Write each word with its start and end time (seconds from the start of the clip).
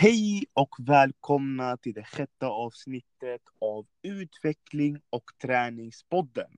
Hej 0.00 0.44
och 0.54 0.74
välkomna 0.78 1.76
till 1.76 1.94
det 1.94 2.04
sjätte 2.04 2.46
avsnittet 2.46 3.42
av 3.60 3.86
Utveckling 4.02 5.00
och 5.10 5.24
träningspodden. 5.42 6.50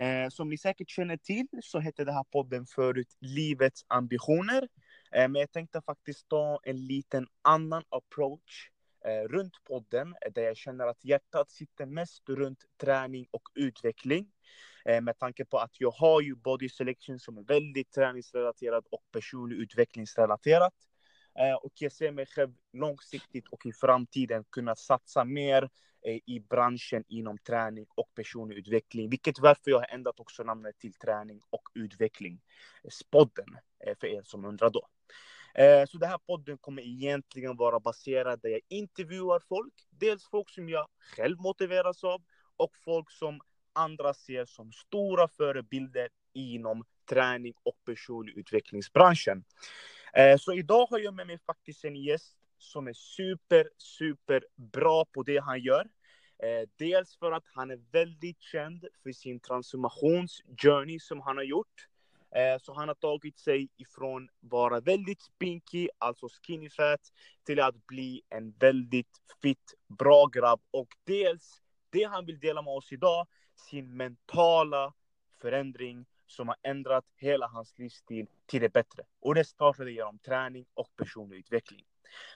Eh, 0.00 0.28
som 0.28 0.48
ni 0.48 0.58
säkert 0.58 0.90
känner 0.90 1.16
till 1.16 1.46
så 1.62 1.78
hette 1.78 2.04
den 2.04 2.14
här 2.14 2.24
podden 2.24 2.66
förut 2.66 3.16
Livets 3.20 3.84
ambitioner. 3.88 4.68
Eh, 5.12 5.28
men 5.28 5.34
jag 5.34 5.52
tänkte 5.52 5.82
faktiskt 5.82 6.28
ta 6.28 6.60
en 6.62 6.86
liten 6.86 7.26
annan 7.42 7.82
approach 7.88 8.70
eh, 9.04 9.28
runt 9.28 9.64
podden 9.64 10.14
eh, 10.26 10.32
där 10.32 10.42
jag 10.42 10.56
känner 10.56 10.86
att 10.86 11.04
hjärtat 11.04 11.50
sitter 11.50 11.86
mest 11.86 12.28
runt 12.28 12.64
träning 12.80 13.26
och 13.30 13.48
utveckling. 13.54 14.32
Eh, 14.84 15.00
med 15.00 15.18
tanke 15.18 15.44
på 15.44 15.58
att 15.58 15.80
jag 15.80 15.90
har 15.90 16.20
ju 16.20 16.34
Body 16.34 16.68
Selection 16.68 17.18
som 17.18 17.38
är 17.38 17.42
väldigt 17.42 17.92
träningsrelaterad 17.92 18.84
och 18.90 19.02
personlig 19.12 19.56
utvecklingsrelaterat. 19.56 20.74
Eh, 21.38 21.54
och 21.54 21.72
jag 21.74 21.92
ser 21.92 22.12
mig 22.12 22.26
själv 22.26 22.52
långsiktigt 22.72 23.48
och 23.48 23.66
i 23.66 23.72
framtiden 23.72 24.44
kunna 24.50 24.76
satsa 24.76 25.24
mer 25.24 25.70
eh, 26.06 26.18
i 26.26 26.40
branschen 26.48 27.04
inom 27.08 27.38
träning 27.38 27.86
och 27.94 28.14
personlig 28.14 28.56
utveckling. 28.56 29.10
Vilket 29.10 29.38
varför 29.38 29.70
jag 29.70 29.78
har 29.78 29.94
ändrat 29.94 30.20
också 30.20 30.42
namnet 30.42 30.78
till 30.78 30.92
träning 30.92 31.40
och 31.50 31.68
utveckling. 31.74 32.40
Eh, 32.84 32.90
Spodden, 32.90 33.58
för 34.00 34.06
er 34.06 34.22
som 34.22 34.44
undrar 34.44 34.70
då. 34.70 34.88
Så 35.88 35.98
den 35.98 36.10
här 36.10 36.18
podden 36.18 36.58
kommer 36.58 36.82
egentligen 36.82 37.56
vara 37.56 37.80
baserad 37.80 38.40
där 38.42 38.48
jag 38.48 38.60
intervjuar 38.68 39.40
folk. 39.48 39.74
Dels 39.90 40.24
folk 40.30 40.50
som 40.50 40.68
jag 40.68 40.88
själv 41.16 41.38
motiveras 41.40 42.04
av 42.04 42.22
och 42.56 42.76
folk 42.84 43.10
som 43.10 43.40
andra 43.72 44.14
ser 44.14 44.44
som 44.44 44.72
stora 44.72 45.28
förebilder 45.28 46.08
inom 46.32 46.84
träning 47.08 47.54
och 47.62 47.76
personlig 47.84 48.36
utvecklingsbranschen. 48.36 49.44
Eh, 50.12 50.36
så 50.36 50.52
idag 50.52 50.86
har 50.86 50.98
jag 50.98 51.14
med 51.14 51.26
mig 51.26 51.38
faktiskt 51.46 51.84
en 51.84 51.96
gäst 51.96 52.36
som 52.58 52.88
är 52.88 52.92
super, 52.92 53.68
super 53.76 54.44
bra 54.56 55.04
på 55.04 55.22
det 55.22 55.38
han 55.38 55.60
gör. 55.60 55.88
Eh, 56.42 56.68
dels 56.76 57.16
för 57.16 57.32
att 57.32 57.44
han 57.54 57.70
är 57.70 57.80
väldigt 57.92 58.40
känd 58.40 58.84
för 59.02 59.12
sin 59.12 59.40
transformationsjourney 59.40 61.00
som 61.00 61.20
han 61.20 61.36
har 61.36 61.44
gjort. 61.44 61.88
Eh, 62.34 62.58
så 62.60 62.74
han 62.74 62.88
har 62.88 62.94
tagit 62.94 63.38
sig 63.38 63.68
ifrån 63.76 64.28
vara 64.40 64.80
väldigt 64.80 65.22
spinkig, 65.22 65.88
alltså 65.98 66.28
skinny 66.42 66.70
fat, 66.70 67.00
till 67.46 67.60
att 67.60 67.86
bli 67.86 68.22
en 68.28 68.50
väldigt 68.50 69.22
fit, 69.42 69.74
bra 69.98 70.26
grabb. 70.26 70.60
Och 70.70 70.88
dels 71.04 71.62
det 71.90 72.04
han 72.04 72.26
vill 72.26 72.38
dela 72.38 72.62
med 72.62 72.74
oss 72.74 72.92
idag, 72.92 73.26
sin 73.70 73.96
mentala 73.96 74.92
förändring 75.40 76.06
som 76.28 76.48
har 76.48 76.56
ändrat 76.62 77.04
hela 77.16 77.46
hans 77.46 77.78
livsstil 77.78 78.26
till 78.46 78.60
det 78.60 78.72
bättre. 78.72 79.02
Och 79.20 79.34
det 79.34 79.44
startade 79.44 79.92
genom 79.92 80.18
träning 80.18 80.66
och 80.74 80.96
personlig 80.96 81.38
utveckling. 81.38 81.84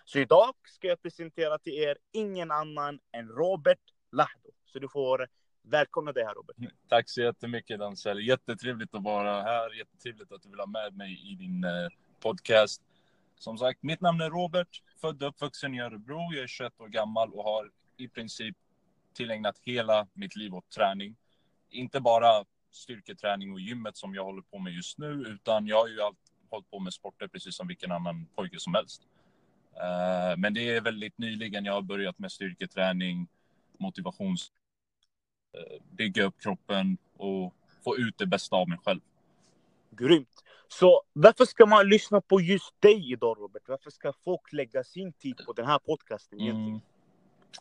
Så 0.05 0.19
idag 0.19 0.55
ska 0.65 0.89
jag 0.89 1.03
presentera 1.03 1.59
till 1.59 1.73
er 1.73 1.99
ingen 2.12 2.51
annan 2.51 2.99
än 3.12 3.29
Robert 3.29 3.79
Lahdo. 4.12 4.51
Så 4.65 4.79
du 4.79 4.89
får 4.89 5.29
välkomna 5.62 6.12
dig 6.12 6.25
här 6.25 6.34
Robert. 6.34 6.57
Tack 6.89 7.09
så 7.09 7.21
jättemycket 7.21 7.79
Dansel. 7.79 8.27
Jättetrevligt 8.29 8.95
att 8.95 9.03
vara 9.03 9.43
här. 9.43 9.79
Jättetrevligt 9.79 10.33
att 10.33 10.43
du 10.43 10.49
vill 10.49 10.61
ha 10.61 10.67
med 10.67 10.97
mig 10.97 11.33
i 11.33 11.34
din 11.34 11.65
eh, 11.65 11.71
podcast. 12.21 12.83
Som 13.37 13.59
sagt, 13.59 13.83
mitt 13.83 14.01
namn 14.01 14.21
är 14.21 14.31
Robert, 14.31 14.83
född 15.01 15.23
och 15.23 15.29
uppvuxen 15.29 15.75
i 15.75 15.81
Örebro. 15.81 16.33
Jag 16.33 16.43
är 16.43 16.47
21 16.47 16.81
år 16.81 16.89
gammal 16.89 17.33
och 17.33 17.45
har 17.45 17.71
i 17.97 18.09
princip 18.09 18.56
tillägnat 19.15 19.59
hela 19.59 20.06
mitt 20.12 20.37
liv 20.37 20.55
åt 20.55 20.71
träning. 20.71 21.17
Inte 21.71 22.01
bara 22.01 22.45
styrketräning 22.73 23.53
och 23.53 23.61
gymmet 23.61 23.97
som 23.97 24.15
jag 24.15 24.25
håller 24.25 24.42
på 24.42 24.59
med 24.59 24.73
just 24.73 24.98
nu, 24.98 25.25
utan 25.28 25.67
jag 25.67 25.81
har 25.81 25.89
ju 25.89 26.03
allt, 26.03 26.19
hållit 26.51 26.70
på 26.70 26.78
med 26.78 26.92
sporter 26.92 27.28
precis 27.28 27.56
som 27.56 27.69
vilken 27.69 27.92
annan 27.92 28.27
pojke 28.34 28.61
som 28.61 28.75
helst. 28.75 29.03
Uh, 29.73 30.39
men 30.39 30.55
det 30.55 30.70
är 30.70 30.81
väldigt 30.81 31.19
nyligen 31.19 31.65
jag 31.65 31.73
har 31.73 31.83
börjat 31.83 32.19
med 32.19 32.33
styrketräning, 32.33 33.28
motivations... 33.78 34.53
Uh, 35.56 35.83
bygga 35.91 36.25
upp 36.25 36.41
kroppen 36.41 36.98
och 37.17 37.55
få 37.84 37.97
ut 37.97 38.19
det 38.19 38.27
bästa 38.27 38.56
av 38.56 38.69
mig 38.69 38.78
själv. 38.84 39.00
Grymt. 39.91 40.44
Så 40.69 41.03
varför 41.12 41.44
ska 41.44 41.66
man 41.66 41.89
lyssna 41.89 42.21
på 42.21 42.41
just 42.41 42.81
dig 42.81 43.12
idag 43.12 43.37
Robert? 43.41 43.62
Varför 43.66 43.91
ska 43.91 44.12
folk 44.25 44.53
lägga 44.53 44.84
sin 44.84 45.12
tid 45.12 45.37
på 45.47 45.53
den 45.53 45.66
här 45.66 45.78
podcasten 45.78 46.41
egentligen? 46.41 46.69
Mm. 46.69 46.81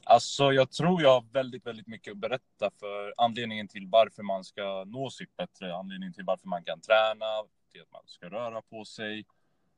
Alltså, 0.04 0.52
jag 0.52 0.72
tror 0.72 1.02
jag 1.02 1.10
har 1.10 1.26
väldigt, 1.32 1.66
väldigt 1.66 1.88
mycket 1.88 2.12
att 2.12 2.18
berätta 2.18 2.72
för 2.80 3.14
anledningen 3.18 3.68
till 3.68 3.88
varför 3.88 4.24
man 4.24 4.44
ska 4.44 4.84
nå 4.88 5.10
sitt 5.10 5.38
bättre, 5.38 5.76
anledningen 5.76 6.14
till 6.14 6.26
varför 6.26 6.48
man 6.48 6.64
kan 6.64 6.82
träna, 6.82 7.26
till 7.72 7.82
att 7.82 7.92
man 7.92 8.02
ska 8.06 8.30
röra 8.30 8.62
på 8.62 8.86
sig. 8.86 9.26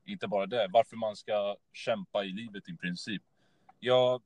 Inte 0.06 0.28
bara 0.28 0.46
det, 0.46 0.68
varför 0.74 0.96
man 0.96 1.16
ska 1.16 1.56
kämpa 1.74 2.24
i 2.24 2.30
livet 2.30 2.70
i 2.70 2.78
princip. 2.78 3.24
Jag, 3.80 4.22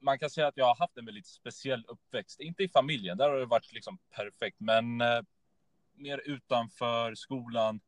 man 0.00 0.18
kan 0.18 0.30
säga 0.30 0.46
att 0.46 0.56
jag 0.56 0.66
har 0.66 0.76
haft 0.76 0.98
en 0.98 1.04
väldigt 1.04 1.26
speciell 1.26 1.84
uppväxt, 1.88 2.40
inte 2.40 2.62
i 2.62 2.68
familjen, 2.68 3.18
där 3.18 3.30
har 3.30 3.36
det 3.38 3.46
varit 3.46 3.72
liksom 3.72 3.98
perfekt, 4.10 4.60
men 4.60 5.00
eh, 5.00 5.20
mer 5.94 6.22
utanför 6.24 7.14
skolan. 7.14 7.80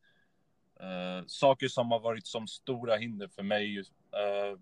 Eh, 0.81 1.25
saker 1.27 1.69
som 1.69 1.91
har 1.91 2.01
varit 2.01 2.27
som 2.27 2.47
stora 2.47 2.97
hinder 2.97 3.29
för 3.29 3.43
mig. 3.43 3.79
Eh, 3.79 4.59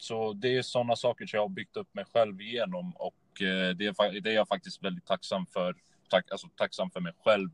så 0.00 0.32
det 0.32 0.56
är 0.56 0.62
sådana 0.62 0.96
saker 0.96 1.26
som 1.26 1.36
jag 1.36 1.44
har 1.44 1.48
byggt 1.48 1.76
upp 1.76 1.94
mig 1.94 2.04
själv 2.04 2.40
igenom 2.40 2.96
och 2.96 3.42
eh, 3.42 3.76
det 3.76 3.86
är, 3.86 4.20
det 4.20 4.30
är 4.30 4.34
jag 4.34 4.48
faktiskt 4.48 4.84
väldigt 4.84 5.06
tacksam 5.06 5.46
för. 5.46 5.76
Tack, 6.08 6.30
alltså, 6.30 6.48
tacksam 6.56 6.90
för 6.90 7.00
mig 7.00 7.12
själv 7.24 7.50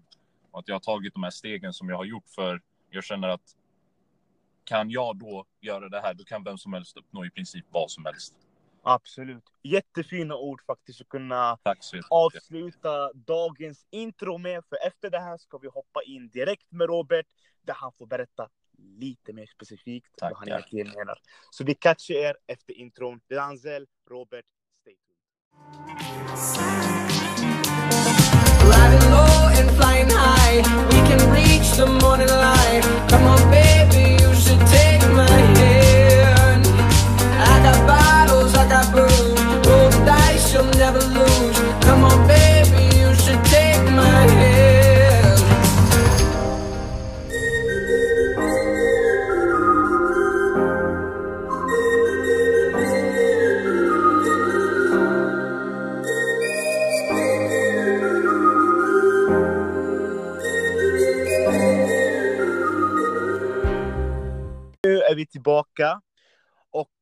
och 0.51 0.59
att 0.59 0.69
jag 0.69 0.75
har 0.75 0.81
tagit 0.81 1.15
de 1.15 1.23
här 1.23 1.31
stegen 1.31 1.73
som 1.73 1.89
jag 1.89 1.97
har 1.97 2.05
gjort 2.05 2.29
för 2.29 2.61
jag 2.91 3.05
känner 3.05 3.29
att 3.29 3.57
kan 4.65 4.91
jag 4.91 5.17
då 5.17 5.45
göra 5.61 5.89
det 5.89 6.01
här, 6.01 6.15
då 6.15 6.25
kan 6.25 6.45
vem 6.45 6.59
som 6.59 6.73
helst 6.73 6.97
uppnå 6.97 7.25
i 7.25 7.31
princip 7.31 7.65
vad 7.71 7.91
som 7.91 8.05
helst. 8.05 8.35
Absolut. 8.83 9.45
Jättefina 9.63 10.37
ord 10.37 10.63
faktiskt 10.67 11.01
att 11.01 11.09
kunna 11.09 11.59
avsluta 12.11 13.13
dagens 13.13 13.87
intro 13.91 14.39
med. 14.39 14.65
För 14.69 14.79
efter 14.87 15.11
det 15.11 15.19
här 15.19 15.37
ska 15.37 15.59
vi 15.59 15.69
hoppa 15.69 16.03
in 16.03 16.29
direkt 16.29 16.73
med 16.73 16.89
Robert 16.89 17.27
där 17.63 17.75
han 17.75 17.93
får 17.93 18.07
berätta 18.07 18.49
lite 18.79 19.33
mer 19.33 19.47
specifikt 19.47 20.17
Tack, 20.17 20.31
vad 20.31 20.39
han 20.39 20.49
egentligen 20.49 20.89
menar. 20.89 21.19
Så 21.51 21.65
vi 21.65 21.75
catchar 21.75 22.15
er 22.15 22.37
efter 22.47 22.75
intron. 22.75 23.21
Danzel, 23.31 23.87
Robert, 24.11 24.45
stay 24.81 24.95
tuned. 25.07 26.27
Riding 28.73 29.11
low 29.11 29.39
and 29.61 29.71
flying 29.79 30.11
high 30.11 30.57
We 30.93 31.01
can 31.09 31.21
reach 31.33 31.69
the 31.77 31.87
morning 31.87 32.31
light 32.45 32.85
Come 33.11 33.27
on 33.35 33.41
baby, 33.51 34.06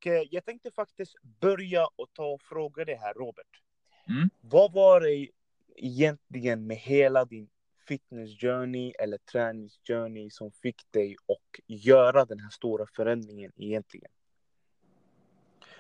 Och 0.04 0.08
eh, 0.10 0.22
jag 0.30 0.44
tänkte 0.44 0.70
faktiskt 0.70 1.14
börja 1.40 1.86
och 1.96 2.08
ta 2.12 2.24
och 2.24 2.42
fråga 2.42 2.84
dig 2.84 2.94
här, 2.94 3.14
Robert. 3.14 3.62
Mm. 4.08 4.30
Vad 4.40 4.72
var 4.72 5.00
det 5.00 5.28
egentligen 5.76 6.66
med 6.66 6.76
hela 6.76 7.24
din 7.24 7.48
fitness 7.88 8.40
journey 8.40 8.92
eller 8.98 9.18
träningsjourney 9.18 10.30
som 10.30 10.52
fick 10.52 10.92
dig 10.92 11.16
att 11.28 11.60
göra 11.66 12.24
den 12.24 12.40
här 12.40 12.50
stora 12.50 12.86
förändringen 12.96 13.52
egentligen? 13.56 14.10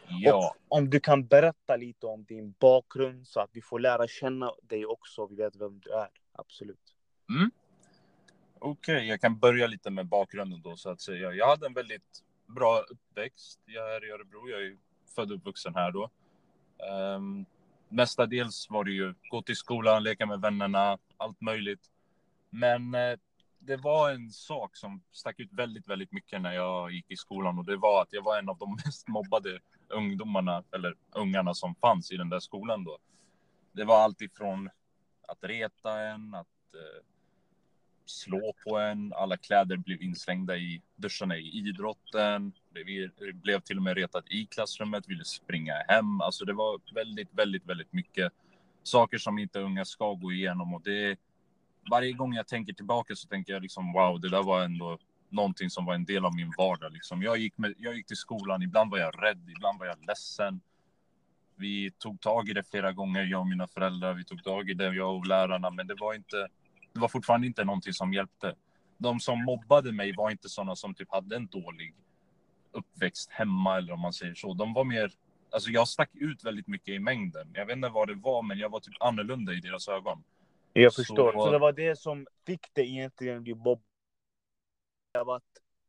Ja. 0.08 0.36
Och 0.36 0.76
om 0.76 0.90
du 0.90 1.00
kan 1.00 1.26
berätta 1.26 1.76
lite 1.76 2.06
om 2.06 2.24
din 2.24 2.54
bakgrund 2.58 3.26
så 3.28 3.40
att 3.40 3.50
vi 3.52 3.62
får 3.62 3.78
lära 3.78 4.08
känna 4.08 4.52
dig 4.62 4.86
också, 4.86 5.26
vi 5.26 5.36
vet 5.36 5.56
vem 5.56 5.80
du 5.80 5.90
är. 5.90 6.08
Absolut. 6.32 6.94
Mm. 7.28 7.50
Okej, 8.58 8.96
okay, 8.96 9.06
jag 9.06 9.20
kan 9.20 9.38
börja 9.38 9.66
lite 9.66 9.90
med 9.90 10.06
bakgrunden 10.06 10.62
då 10.62 10.76
så 10.76 10.90
att 10.90 11.00
säga. 11.00 11.32
Jag 11.32 11.46
hade 11.46 11.66
en 11.66 11.74
väldigt 11.74 12.23
bra 12.46 12.78
uppväxt. 12.78 13.60
Jag 13.66 13.96
är 13.96 14.04
i 14.04 14.10
Örebro, 14.10 14.48
jag 14.48 14.66
är 14.66 14.76
född 15.14 15.30
och 15.30 15.36
uppvuxen 15.36 15.74
här 15.74 15.92
då. 15.92 16.10
Um, 17.16 17.46
mestadels 17.88 18.66
var 18.70 18.84
det 18.84 18.90
ju 18.90 19.14
gå 19.30 19.42
till 19.42 19.56
skolan, 19.56 20.02
leka 20.02 20.26
med 20.26 20.40
vännerna, 20.40 20.98
allt 21.16 21.40
möjligt. 21.40 21.90
Men 22.50 22.94
uh, 22.94 23.18
det 23.58 23.76
var 23.76 24.10
en 24.10 24.30
sak 24.30 24.76
som 24.76 25.02
stack 25.12 25.40
ut 25.40 25.52
väldigt, 25.52 25.88
väldigt 25.88 26.12
mycket 26.12 26.40
när 26.40 26.52
jag 26.52 26.92
gick 26.92 27.10
i 27.10 27.16
skolan 27.16 27.58
och 27.58 27.64
det 27.64 27.76
var 27.76 28.02
att 28.02 28.12
jag 28.12 28.22
var 28.22 28.38
en 28.38 28.48
av 28.48 28.58
de 28.58 28.78
mest 28.84 29.08
mobbade 29.08 29.60
ungdomarna 29.88 30.64
eller 30.72 30.94
ungarna 31.12 31.54
som 31.54 31.74
fanns 31.74 32.12
i 32.12 32.16
den 32.16 32.28
där 32.28 32.40
skolan 32.40 32.84
då. 32.84 32.98
Det 33.72 33.84
var 33.84 34.02
allt 34.02 34.20
ifrån 34.20 34.70
att 35.28 35.38
reta 35.44 36.00
en, 36.00 36.34
att 36.34 36.46
uh, 36.74 37.02
slå 38.06 38.54
på 38.64 38.78
en. 38.78 39.12
Alla 39.12 39.36
kläder 39.36 39.76
blev 39.76 40.02
inslängda 40.02 40.56
i 40.56 40.82
duscharna 40.96 41.36
i 41.36 41.58
idrotten. 41.58 42.52
Det 42.74 42.84
blev 43.34 43.60
till 43.60 43.76
och 43.76 43.82
med 43.82 43.96
retat 43.96 44.24
i 44.30 44.46
klassrummet, 44.46 45.08
ville 45.08 45.24
springa 45.24 45.74
hem. 45.88 46.20
Alltså 46.20 46.44
det 46.44 46.52
var 46.52 46.80
väldigt, 46.94 47.28
väldigt, 47.32 47.66
väldigt 47.66 47.92
mycket 47.92 48.32
saker 48.82 49.18
som 49.18 49.38
inte 49.38 49.60
unga 49.60 49.84
ska 49.84 50.14
gå 50.14 50.32
igenom 50.32 50.74
och 50.74 50.82
det 50.82 51.18
varje 51.90 52.12
gång 52.12 52.34
jag 52.34 52.46
tänker 52.46 52.72
tillbaka 52.72 53.14
så 53.16 53.28
tänker 53.28 53.52
jag 53.52 53.62
liksom 53.62 53.92
wow, 53.92 54.20
det 54.20 54.28
där 54.28 54.42
var 54.42 54.64
ändå 54.64 54.98
någonting 55.28 55.70
som 55.70 55.84
var 55.84 55.94
en 55.94 56.04
del 56.04 56.24
av 56.24 56.34
min 56.34 56.52
vardag. 56.58 56.92
Liksom. 56.92 57.22
Jag, 57.22 57.38
gick 57.38 57.58
med, 57.58 57.74
jag 57.78 57.96
gick 57.96 58.06
till 58.06 58.16
skolan, 58.16 58.62
ibland 58.62 58.90
var 58.90 58.98
jag 58.98 59.22
rädd, 59.22 59.50
ibland 59.56 59.78
var 59.78 59.86
jag 59.86 60.06
ledsen. 60.06 60.60
Vi 61.56 61.90
tog 61.98 62.20
tag 62.20 62.48
i 62.48 62.52
det 62.52 62.62
flera 62.70 62.92
gånger, 62.92 63.24
jag 63.24 63.40
och 63.40 63.46
mina 63.46 63.66
föräldrar. 63.66 64.14
Vi 64.14 64.24
tog 64.24 64.44
tag 64.44 64.70
i 64.70 64.74
det, 64.74 64.94
jag 64.94 65.16
och 65.16 65.26
lärarna, 65.26 65.70
men 65.70 65.86
det 65.86 65.94
var 65.94 66.14
inte. 66.14 66.48
Det 66.94 67.00
var 67.00 67.08
fortfarande 67.08 67.46
inte 67.46 67.64
någonting 67.64 67.92
som 67.92 68.12
hjälpte. 68.12 68.54
De 68.98 69.20
som 69.20 69.44
mobbade 69.44 69.92
mig 69.92 70.14
var 70.16 70.30
inte 70.30 70.48
sådana 70.48 70.76
som 70.76 70.94
typ 70.94 71.10
hade 71.12 71.36
en 71.36 71.46
dålig 71.46 71.94
uppväxt 72.72 73.30
hemma 73.30 73.76
eller 73.78 73.92
om 73.92 74.00
man 74.00 74.12
säger 74.12 74.34
så. 74.34 74.54
De 74.54 74.74
var 74.74 74.84
mer, 74.84 75.12
alltså 75.50 75.70
jag 75.70 75.88
stack 75.88 76.10
ut 76.14 76.44
väldigt 76.44 76.66
mycket 76.66 76.88
i 76.88 76.98
mängden. 76.98 77.50
Jag 77.54 77.66
vet 77.66 77.76
inte 77.76 77.88
vad 77.88 78.08
det 78.08 78.14
var, 78.14 78.42
men 78.42 78.58
jag 78.58 78.68
var 78.68 78.80
typ 78.80 78.94
annorlunda 79.00 79.52
i 79.52 79.60
deras 79.60 79.88
ögon. 79.88 80.24
Jag 80.72 80.94
förstår. 80.94 81.32
Så, 81.32 81.40
så 81.40 81.50
det 81.50 81.58
var 81.58 81.72
det 81.72 81.98
som 81.98 82.26
fick 82.46 82.74
dig 82.74 82.90
egentligen 82.90 83.42
bli 83.42 83.54
mobbad? 83.54 83.80
Att 85.12 85.42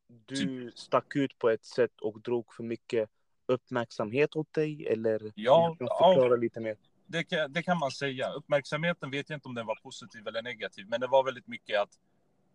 du 0.07 0.35
typ. 0.35 0.77
stack 0.77 1.15
ut 1.15 1.37
på 1.37 1.49
ett 1.49 1.65
sätt 1.65 2.01
och 2.01 2.21
drog 2.21 2.53
för 2.53 2.63
mycket 2.63 3.09
uppmärksamhet 3.45 4.35
åt 4.35 4.53
dig? 4.53 4.87
Eller 4.87 5.31
ja, 5.35 5.75
förklara 5.79 6.29
ja, 6.29 6.35
lite 6.35 6.59
mer? 6.59 6.75
Det 7.07 7.23
kan, 7.23 7.53
det 7.53 7.63
kan 7.63 7.79
man 7.79 7.91
säga. 7.91 8.29
Uppmärksamheten 8.29 9.11
vet 9.11 9.29
jag 9.29 9.37
inte 9.37 9.47
om 9.47 9.55
den 9.55 9.65
var 9.65 9.75
positiv 9.75 10.27
eller 10.27 10.41
negativ, 10.41 10.87
men 10.87 11.01
det 11.01 11.07
var 11.07 11.23
väldigt 11.23 11.47
mycket 11.47 11.81
att 11.81 11.99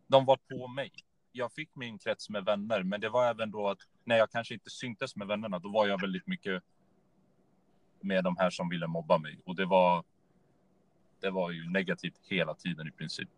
de 0.06 0.24
var 0.24 0.36
på 0.36 0.68
mig. 0.68 0.92
Jag 1.32 1.52
fick 1.52 1.70
min 1.74 1.98
krets 1.98 2.30
med 2.30 2.44
vänner, 2.44 2.82
men 2.82 3.00
det 3.00 3.08
var 3.08 3.30
även 3.30 3.50
då 3.50 3.68
att 3.68 3.78
när 4.04 4.16
jag 4.16 4.30
kanske 4.30 4.54
inte 4.54 4.70
syntes 4.70 5.16
med 5.16 5.26
vännerna, 5.26 5.58
då 5.58 5.68
var 5.68 5.86
jag 5.86 6.00
väldigt 6.00 6.26
mycket 6.26 6.62
med 8.00 8.24
de 8.24 8.36
här 8.36 8.50
som 8.50 8.68
ville 8.68 8.86
mobba 8.86 9.18
mig 9.18 9.40
och 9.44 9.56
det 9.56 9.66
var. 9.66 10.04
Det 11.20 11.30
var 11.30 11.50
ju 11.50 11.70
negativt 11.70 12.20
hela 12.28 12.54
tiden 12.54 12.88
i 12.88 12.90
princip. 12.90 13.28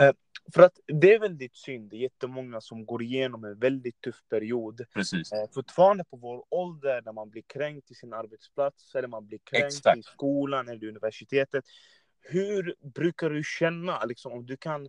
Uh, 0.00 0.12
för 0.54 0.62
att 0.62 0.78
det 0.86 1.14
är 1.14 1.18
väldigt 1.18 1.56
synd, 1.56 1.90
det 1.90 1.96
är 1.96 2.00
jättemånga 2.00 2.60
som 2.60 2.86
går 2.86 3.02
igenom 3.02 3.44
en 3.44 3.58
väldigt 3.58 4.00
tuff 4.00 4.22
period. 4.28 4.80
Precis. 4.94 5.32
Eh, 5.32 5.48
fortfarande 5.54 6.04
på 6.04 6.16
vår 6.16 6.44
ålder, 6.50 7.02
när 7.04 7.12
man 7.12 7.30
blir 7.30 7.42
kränkt 7.42 7.90
i 7.90 7.94
sin 7.94 8.12
arbetsplats, 8.12 8.94
eller 8.94 9.08
man 9.08 9.26
blir 9.26 9.38
kränkt 9.38 9.66
Exakt. 9.66 9.98
i 9.98 10.02
skolan 10.02 10.68
eller 10.68 10.88
universitetet. 10.88 11.64
Hur 12.20 12.74
brukar 12.94 13.30
du 13.30 13.42
känna, 13.44 14.04
liksom, 14.04 14.32
om 14.32 14.46
du 14.46 14.56
kan 14.56 14.88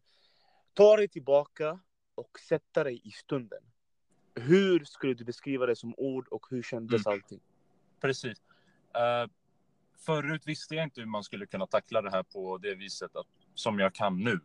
ta 0.73 0.97
dig 0.97 1.07
tillbaka 1.07 1.79
och 2.15 2.39
sätta 2.39 2.83
dig 2.83 3.01
i 3.03 3.11
stunden? 3.11 3.63
Hur 4.35 4.85
skulle 4.85 5.13
du 5.13 5.25
beskriva 5.25 5.65
det 5.65 5.75
som 5.75 5.93
ord 5.97 6.27
och 6.27 6.47
hur 6.49 6.63
kändes 6.63 7.05
mm. 7.05 7.13
allting? 7.13 7.39
Precis. 8.01 8.37
Uh, 8.97 9.31
förut 10.05 10.41
visste 10.45 10.75
jag 10.75 10.83
inte 10.83 11.01
hur 11.01 11.07
man 11.07 11.23
skulle 11.23 11.45
kunna 11.45 11.67
tackla 11.67 12.01
det 12.01 12.11
här 12.11 12.23
på 12.23 12.57
det 12.57 12.75
viset 12.75 13.15
att, 13.15 13.27
som 13.53 13.79
jag 13.79 13.93
kan 13.93 14.23
nu. 14.23 14.39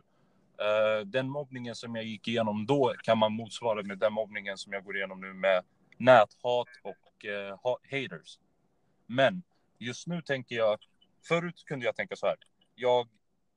Eh, 0.63 1.07
den 1.07 1.29
mobbningen 1.29 1.75
som 1.75 1.97
jag 1.97 2.05
gick 2.05 2.29
igenom 2.29 2.67
då 2.67 2.95
kan 3.03 3.19
man 3.19 3.33
motsvara 3.33 3.83
med 3.83 3.99
den 3.99 4.13
mobbningen 4.13 4.59
som 4.59 4.73
jag 4.73 4.85
går 4.85 4.97
igenom 4.97 5.21
nu 5.21 5.33
med 5.33 5.65
näthat 5.97 6.69
och 6.83 7.25
uh, 7.25 7.77
haters. 7.91 8.39
Men 9.07 9.43
just 9.79 10.07
nu 10.07 10.23
tänker 10.23 10.57
jag, 10.57 10.79
förut 11.29 11.65
kunde 11.67 11.87
jag 11.87 11.97
tänka 11.97 12.17
så 12.17 12.27
här, 12.27 12.37
jag, 12.75 13.09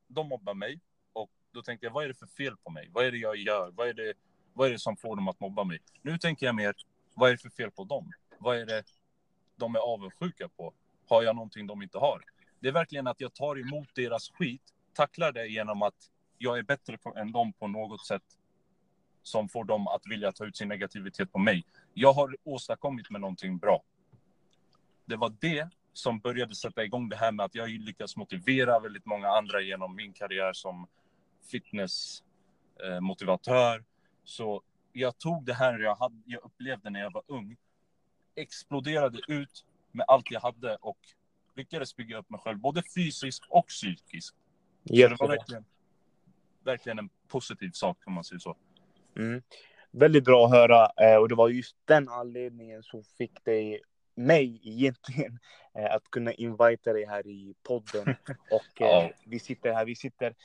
de 0.08 0.30
mobbar 0.30 0.54
mig 0.54 0.80
och 1.14 1.30
då 1.52 1.62
tänkte 1.62 1.86
jag, 1.86 1.94
vad 1.94 2.04
är 2.04 2.08
det 2.08 2.14
för 2.14 2.28
fel 2.28 2.58
på 2.58 2.70
mig? 2.70 2.90
Vad 2.94 3.06
är 3.06 3.12
det 3.12 3.18
jag 3.18 3.36
gör? 3.36 3.72
Vad 3.72 3.88
är 3.88 3.94
det, 3.94 4.14
vad 4.54 4.68
är 4.68 4.72
det 4.72 4.80
som 4.80 4.98
får 4.98 5.16
dem 5.16 5.28
att 5.28 5.40
mobba 5.40 5.64
mig? 5.64 5.80
Nu 6.02 6.18
tänker 6.18 6.46
jag 6.46 6.56
mer, 6.56 6.76
vad 7.14 7.30
är 7.30 7.34
det 7.34 7.42
för 7.42 7.50
fel 7.50 7.72
på 7.72 7.84
dem? 7.84 8.12
Vad 8.38 8.58
är 8.58 8.66
det 8.66 8.84
de 9.56 9.76
är 9.76 9.80
avundsjuka 9.80 10.50
på? 10.50 10.74
Har 11.10 11.24
jag 11.24 11.36
någonting 11.36 11.68
de 11.68 11.82
inte 11.82 11.98
har? 11.98 12.22
Det 12.60 12.68
är 12.68 12.74
verkligen 12.74 13.08
att 13.08 13.22
jag 13.22 13.34
tar 13.34 13.60
emot 13.60 13.88
deras 13.96 14.32
skit, 14.32 14.62
tacklar 14.94 15.32
det 15.32 15.48
genom 15.48 15.82
att 15.82 16.12
jag 16.38 16.58
är 16.58 16.64
bättre 16.64 16.98
på, 16.98 17.16
än 17.16 17.32
dem 17.32 17.54
på 17.54 17.68
något 17.68 18.06
sätt 18.06 18.24
som 19.24 19.50
får 19.50 19.64
dem 19.64 19.88
att 19.88 20.02
vilja 20.06 20.32
ta 20.32 20.46
ut 20.46 20.58
sin 20.58 20.68
negativitet 20.68 21.32
på 21.32 21.40
mig. 21.40 21.66
Jag 21.94 22.14
har 22.14 22.36
åstadkommit 22.44 23.10
med 23.10 23.22
någonting 23.22 23.58
bra. 23.58 23.84
Det 25.06 25.16
var 25.16 25.36
det 25.40 25.70
som 25.94 26.20
började 26.20 26.56
sätta 26.56 26.84
igång 26.84 27.10
det 27.10 27.16
här 27.16 27.32
med 27.32 27.46
att 27.46 27.56
jag 27.56 27.70
lyckas 27.70 28.18
motivera 28.18 28.80
väldigt 28.80 29.06
många 29.06 29.28
andra 29.28 29.62
genom 29.62 29.96
min 29.96 30.14
karriär 30.14 30.54
som 30.54 30.88
fitnessmotivatör. 31.52 33.84
Så 34.24 34.62
jag 34.94 35.18
tog 35.18 35.46
det 35.46 35.54
här 35.54 35.80
jag, 35.80 35.96
hade, 35.96 36.22
jag 36.26 36.44
upplevde 36.44 36.90
när 36.90 37.00
jag 37.00 37.12
var 37.12 37.24
ung, 37.28 37.58
exploderade 38.36 39.20
ut 39.28 39.66
med 39.92 40.06
allt 40.08 40.32
jag 40.32 40.42
hade 40.42 40.76
och 40.76 41.00
lyckades 41.56 41.96
bygga 41.96 42.18
upp 42.18 42.30
mig 42.30 42.40
själv, 42.40 42.60
både 42.60 42.84
fysiskt 42.96 43.46
och 43.50 43.68
psykiskt. 43.68 44.36
Så 44.84 44.94
det 44.94 45.20
var 45.20 45.28
verkligen, 45.28 45.66
verkligen 46.66 47.00
en 47.00 47.10
positiv 47.28 47.72
sak 47.72 47.98
om 48.06 48.14
man 48.14 48.24
säger 48.24 48.40
så. 48.40 48.58
Mm. 49.18 49.42
Väldigt 49.92 50.24
bra 50.24 50.46
att 50.46 50.52
höra 50.52 50.90
eh, 51.02 51.16
och 51.16 51.30
det 51.30 51.36
var 51.36 51.50
just 51.50 51.76
den 51.86 52.10
anledningen 52.10 52.84
som 52.84 53.04
fick 53.04 53.46
dig 53.46 53.82
mig 54.16 54.62
egentligen 54.64 55.40
eh, 55.78 55.96
att 55.96 56.12
kunna 56.12 56.34
invita 56.34 56.94
dig 56.94 57.06
här 57.06 57.28
i 57.28 57.56
podden. 57.64 58.16
Och 58.52 58.82
eh, 58.82 59.10
vi 59.26 59.40
sitter 59.40 59.74
här, 59.74 59.86
vi 59.86 59.96
sitter. 59.96 60.36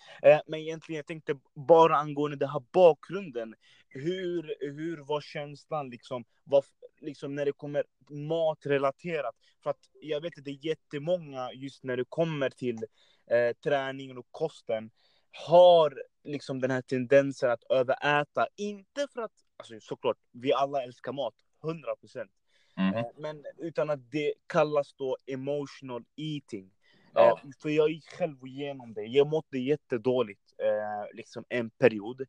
Men 0.46 0.60
egentligen, 0.60 0.96
jag 0.96 1.06
tänkte 1.06 1.38
bara 1.54 1.96
angående 1.96 2.36
den 2.36 2.48
här 2.48 2.62
bakgrunden. 2.72 3.54
Hur, 3.88 4.54
hur 4.60 4.96
var 4.96 5.20
känslan 5.20 5.90
liksom, 5.90 6.24
var, 6.44 6.64
liksom 7.00 7.34
när 7.34 7.44
det 7.44 7.52
kommer 7.52 7.84
matrelaterat? 8.10 9.34
För 9.62 9.70
att 9.70 9.80
jag 10.00 10.20
vet 10.20 10.38
att 10.38 10.44
det 10.44 10.50
är 10.50 10.66
jättemånga 10.66 11.52
just 11.52 11.84
när 11.84 11.96
det 11.96 12.04
kommer 12.08 12.50
till 12.50 12.84
eh, 13.30 13.52
träningen 13.64 14.18
och 14.18 14.26
kosten 14.30 14.90
har 15.32 16.02
liksom 16.24 16.60
den 16.60 16.70
här 16.70 16.82
tendensen 16.82 17.50
att 17.50 17.62
överäta. 17.70 18.46
Inte 18.56 19.06
för 19.14 19.22
att, 19.22 19.32
alltså 19.56 19.74
såklart, 19.80 20.16
vi 20.32 20.52
alla 20.52 20.82
älskar 20.82 21.12
mat, 21.12 21.34
100 21.64 21.96
procent. 21.96 22.30
Mm. 22.76 22.94
Eh, 22.94 23.06
men 23.16 23.44
utan 23.58 23.90
att 23.90 24.10
det 24.10 24.34
kallas 24.46 24.94
då 24.94 25.16
emotional 25.26 26.04
eating. 26.16 26.70
Ja. 27.14 27.40
Eh, 27.44 27.50
för 27.62 27.68
jag 27.68 27.90
gick 27.90 28.08
själv 28.08 28.46
igenom 28.46 28.94
det. 28.94 29.04
Jag 29.04 29.26
mådde 29.26 29.58
jättedåligt 29.58 30.54
eh, 30.58 31.16
liksom 31.16 31.44
en 31.48 31.70
period. 31.70 32.22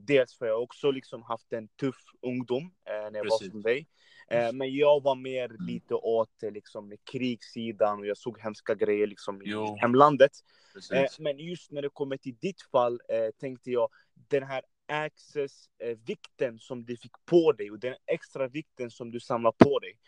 dels 0.00 0.38
för 0.38 0.46
jag 0.46 0.62
också 0.62 0.90
liksom 0.90 1.22
haft 1.22 1.52
en 1.52 1.68
tuff 1.68 2.02
ungdom 2.22 2.74
när 2.86 2.94
jag 2.94 3.12
Precis. 3.12 3.46
var 3.46 3.50
som 3.50 3.62
dig. 3.62 3.86
Men 4.52 4.74
jag 4.74 5.02
var 5.02 5.14
mer 5.14 5.56
lite 5.58 5.94
åt 5.94 6.42
liksom, 6.42 6.96
krigssidan 7.12 7.98
och 7.98 8.06
jag 8.06 8.16
såg 8.16 8.40
hemska 8.40 8.74
grejer 8.74 9.06
liksom, 9.06 9.42
i 9.42 9.76
hemlandet. 9.80 10.32
men 11.18 11.38
just 11.38 11.70
när 11.70 11.82
det 11.82 11.88
kommer 11.88 12.16
till 12.16 12.36
ditt 12.36 12.62
fall 12.72 13.00
tänkte 13.40 13.70
jag 13.70 13.88
den 14.28 14.42
här 14.42 14.62
access-vikten 14.88 16.54
eh, 16.54 16.58
som 16.58 16.84
du 16.84 16.96
fick 16.96 17.12
på 17.24 17.52
dig 17.52 17.70
och 17.70 17.78
den 17.78 17.94
extra 18.06 18.48
vikten 18.48 18.90
som 18.90 19.10
du 19.10 19.20
samlar 19.20 19.52
på 19.52 19.78
dig. 19.78 19.98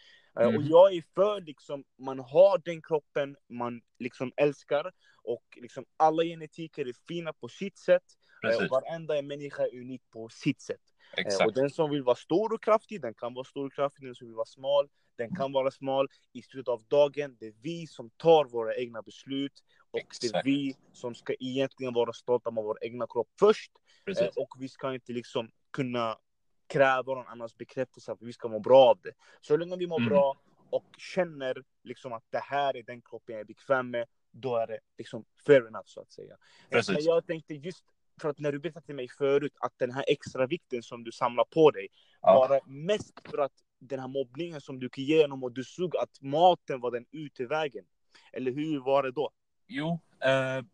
Eh, 0.40 0.47
mm. 0.47 0.57
Och 0.57 0.62
jag 0.62 0.95
är 0.95 1.04
för 1.14 1.40
liksom, 1.40 1.85
man 1.99 2.19
har 2.19 2.62
den 2.64 2.83
kroppen 2.83 3.37
man 3.49 3.81
liksom 3.99 4.33
älskar 4.37 4.93
och 5.23 5.45
liksom 5.57 5.85
alla 5.97 6.23
genetiker 6.23 6.88
är 6.88 6.93
fina 7.09 7.33
på 7.33 7.49
sitt 7.49 7.78
sätt. 7.78 8.02
Eh, 8.45 8.49
Precis. 8.49 8.62
Och 8.62 8.69
varenda 8.71 9.23
människa 9.23 9.62
är 9.62 9.81
unik 9.81 10.02
på 10.11 10.28
sitt 10.28 10.61
sätt. 10.61 10.81
Exakt. 11.17 11.47
Och 11.47 11.55
den 11.55 11.71
som 11.71 11.91
vill 11.91 12.03
vara 12.03 12.17
stor 12.17 12.53
och 12.53 12.62
kraftig, 12.62 13.00
den 13.00 13.15
kan 13.15 13.35
vara 13.35 13.45
stor 13.45 13.67
och 13.67 13.73
kraftig. 13.73 14.05
Den 14.07 14.15
som 14.15 14.27
vill 14.27 14.37
vara 14.37 14.47
smal, 14.47 14.88
den 15.17 15.37
kan 15.37 15.53
vara 15.53 15.71
smal. 15.71 16.09
I 16.33 16.43
slutet 16.43 16.69
av 16.69 16.83
dagen, 16.88 17.37
det 17.41 17.47
är 17.47 17.55
vi 17.62 17.87
som 17.87 18.11
tar 18.11 18.45
våra 18.45 18.75
egna 18.77 19.03
beslut. 19.03 19.65
Och 19.91 19.99
Exakt. 19.99 20.33
det 20.33 20.38
är 20.38 20.43
vi 20.45 20.75
som 20.93 21.15
ska 21.15 21.35
egentligen 21.41 21.95
vara 21.95 22.12
stolta 22.12 22.50
med 22.50 22.65
vår 22.65 22.79
egna 22.85 23.07
kropp 23.07 23.29
först. 23.41 23.73
Eh, 24.21 24.27
och 24.37 24.55
vi 24.59 24.69
ska 24.69 24.95
inte 24.95 25.12
liksom 25.12 25.50
kunna 25.71 26.19
kräva 26.67 27.15
någon 27.15 27.27
annans 27.27 27.57
bekräftelse 27.57 28.12
att 28.12 28.23
vi 28.23 28.33
ska 28.33 28.49
må 28.49 28.61
bra 28.61 28.91
av 28.91 28.99
det. 29.03 29.12
Så 29.41 29.57
länge 29.57 29.77
vi 29.77 29.87
mår 29.87 30.00
mm. 30.00 30.09
bra 30.09 30.37
och 30.71 30.85
känner 30.99 31.62
liksom 31.85 32.12
att 32.12 32.25
det 32.31 32.38
här 32.38 32.77
är 32.77 32.83
den 32.83 33.03
kroppen 33.03 33.33
jag 33.33 33.41
är 33.41 33.45
bekväm 33.45 33.91
med, 33.91 34.07
då 34.31 34.57
är 34.57 34.67
det 34.67 34.79
liksom 34.99 35.25
fair 35.47 35.67
enough 35.67 35.87
så 35.87 36.00
att 36.00 36.12
säga. 36.12 36.33
Eh, 36.33 36.38
Precis. 36.71 36.97
Jag 37.00 37.27
tänkte 37.27 37.55
just 37.55 37.85
för 38.19 38.29
att 38.29 38.39
när 38.39 38.53
du 38.53 38.59
berättade 38.59 38.87
till 38.87 38.95
mig 38.95 39.09
förut 39.09 39.53
att 39.61 39.73
den 39.77 39.93
här 39.93 40.05
extra 40.09 40.47
vikten 40.47 40.83
som 40.83 41.05
du 41.05 41.13
samlar 41.13 41.45
på 41.45 41.71
dig 41.71 41.89
ja. 42.23 42.47
var 42.49 42.61
mest 42.67 43.29
för 43.31 43.39
att 43.39 43.53
den 43.79 44.01
här 44.01 44.09
mobbningen 44.09 44.61
som 44.61 44.81
du 44.81 44.87
gick 44.87 44.99
igenom 44.99 45.45
och 45.45 45.53
du 45.53 45.65
såg 45.65 45.97
att 45.97 46.21
maten 46.21 46.81
var 46.81 46.91
den 46.91 47.07
utvägen. 47.11 47.85
Eller 48.33 48.53
hur 48.53 48.81
var 48.81 49.03
det 49.03 49.11
då? 49.11 49.31
Jo, 49.67 50.01
eh, 50.25 50.65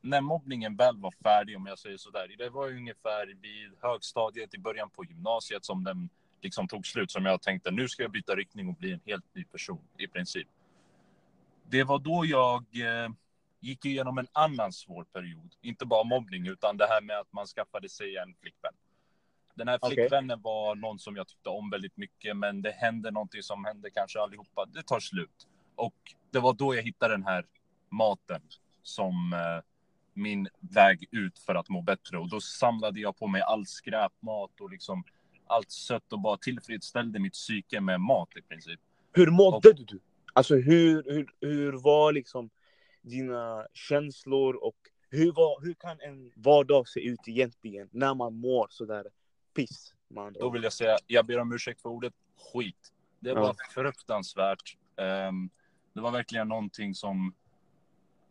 när 0.00 0.20
mobbningen 0.20 0.76
väl 0.76 0.96
var 0.98 1.14
färdig, 1.22 1.56
om 1.56 1.66
jag 1.66 1.78
säger 1.78 1.96
sådär, 1.96 2.34
det 2.38 2.50
var 2.50 2.68
ungefär 2.68 3.26
vid 3.26 3.72
högstadiet, 3.82 4.54
i 4.54 4.58
början 4.58 4.90
på 4.90 5.04
gymnasiet 5.04 5.64
som 5.64 5.84
den 5.84 6.08
liksom 6.42 6.68
tog 6.68 6.86
slut, 6.86 7.10
som 7.10 7.26
jag 7.26 7.42
tänkte 7.42 7.70
nu 7.70 7.88
ska 7.88 8.02
jag 8.02 8.12
byta 8.12 8.34
riktning 8.34 8.68
och 8.68 8.74
bli 8.74 8.92
en 8.92 9.00
helt 9.06 9.34
ny 9.34 9.44
person 9.44 9.80
i 9.98 10.06
princip. 10.06 10.48
Det 11.68 11.84
var 11.84 11.98
då 11.98 12.24
jag 12.26 12.60
eh, 12.60 13.10
gick 13.60 13.84
igenom 13.84 14.18
en 14.18 14.28
annan 14.32 14.72
svår 14.72 15.04
period. 15.04 15.54
Inte 15.62 15.86
bara 15.86 16.04
mobbning, 16.04 16.46
utan 16.46 16.76
det 16.76 16.86
här 16.86 17.00
med 17.00 17.18
att 17.18 17.32
man 17.32 17.46
skaffade 17.46 17.88
sig 17.88 18.16
en 18.16 18.34
flickvän. 18.34 18.72
Den 19.54 19.68
här 19.68 19.78
flickvännen 19.86 20.38
okay. 20.38 20.42
var 20.42 20.74
någon 20.74 20.98
som 20.98 21.16
jag 21.16 21.28
tyckte 21.28 21.48
om 21.48 21.70
väldigt 21.70 21.96
mycket, 21.96 22.36
men 22.36 22.62
det 22.62 22.70
hände 22.70 23.10
någonting 23.10 23.42
som 23.42 23.64
hände 23.64 23.90
kanske 23.90 24.20
allihopa. 24.20 24.66
Det 24.66 24.82
tar 24.82 25.00
slut. 25.00 25.46
Och 25.74 26.14
det 26.30 26.38
var 26.38 26.52
då 26.52 26.74
jag 26.74 26.82
hittade 26.82 27.14
den 27.14 27.24
här 27.24 27.46
maten 27.90 28.40
som 28.82 29.32
eh, 29.32 29.64
min 30.14 30.48
väg 30.60 31.08
ut 31.10 31.38
för 31.38 31.54
att 31.54 31.68
må 31.68 31.82
bättre. 31.82 32.18
Och 32.18 32.28
då 32.28 32.40
samlade 32.40 33.00
jag 33.00 33.18
på 33.18 33.26
mig 33.26 33.42
all 33.42 33.66
skräpmat 33.66 34.60
och 34.60 34.70
liksom 34.70 35.04
allt 35.46 35.70
sött 35.70 36.12
och 36.12 36.20
bara 36.20 36.36
tillfredsställde 36.36 37.18
mitt 37.18 37.32
psyke 37.32 37.80
med 37.80 38.00
mat 38.00 38.28
i 38.36 38.42
princip. 38.42 38.80
Hur 39.12 39.30
mådde 39.30 39.68
och, 39.68 39.76
du? 39.76 40.00
Alltså 40.32 40.54
hur, 40.54 41.02
hur, 41.06 41.26
hur 41.40 41.72
var 41.72 42.12
liksom 42.12 42.50
dina 43.06 43.66
känslor 43.72 44.54
och 44.54 44.76
hur, 45.10 45.32
var, 45.32 45.64
hur 45.64 45.74
kan 45.74 46.00
en 46.00 46.32
vardag 46.36 46.88
se 46.88 47.00
ut 47.00 47.28
egentligen 47.28 47.88
när 47.92 48.14
man 48.14 48.34
mår 48.34 48.66
sådär 48.70 49.06
piss? 49.56 49.94
Man 50.08 50.32
då 50.32 50.50
vill 50.50 50.62
jag 50.62 50.72
säga, 50.72 50.96
jag 51.06 51.26
ber 51.26 51.38
om 51.38 51.52
ursäkt 51.52 51.82
för 51.82 51.88
ordet 51.88 52.14
skit. 52.52 52.92
Det 53.20 53.34
var 53.34 53.46
ja. 53.46 53.54
fruktansvärt. 53.74 54.76
Um, 54.96 55.50
det 55.92 56.00
var 56.00 56.10
verkligen 56.10 56.48
någonting 56.48 56.94
som 56.94 57.34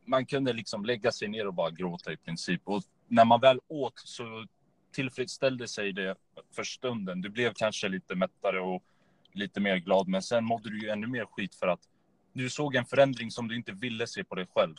man 0.05 0.25
kunde 0.25 0.53
liksom 0.53 0.85
lägga 0.85 1.11
sig 1.11 1.27
ner 1.27 1.47
och 1.47 1.53
bara 1.53 1.71
gråta 1.71 2.13
i 2.13 2.17
princip. 2.17 2.61
Och 2.63 2.83
när 3.07 3.25
man 3.25 3.41
väl 3.41 3.59
åt 3.67 3.99
så 3.99 4.45
tillfredsställde 4.91 5.67
sig 5.67 5.93
det 5.93 6.15
för 6.55 6.63
stunden. 6.63 7.21
Du 7.21 7.29
blev 7.29 7.53
kanske 7.53 7.87
lite 7.87 8.15
mättare 8.15 8.59
och 8.59 8.83
lite 9.31 9.59
mer 9.59 9.77
glad, 9.77 10.07
men 10.07 10.21
sen 10.21 10.45
mådde 10.45 10.69
du 10.69 10.81
ju 10.81 10.89
ännu 10.89 11.07
mer 11.07 11.25
skit 11.25 11.55
för 11.55 11.67
att 11.67 11.89
du 12.35 12.49
såg 12.49 12.75
en 12.75 12.85
förändring 12.85 13.31
som 13.31 13.47
du 13.47 13.55
inte 13.55 13.71
ville 13.71 14.07
se 14.07 14.23
på 14.23 14.35
dig 14.35 14.47
själv. 14.53 14.75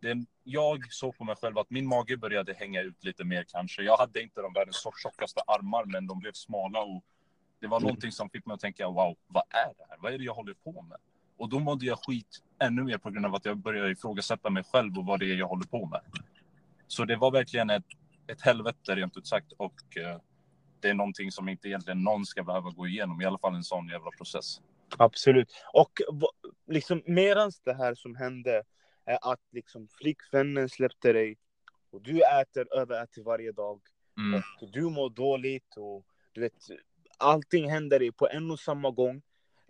Det, 0.00 0.24
jag 0.44 0.92
såg 0.92 1.18
på 1.18 1.24
mig 1.24 1.36
själv 1.36 1.58
att 1.58 1.70
min 1.70 1.86
mage 1.86 2.16
började 2.16 2.54
hänga 2.54 2.80
ut 2.80 3.04
lite 3.04 3.24
mer 3.24 3.44
kanske. 3.48 3.82
Jag 3.82 3.96
hade 3.96 4.22
inte 4.22 4.40
de 4.40 4.52
världens 4.52 4.86
tjockaste 5.02 5.40
armar, 5.46 5.84
men 5.84 6.06
de 6.06 6.18
blev 6.18 6.32
smala 6.32 6.80
och 6.80 7.04
det 7.60 7.66
var 7.66 7.76
mm. 7.76 7.86
någonting 7.86 8.12
som 8.12 8.30
fick 8.30 8.46
mig 8.46 8.54
att 8.54 8.60
tänka 8.60 8.88
wow, 8.88 9.16
vad 9.26 9.42
är 9.50 9.74
det 9.78 9.84
här? 9.90 9.98
Vad 9.98 10.14
är 10.14 10.18
det 10.18 10.24
jag 10.24 10.34
håller 10.34 10.54
på 10.54 10.82
med? 10.82 10.98
Och 11.36 11.48
då 11.48 11.58
mådde 11.58 11.86
jag 11.86 11.98
skit 12.06 12.42
ännu 12.58 12.82
mer 12.82 12.98
på 12.98 13.10
grund 13.10 13.26
av 13.26 13.34
att 13.34 13.44
jag 13.44 13.56
började 13.58 13.90
ifrågasätta 13.90 14.50
mig 14.50 14.64
själv 14.64 14.98
och 14.98 15.06
vad 15.06 15.20
det 15.20 15.26
är 15.26 15.36
jag 15.36 15.48
håller 15.48 15.66
på 15.66 15.86
med. 15.86 16.00
Så 16.86 17.04
det 17.04 17.16
var 17.16 17.30
verkligen 17.30 17.70
ett, 17.70 17.86
ett 18.26 18.42
helvete 18.42 18.96
rent 18.96 19.16
ut 19.16 19.26
sagt 19.26 19.52
och 19.52 19.96
eh, 19.96 20.18
det 20.80 20.88
är 20.88 20.94
någonting 20.94 21.32
som 21.32 21.48
inte 21.48 21.68
egentligen 21.68 22.02
någon 22.02 22.26
ska 22.26 22.42
behöva 22.42 22.70
gå 22.70 22.86
igenom, 22.86 23.20
i 23.20 23.24
alla 23.24 23.38
fall 23.38 23.54
en 23.54 23.64
sån 23.64 23.88
jävla 23.88 24.10
process. 24.10 24.60
Absolut. 24.98 25.52
Och 25.72 25.92
liksom 26.66 27.02
medans 27.06 27.60
det 27.60 27.74
här 27.74 27.94
som 27.94 28.16
hände 28.16 28.62
är 29.04 29.18
att 29.32 29.40
liksom 29.52 29.88
flickvännen 29.88 30.68
släppte 30.68 31.12
dig 31.12 31.38
och 31.90 32.02
du 32.02 32.20
äter 32.40 32.76
överäter 32.76 33.22
varje 33.22 33.52
dag 33.52 33.80
mm. 34.18 34.42
och 34.60 34.72
du 34.72 34.82
mår 34.82 35.10
dåligt 35.10 35.76
och 35.76 36.06
du 36.32 36.40
vet 36.40 36.52
allting 37.18 37.70
händer 37.70 37.98
dig 37.98 38.12
på 38.12 38.28
en 38.28 38.50
och 38.50 38.60
samma 38.60 38.90
gång. 38.90 39.22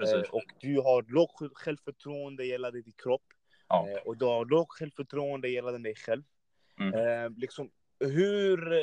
Eh, 0.02 0.20
och 0.20 0.44
du 0.60 0.80
har 0.80 1.02
lågt 1.02 1.58
självförtroende 1.58 2.44
gällande 2.44 2.82
din 2.82 2.92
kropp. 2.92 3.24
Ja. 3.68 3.88
Eh, 3.88 3.96
och 3.96 4.16
du 4.16 4.24
har 4.24 4.44
lågt 4.44 4.72
självförtroende 4.72 5.48
gällande 5.48 5.78
dig 5.78 5.94
själv. 5.94 6.22
Mm. 6.80 6.94
Eh, 6.94 7.30
liksom, 7.36 7.70
hur 8.00 8.82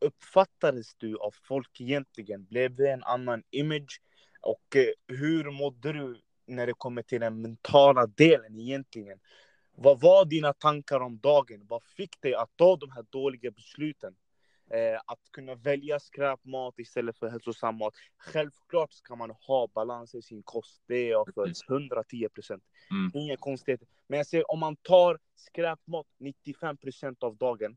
uppfattades 0.00 0.94
du 0.94 1.16
av 1.16 1.34
folk 1.42 1.80
egentligen? 1.80 2.44
Blev 2.44 2.74
det 2.74 2.90
en 2.90 3.04
annan 3.04 3.42
image? 3.50 4.00
Och 4.40 4.76
eh, 4.76 5.16
hur 5.18 5.50
mådde 5.50 5.92
du 5.92 6.20
när 6.46 6.66
det 6.66 6.72
kommer 6.72 7.02
till 7.02 7.20
den 7.20 7.42
mentala 7.42 8.06
delen 8.06 8.58
egentligen? 8.58 9.18
Vad 9.76 10.00
var 10.00 10.24
dina 10.24 10.52
tankar 10.52 11.00
om 11.00 11.18
dagen? 11.18 11.66
Vad 11.68 11.82
fick 11.82 12.20
dig 12.20 12.34
att 12.34 12.56
ta 12.56 12.76
de 12.76 12.90
här 12.90 13.04
dåliga 13.10 13.50
besluten? 13.50 14.14
Eh, 14.70 15.00
att 15.06 15.32
kunna 15.32 15.54
välja 15.54 16.00
skräpmat 16.00 16.78
istället 16.78 17.18
för 17.18 17.28
hälsosam 17.28 17.76
mat. 17.76 17.94
Självklart 18.16 18.92
ska 18.92 19.16
man 19.16 19.30
ha 19.30 19.68
balans 19.74 20.14
i 20.14 20.22
sin 20.22 20.42
kost. 20.42 20.82
Det 20.86 20.96
är 20.96 21.10
jag 21.10 21.34
för 21.34 21.52
110 21.68 22.28
procent. 22.28 22.64
Mm. 22.90 23.10
Inga 23.14 23.36
konstigheter. 23.36 23.88
Men 24.06 24.16
jag 24.16 24.26
säger 24.26 24.50
om 24.50 24.58
man 24.58 24.76
tar 24.76 25.18
skräpmat 25.34 26.06
95 26.18 26.76
procent 26.76 27.22
av 27.22 27.36
dagen. 27.36 27.76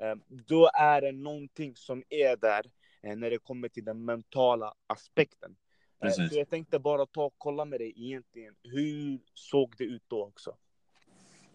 Eh, 0.00 0.14
då 0.28 0.70
är 0.74 1.00
det 1.00 1.12
någonting 1.12 1.76
som 1.76 2.02
är 2.08 2.36
där 2.36 2.70
eh, 3.02 3.16
när 3.16 3.30
det 3.30 3.38
kommer 3.38 3.68
till 3.68 3.84
den 3.84 4.04
mentala 4.04 4.74
aspekten. 4.86 5.56
Precis. 6.02 6.32
Så 6.32 6.38
jag 6.38 6.50
tänkte 6.50 6.78
bara 6.78 7.06
ta 7.06 7.24
och 7.24 7.34
kolla 7.38 7.64
med 7.64 7.80
dig 7.80 7.92
egentligen. 7.96 8.54
Hur 8.62 9.20
såg 9.34 9.74
det 9.78 9.84
ut 9.84 10.02
då 10.08 10.24
också? 10.24 10.56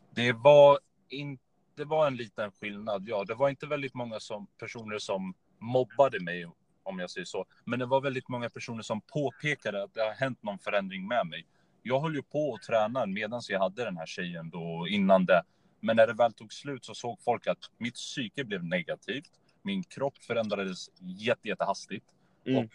Det 0.09 0.31
var 0.31 0.79
inte 1.09 1.47
det 1.77 1.85
var 1.85 2.07
en 2.07 2.15
liten 2.15 2.51
skillnad, 2.51 3.03
ja. 3.07 3.23
Det 3.23 3.33
var 3.35 3.49
inte 3.49 3.65
väldigt 3.65 3.93
många 3.93 4.19
som, 4.19 4.47
personer 4.59 4.97
som 4.97 5.33
mobbade 5.59 6.19
mig, 6.19 6.47
om 6.83 6.99
jag 6.99 7.09
säger 7.09 7.25
så. 7.25 7.45
Men 7.65 7.79
det 7.79 7.85
var 7.85 8.01
väldigt 8.01 8.29
många 8.29 8.49
personer 8.49 8.81
som 8.81 9.01
påpekade 9.01 9.83
att 9.83 9.93
det 9.93 10.01
har 10.01 10.13
hänt 10.13 10.43
någon 10.43 10.59
förändring 10.59 11.07
med 11.07 11.27
mig. 11.27 11.45
Jag 11.83 12.01
höll 12.01 12.15
ju 12.15 12.23
på 12.23 12.53
att 12.55 12.61
träna 12.61 13.05
medan 13.05 13.41
jag 13.49 13.59
hade 13.59 13.83
den 13.83 13.97
här 13.97 14.05
tjejen 14.05 14.49
då 14.49 14.87
innan 14.89 15.25
det. 15.25 15.43
Men 15.79 15.95
när 15.95 16.07
det 16.07 16.13
väl 16.13 16.33
tog 16.33 16.53
slut 16.53 16.85
så 16.85 16.95
såg 16.95 17.21
folk 17.21 17.47
att 17.47 17.71
mitt 17.77 17.93
psyke 17.93 18.43
blev 18.43 18.63
negativt. 18.63 19.31
Min 19.61 19.83
kropp 19.83 20.17
förändrades 20.17 20.89
jätte, 20.99 21.47
jättehastigt. 21.47 22.05
Mm. 22.45 22.63
Och 22.63 22.71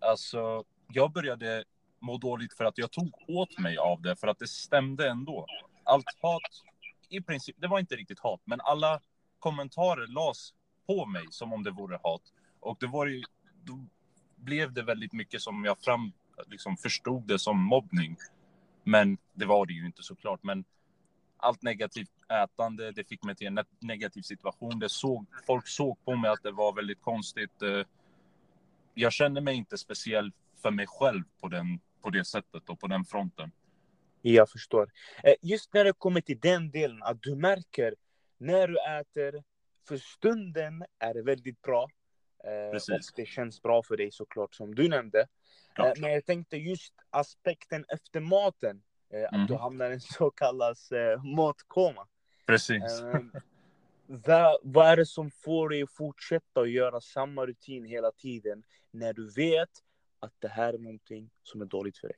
alltså, 0.00 0.64
jag 0.92 1.12
började 1.12 1.64
må 2.00 2.18
dåligt 2.18 2.54
för 2.54 2.64
att 2.64 2.78
jag 2.78 2.90
tog 2.90 3.12
åt 3.28 3.58
mig 3.58 3.78
av 3.78 4.02
det, 4.02 4.16
för 4.16 4.28
att 4.28 4.38
det 4.38 4.48
stämde 4.48 5.08
ändå. 5.08 5.46
Allt 5.84 6.06
hat 6.22 6.42
i 7.08 7.20
princip, 7.20 7.56
det 7.58 7.68
var 7.68 7.78
inte 7.78 7.96
riktigt 7.96 8.20
hat, 8.20 8.40
men 8.44 8.60
alla 8.60 9.00
kommentarer 9.38 10.06
lades 10.06 10.54
på 10.86 11.06
mig 11.06 11.24
som 11.30 11.52
om 11.52 11.62
det 11.62 11.70
vore 11.70 11.98
hat. 12.02 12.22
Och 12.60 12.76
det 12.80 12.86
var 12.86 13.06
ju, 13.06 13.22
då 13.64 13.86
blev 14.36 14.72
det 14.72 14.82
väldigt 14.82 15.12
mycket 15.12 15.40
som 15.40 15.64
jag 15.64 15.78
fram, 15.80 16.12
liksom 16.46 16.76
förstod 16.76 17.26
det 17.26 17.38
som 17.38 17.64
mobbning. 17.64 18.16
Men 18.84 19.18
det 19.34 19.46
var 19.46 19.66
det 19.66 19.72
ju 19.72 19.86
inte 19.86 20.02
såklart. 20.02 20.42
Men 20.42 20.64
allt 21.36 21.62
negativt 21.62 22.10
ätande, 22.44 22.92
det 22.92 23.04
fick 23.04 23.24
mig 23.24 23.36
till 23.36 23.46
en 23.46 23.58
negativ 23.80 24.22
situation. 24.22 24.78
Det 24.78 24.88
såg, 24.88 25.26
folk 25.46 25.68
såg 25.68 26.04
på 26.04 26.16
mig 26.16 26.30
att 26.30 26.42
det 26.42 26.52
var 26.52 26.72
väldigt 26.72 27.02
konstigt. 27.02 27.62
Eh, 27.62 27.86
jag 28.98 29.12
kände 29.12 29.40
mig 29.40 29.54
inte 29.54 29.78
speciell 29.78 30.32
för 30.62 30.70
mig 30.70 30.86
själv 30.88 31.22
på, 31.40 31.48
den, 31.48 31.80
på 32.02 32.10
det 32.10 32.24
sättet 32.24 32.68
och 32.68 32.80
på 32.80 32.86
den 32.86 33.04
fronten. 33.04 33.50
Jag 34.22 34.50
förstår. 34.50 34.90
Eh, 35.22 35.34
just 35.42 35.74
när 35.74 35.84
det 35.84 35.92
kommer 35.92 36.20
till 36.20 36.40
den 36.40 36.70
delen, 36.70 37.02
att 37.02 37.22
du 37.22 37.36
märker 37.36 37.94
när 38.38 38.68
du 38.68 38.76
äter, 39.00 39.44
för 39.88 39.96
stunden 39.96 40.84
är 40.98 41.14
det 41.14 41.22
väldigt 41.22 41.62
bra. 41.62 41.88
Eh, 42.44 42.72
Precis. 42.72 43.10
Och 43.10 43.12
det 43.16 43.26
känns 43.26 43.62
bra 43.62 43.82
för 43.82 43.96
dig 43.96 44.10
såklart, 44.12 44.54
som 44.54 44.74
du 44.74 44.88
nämnde. 44.88 45.26
Klart. 45.74 45.96
Eh, 45.96 46.00
men 46.00 46.12
jag 46.12 46.26
tänkte 46.26 46.56
just 46.56 46.94
aspekten 47.10 47.84
efter 47.88 48.20
maten, 48.20 48.82
att 49.28 49.34
mm. 49.34 49.46
du 49.46 49.54
hamnar 49.54 49.90
i 49.90 49.94
en 49.94 50.00
så 50.00 50.30
kallad 50.30 50.76
matkoma. 51.36 52.06
Precis 52.46 53.02
vad, 54.08 54.58
vad 54.62 54.86
är 54.86 54.96
det 54.96 55.06
som 55.06 55.30
får 55.30 55.68
dig 55.68 55.82
att 55.82 55.90
fortsätta 55.90 56.60
att 56.60 56.70
göra 56.70 57.00
samma 57.00 57.46
rutin 57.46 57.84
hela 57.84 58.12
tiden 58.12 58.62
när 58.90 59.12
du 59.12 59.30
vet 59.30 59.70
att 60.20 60.32
det 60.38 60.48
här 60.48 60.72
är 60.74 60.78
någonting 60.78 61.30
som 61.42 61.60
är 61.60 61.66
dåligt 61.66 61.98
för 61.98 62.08
dig? 62.08 62.16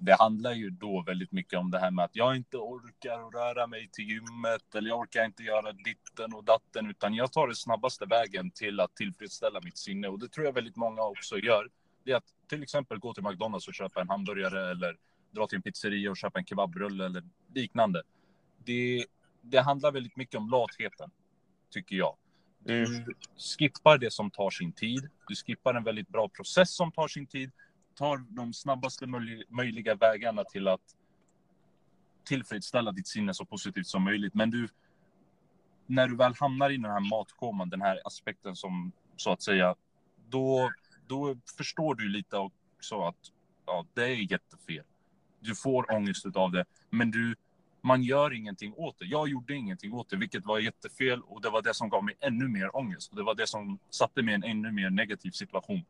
det 0.00 0.16
handlar 0.18 0.52
ju 0.52 0.70
då 0.70 1.02
väldigt 1.06 1.32
mycket 1.32 1.58
om 1.58 1.70
det 1.70 1.78
här 1.78 1.90
med 1.90 2.04
att 2.04 2.16
jag 2.16 2.36
inte 2.36 2.56
orkar 2.56 3.30
röra 3.38 3.66
mig 3.66 3.88
till 3.92 4.04
gymmet 4.04 4.74
eller 4.74 4.88
jag 4.88 4.98
orkar 4.98 5.24
inte 5.24 5.42
göra 5.42 5.72
ditten 5.72 6.34
och 6.34 6.44
datten 6.44 6.90
utan 6.90 7.14
jag 7.14 7.32
tar 7.32 7.46
den 7.46 7.56
snabbaste 7.56 8.06
vägen 8.06 8.50
till 8.50 8.80
att 8.80 8.94
tillfredsställa 8.96 9.60
mitt 9.64 9.78
sinne 9.78 10.08
och 10.08 10.18
det 10.18 10.28
tror 10.28 10.46
jag 10.46 10.52
väldigt 10.52 10.76
många 10.76 11.02
också 11.02 11.38
gör. 11.38 11.68
Det 12.04 12.12
är 12.12 12.16
att 12.16 12.34
till 12.48 12.62
exempel 12.62 12.98
gå 12.98 13.14
till 13.14 13.22
McDonalds 13.22 13.68
och 13.68 13.74
köpa 13.74 14.00
en 14.00 14.08
hamburgare 14.08 14.70
eller 14.70 14.96
dra 15.30 15.46
till 15.46 15.56
en 15.56 15.62
pizzeria 15.62 16.10
och 16.10 16.16
köpa 16.16 16.38
en 16.38 16.44
kebabrulle 16.44 17.04
eller 17.04 17.22
liknande. 17.54 18.02
Det, 18.64 19.06
det 19.40 19.60
handlar 19.60 19.92
väldigt 19.92 20.16
mycket 20.16 20.34
om 20.34 20.50
latheten, 20.50 21.10
tycker 21.70 21.96
jag. 21.96 22.16
Du 22.58 22.84
mm. 22.84 23.04
skippar 23.58 23.98
det 23.98 24.12
som 24.12 24.30
tar 24.30 24.50
sin 24.50 24.72
tid. 24.72 25.08
Du 25.28 25.34
skippar 25.34 25.74
en 25.74 25.84
väldigt 25.84 26.08
bra 26.08 26.28
process 26.28 26.70
som 26.70 26.92
tar 26.92 27.08
sin 27.08 27.26
tid 27.26 27.50
tar 28.00 28.24
de 28.28 28.52
snabbaste 28.52 29.06
möjliga 29.48 29.94
vägarna 29.94 30.44
till 30.44 30.68
att 30.68 30.80
tillfredsställa 32.24 32.92
ditt 32.92 33.08
sinne 33.08 33.34
så 33.34 33.44
positivt 33.44 33.86
som 33.86 34.04
möjligt. 34.04 34.34
Men 34.34 34.50
du, 34.50 34.68
när 35.86 36.08
du 36.08 36.16
väl 36.16 36.34
hamnar 36.34 36.70
i 36.70 36.76
den 36.76 36.90
här 36.90 37.10
matkoman, 37.10 37.70
den 37.70 37.82
här 37.82 38.00
aspekten 38.04 38.56
som 38.56 38.92
så 39.16 39.32
att 39.32 39.42
säga, 39.42 39.74
då, 40.28 40.70
då 41.06 41.36
förstår 41.56 41.94
du 41.94 42.08
lite 42.08 42.36
också 42.36 43.02
att 43.02 43.32
ja, 43.66 43.86
det 43.94 44.04
är 44.04 44.32
jättefel. 44.32 44.84
Du 45.40 45.54
får 45.54 45.92
ångest 45.92 46.26
av 46.36 46.52
det, 46.52 46.64
men 46.90 47.10
du, 47.10 47.34
man 47.82 48.02
gör 48.02 48.32
ingenting 48.32 48.74
åt 48.76 48.98
det. 48.98 49.04
Jag 49.04 49.28
gjorde 49.28 49.54
ingenting 49.54 49.92
åt 49.92 50.10
det, 50.10 50.16
vilket 50.16 50.44
var 50.44 50.58
jättefel 50.58 51.22
och 51.22 51.40
det 51.40 51.50
var 51.50 51.62
det 51.62 51.74
som 51.74 51.88
gav 51.88 52.04
mig 52.04 52.16
ännu 52.20 52.48
mer 52.48 52.76
ångest. 52.76 53.10
Och 53.10 53.16
det 53.16 53.22
var 53.22 53.34
det 53.34 53.46
som 53.46 53.78
satte 53.90 54.22
mig 54.22 54.32
i 54.32 54.34
en 54.34 54.44
ännu 54.44 54.72
mer 54.72 54.90
negativ 54.90 55.30
situation. 55.30 55.84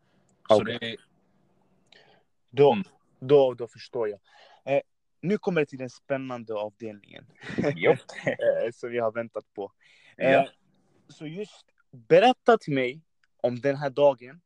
Okay. 0.49 0.59
Så 0.59 0.65
det 0.65 0.93
är 0.93 0.97
då, 2.51 2.83
då, 3.21 3.55
då 3.55 3.69
förstår 3.69 4.09
jag. 4.09 4.21
Eh, 4.65 4.81
nu 5.21 5.39
kommer 5.39 5.61
det 5.61 5.67
till 5.67 5.79
den 5.79 5.91
spännande 5.91 6.55
avdelningen. 6.55 7.27
Eh, 7.67 8.73
som 8.73 8.91
vi 8.91 8.99
har 8.99 9.13
väntat 9.13 9.55
på. 9.55 9.73
Ja. 10.17 10.25
Eh, 10.25 10.49
så 11.09 11.27
just 11.27 11.67
berätta 11.91 12.59
till 12.59 12.75
mig 12.75 13.03
om 13.37 13.61
den 13.61 13.77
här 13.77 13.91
dagen 13.91 14.41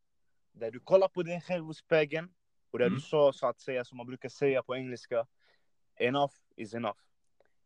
där 0.52 0.70
du 0.70 0.80
kollar 0.80 1.08
på 1.08 1.22
dig 1.22 1.40
själv 1.40 1.70
i 1.70 1.74
spegeln 1.74 2.28
och 2.70 2.78
där 2.78 2.86
Mm. 2.86 2.94
du 2.94 3.00
sa 3.00 3.32
så 3.32 3.46
att 3.46 3.60
säga 3.60 3.84
som 3.84 3.96
man 3.96 4.06
brukar 4.06 4.28
säga 4.28 4.62
på 4.62 4.76
engelska 4.76 5.26
enough 5.96 6.34
is 6.56 6.74
enough. 6.74 6.98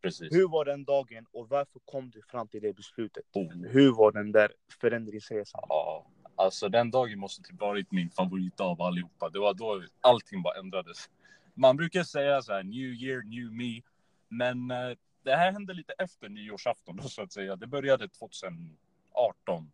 Precis. 0.02 0.32
Hur 0.32 0.48
var 0.48 0.64
den 0.64 0.84
dagen 0.84 1.26
och 1.32 1.48
varför 1.48 1.80
kom 1.84 2.10
du 2.10 2.22
fram 2.22 2.48
till 2.48 2.62
det 2.62 2.72
beslutet? 2.72 3.24
Oh. 3.32 3.52
Hur 3.66 3.92
var 3.92 4.12
den 4.12 4.32
där 4.32 4.52
förändringsresan? 4.80 5.60
Ja, 5.68 6.06
alltså 6.36 6.68
den 6.68 6.90
dagen 6.90 7.18
måste 7.18 7.42
typ 7.42 7.60
varit 7.60 7.92
min 7.92 8.10
favorit 8.10 8.60
av 8.60 8.82
allihopa. 8.82 9.30
Det 9.30 9.38
var 9.38 9.54
då 9.54 9.82
allting 10.00 10.42
bara 10.42 10.58
ändrades. 10.58 11.10
Man 11.54 11.76
brukar 11.76 12.02
säga 12.02 12.42
så 12.42 12.52
här, 12.52 12.62
new 12.62 12.92
year, 12.94 13.22
new 13.22 13.52
me. 13.52 13.82
Men 14.28 14.70
eh, 14.70 14.96
det 15.22 15.36
här 15.36 15.52
hände 15.52 15.74
lite 15.74 15.92
efter 15.98 16.28
nyårsafton 16.28 16.96
då 16.96 17.02
så 17.02 17.22
att 17.22 17.32
säga. 17.32 17.56
Det 17.56 17.66
började 17.66 18.08
2018. 18.08 19.72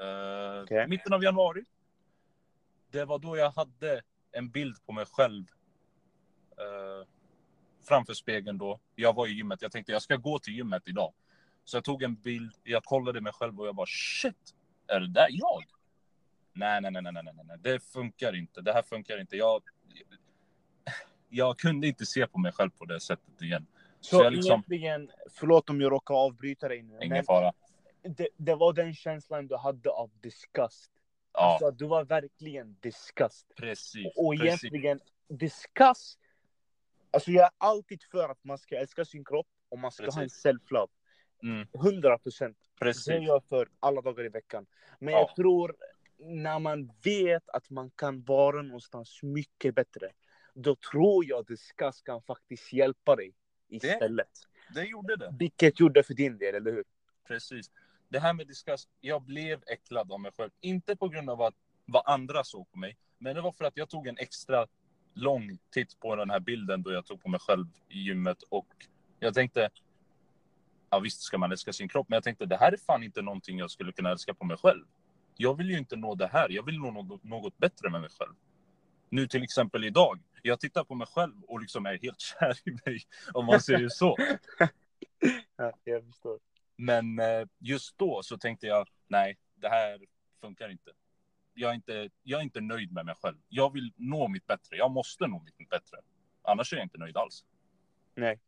Eh, 0.00 0.62
Okej. 0.62 0.88
Mitten 0.88 1.12
av 1.12 1.22
januari. 1.22 1.64
Det 2.90 3.04
var 3.04 3.18
då 3.18 3.36
jag 3.36 3.50
hade 3.50 4.02
en 4.32 4.50
bild 4.50 4.76
på 4.86 4.92
mig 4.92 5.04
själv. 5.06 5.44
Framför 7.88 8.14
spegeln 8.14 8.58
då. 8.58 8.80
Jag 8.94 9.14
var 9.14 9.26
i 9.26 9.30
gymmet. 9.30 9.62
Jag 9.62 9.72
tänkte 9.72 9.92
jag 9.92 10.02
ska 10.02 10.16
gå 10.16 10.38
till 10.38 10.54
gymmet 10.54 10.82
idag. 10.88 11.12
Så 11.64 11.76
jag 11.76 11.84
tog 11.84 12.02
en 12.02 12.14
bild. 12.14 12.52
Jag 12.62 12.84
kollade 12.84 13.20
mig 13.20 13.32
själv 13.32 13.60
och 13.60 13.66
jag 13.66 13.74
bara 13.74 13.86
shit. 13.86 14.54
Är 14.86 15.00
det 15.00 15.08
där 15.12 15.26
jag? 15.30 15.62
Nej, 16.52 16.80
nej, 16.80 16.90
nej, 16.90 17.02
nej, 17.02 17.12
nej, 17.12 17.22
nej, 17.24 17.44
nej, 17.44 17.56
det 17.60 17.80
funkar 17.80 18.36
inte. 18.36 18.60
Det 18.60 18.72
här 18.72 18.82
funkar 18.82 19.20
inte. 19.20 19.36
Jag, 19.36 19.62
jag 21.28 21.58
kunde 21.58 21.86
inte 21.86 22.06
se 22.06 22.26
på 22.26 22.38
mig 22.38 22.52
själv 22.52 22.70
på 22.70 22.84
det 22.84 23.00
sättet 23.00 23.42
igen. 23.42 23.66
Så, 24.00 24.16
Så 24.16 24.24
jag 24.24 24.32
liksom- 24.32 24.52
egentligen, 24.52 25.10
förlåt 25.30 25.70
om 25.70 25.80
jag 25.80 25.92
råkar 25.92 26.14
avbryta 26.14 26.68
dig 26.68 26.82
nu. 26.82 26.98
Ingen 27.02 27.24
fara. 27.24 27.52
det, 28.02 28.28
det 28.36 28.54
var 28.54 28.72
den 28.72 28.94
känslan 28.94 29.46
du 29.46 29.56
hade 29.56 29.90
av 29.90 30.10
disgust. 30.20 30.90
Ja, 31.32 31.40
Alltså, 31.40 31.70
du 31.70 31.86
var 31.86 32.04
verkligen 32.04 32.76
disgust. 32.80 33.46
precis. 33.56 34.06
Och 34.16 34.32
precis. 34.38 34.64
egentligen, 34.64 35.00
disgust. 35.28 36.18
Alltså 37.10 37.30
jag 37.30 37.44
är 37.44 37.50
alltid 37.58 38.02
för 38.02 38.28
att 38.28 38.44
man 38.44 38.58
ska 38.58 38.76
älska 38.78 39.04
sin 39.04 39.24
kropp 39.24 39.46
och 39.68 39.78
man 39.78 39.90
ska 39.92 40.02
ha 40.04 40.12
en 40.22 40.28
Precis. 40.28 40.46
self-love. 40.46 40.88
Mm, 41.42 41.66
100 41.74 42.18
procent. 42.18 42.56
Det 42.78 42.84
är 42.84 42.86
precis. 42.86 43.14
jag 43.26 43.44
för 43.44 43.68
alla 43.80 44.00
dagar 44.00 44.24
i 44.24 44.28
veckan. 44.28 44.66
Men 44.98 45.14
Ja. 45.14 45.20
jag 45.20 45.36
tror 45.36 45.76
när 46.18 46.58
man 46.58 46.90
vet 47.04 47.48
att 47.48 47.70
man 47.70 47.90
kan 47.90 48.22
vara 48.22 48.62
någonstans 48.62 49.22
mycket 49.22 49.74
bättre. 49.74 50.10
Då 50.54 50.76
tror 50.76 51.24
jag 51.24 51.46
disgust 51.46 52.04
kan 52.04 52.22
faktiskt 52.22 52.72
hjälpa 52.72 53.16
dig 53.16 53.34
istället. 53.68 54.28
Det 54.74 54.84
gjorde 54.84 55.16
det. 55.16 55.34
Vilket 55.38 55.80
gjorde 55.80 56.02
för 56.02 56.14
din 56.14 56.38
del, 56.38 56.54
eller 56.54 56.72
hur? 56.72 56.84
Precis. 57.28 57.70
Det 58.08 58.18
här 58.18 58.34
med 58.34 58.46
disgust, 58.46 58.88
jag 59.00 59.22
blev 59.22 59.62
äcklad 59.66 60.12
av 60.12 60.20
mig 60.20 60.32
själv. 60.32 60.50
Inte 60.60 60.96
på 60.96 61.08
grund 61.08 61.30
av 61.30 61.42
att, 61.42 61.54
vad 61.86 62.02
andra 62.06 62.44
såg 62.44 62.70
på 62.70 62.78
mig, 62.78 62.96
men 63.18 63.34
det 63.34 63.40
var 63.40 63.52
för 63.52 63.64
att 63.64 63.76
jag 63.76 63.88
tog 63.88 64.06
en 64.06 64.18
extra 64.18 64.66
lång 65.20 65.58
titt 65.74 66.00
på 66.00 66.16
den 66.16 66.30
här 66.30 66.40
bilden 66.40 66.82
då 66.82 66.92
jag 66.92 67.06
tog 67.06 67.22
på 67.22 67.28
mig 67.28 67.40
själv 67.40 67.66
i 67.88 67.98
gymmet 67.98 68.42
och 68.42 68.66
jag 69.18 69.34
tänkte, 69.34 69.70
ja 70.90 70.98
visst 70.98 71.20
ska 71.20 71.38
man 71.38 71.52
älska 71.52 71.72
sin 71.72 71.88
kropp, 71.88 72.08
men 72.08 72.16
jag 72.16 72.24
tänkte 72.24 72.46
det 72.46 72.56
här 72.56 72.72
är 72.72 72.76
fan 72.76 73.02
inte 73.02 73.22
någonting 73.22 73.58
jag 73.58 73.70
skulle 73.70 73.92
kunna 73.92 74.10
älska 74.10 74.34
på 74.34 74.44
mig 74.44 74.56
själv. 74.56 74.84
Jag 75.36 75.56
vill 75.56 75.70
ju 75.70 75.78
inte 75.78 75.96
nå 75.96 76.14
det 76.14 76.26
här, 76.26 76.48
jag 76.48 76.66
vill 76.66 76.78
nå 76.78 77.18
något, 77.22 77.58
bättre 77.58 77.90
med 77.90 78.00
mig 78.00 78.10
själv. 78.18 78.34
Nu 79.08 79.26
till 79.26 79.42
exempel 79.42 79.84
idag, 79.84 80.20
jag 80.42 80.60
tittar 80.60 80.84
på 80.84 80.94
mig 80.94 81.06
själv 81.06 81.42
och 81.42 81.60
liksom 81.60 81.86
är 81.86 81.98
helt 81.98 82.20
kär 82.40 82.58
i 82.64 82.70
mig, 82.86 83.00
om 83.32 83.46
man 83.46 83.60
säger 83.60 83.88
så. 83.88 84.16
Ja, 85.56 85.72
jag 85.84 86.04
förstår. 86.04 86.38
Men 86.76 87.18
eh, 87.18 87.46
just 87.58 87.98
då 87.98 88.22
så 88.22 88.38
tänkte 88.38 88.66
jag, 88.66 88.88
nej, 89.08 89.38
det 89.54 89.68
här 89.68 90.00
funkar 90.40 90.68
inte. 90.68 90.90
Jag 91.60 91.70
är 91.70 91.74
inte, 91.74 92.08
jag 92.22 92.40
är 92.40 92.44
inte 92.44 92.60
nöjd 92.60 92.92
med 92.92 93.06
mig 93.06 93.14
själv. 93.22 93.36
Jag 93.48 93.72
vill 93.72 93.92
nå 93.96 94.28
mitt 94.28 94.46
bättre. 94.46 94.76
Jag 94.76 94.90
måste 94.90 95.26
nå 95.26 95.42
mitt 95.58 95.68
bättre. 95.68 95.98
Annars 96.42 96.72
är 96.72 96.76
jag 96.76 96.84
inte 96.84 96.98
nöjd 96.98 97.16
alls. 97.16 97.44
Nej. 98.14 98.40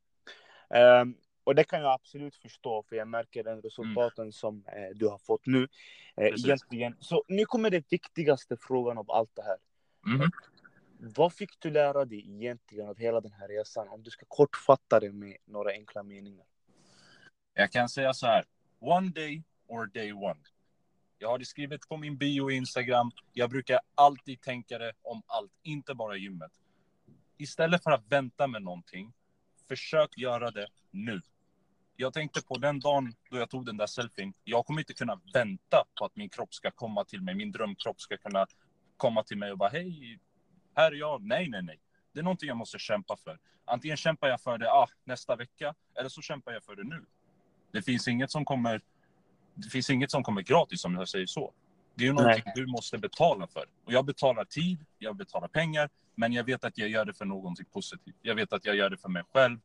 Ehm, 0.71 1.15
och 1.45 1.55
det 1.55 1.65
kan 1.65 1.81
jag 1.81 1.93
absolut 1.93 2.37
förstå, 2.37 2.83
för 2.83 2.97
jag 2.97 3.09
märker 3.09 3.45
den 3.45 3.63
resultaten 3.63 4.33
som 4.33 4.65
eh, 4.67 4.97
du 4.97 5.09
har 5.09 5.19
fått 5.19 5.47
nu. 5.47 5.69
Eh, 6.17 6.27
egentligen. 6.27 6.97
Så 7.01 7.25
nu 7.29 7.45
kommer 7.45 7.71
det 7.71 7.93
viktigaste 7.93 8.57
frågan 8.57 8.99
av 8.99 9.11
allt 9.11 9.31
det 9.35 9.43
här. 9.43 9.57
Mhm. 10.07 10.31
Vad 10.99 11.33
fick 11.33 11.61
du 11.61 11.71
lära 11.71 12.05
dig 12.05 12.19
egentligen 12.19 12.89
av 12.89 12.99
hela 12.99 13.21
den 13.21 13.33
här 13.33 13.49
resan? 13.49 13.89
Om 13.89 14.03
du 14.03 14.11
ska 14.11 14.27
kortfatta 14.29 15.01
det 15.01 15.13
med 15.13 15.37
några 15.45 15.71
enkla 15.71 16.03
meningar. 16.03 16.47
Jag 17.55 17.73
kan 17.73 17.89
säga 17.89 18.15
så 18.15 18.27
här. 18.27 18.45
One 18.81 19.09
day 19.09 19.43
or 19.67 19.87
day 19.87 20.13
one. 20.13 20.41
Jag 21.23 21.29
har 21.29 21.39
det 21.39 21.45
skrivet 21.45 21.89
på 21.89 21.97
min 21.97 22.17
bio 22.17 22.51
i 22.51 22.55
Instagram. 22.55 23.11
Jag 23.33 23.51
brukar 23.51 23.81
alltid 23.95 24.41
tänka 24.41 24.79
det 24.79 24.93
om 25.03 25.23
allt, 25.27 25.53
inte 25.63 25.95
bara 25.95 26.17
gymmet. 26.17 26.53
Istället 27.39 27.83
för 27.83 27.91
att 27.91 28.05
vänta 28.09 28.47
med 28.47 28.63
någonting, 28.63 29.13
försök 29.69 30.19
göra 30.19 30.51
det 30.51 30.67
nu. 30.91 31.23
Jag 31.97 32.13
tänkte 32.13 32.43
på 32.43 32.59
den 32.59 32.81
dagen 32.81 33.15
då 33.31 33.39
jag 33.39 33.51
tog 33.51 33.67
den 33.67 33.77
där 33.77 33.87
selfien. 33.87 34.35
Jag 34.45 34.67
kommer 34.67 34.81
inte 34.81 34.95
kunna 34.95 35.21
vänta 35.35 35.85
på 35.99 36.05
att 36.05 36.17
min 36.17 36.29
kropp 36.29 36.55
ska 36.55 36.71
komma 36.71 37.05
till 37.05 37.23
mig. 37.23 37.35
Min 37.35 37.53
drömkropp 37.53 38.01
ska 38.01 38.17
kunna 38.17 38.47
komma 38.97 39.23
till 39.23 39.39
mig 39.39 39.53
och 39.53 39.59
bara 39.59 39.71
hej, 39.71 40.19
här 40.75 40.93
är 40.93 40.97
jag. 40.97 41.23
Nej, 41.23 41.49
nej, 41.49 41.63
nej. 41.63 41.81
Det 42.13 42.21
är 42.21 42.25
någonting 42.25 42.49
jag 42.49 42.57
måste 42.57 42.79
kämpa 42.79 43.17
för. 43.17 43.39
Antingen 43.65 43.97
kämpar 43.97 44.29
jag 44.29 44.41
för 44.41 44.59
det 44.59 44.71
ah, 44.71 44.89
nästa 45.05 45.37
vecka 45.37 45.75
eller 45.99 46.09
så 46.09 46.23
kämpar 46.23 46.53
jag 46.53 46.65
för 46.65 46.77
det 46.77 46.85
nu. 46.85 47.05
Det 47.73 47.83
finns 47.83 48.09
inget 48.09 48.31
som 48.31 48.45
kommer. 48.45 48.83
Det 49.55 49.69
finns 49.69 49.91
inget 49.91 50.11
som 50.11 50.23
kommer 50.23 50.43
gratis 50.43 50.85
om 50.85 50.95
jag 50.95 51.09
säger 51.09 51.27
så. 51.27 51.53
Det 51.95 52.05
är 52.05 52.07
ju 52.07 52.13
någonting 52.13 52.45
du 52.55 52.67
måste 52.67 52.99
betala 52.99 53.47
för. 53.47 53.65
Och 53.85 53.93
jag 53.93 54.05
betalar 54.05 54.45
tid, 54.45 54.85
jag 54.99 55.17
betalar 55.17 55.49
pengar, 55.49 55.91
men 56.15 56.33
jag 56.33 56.45
vet 56.45 56.65
att 56.65 56.79
jag 56.79 56.89
gör 56.89 57.05
det 57.05 57.15
för 57.15 57.25
någonting 57.25 57.67
positivt. 57.73 58.17
Jag 58.23 58.35
vet 58.35 58.53
att 58.53 58.65
jag 58.65 58.77
gör 58.77 58.91
det 58.91 58.97
för 58.97 59.09
mig 59.09 59.23
själv, 59.33 59.59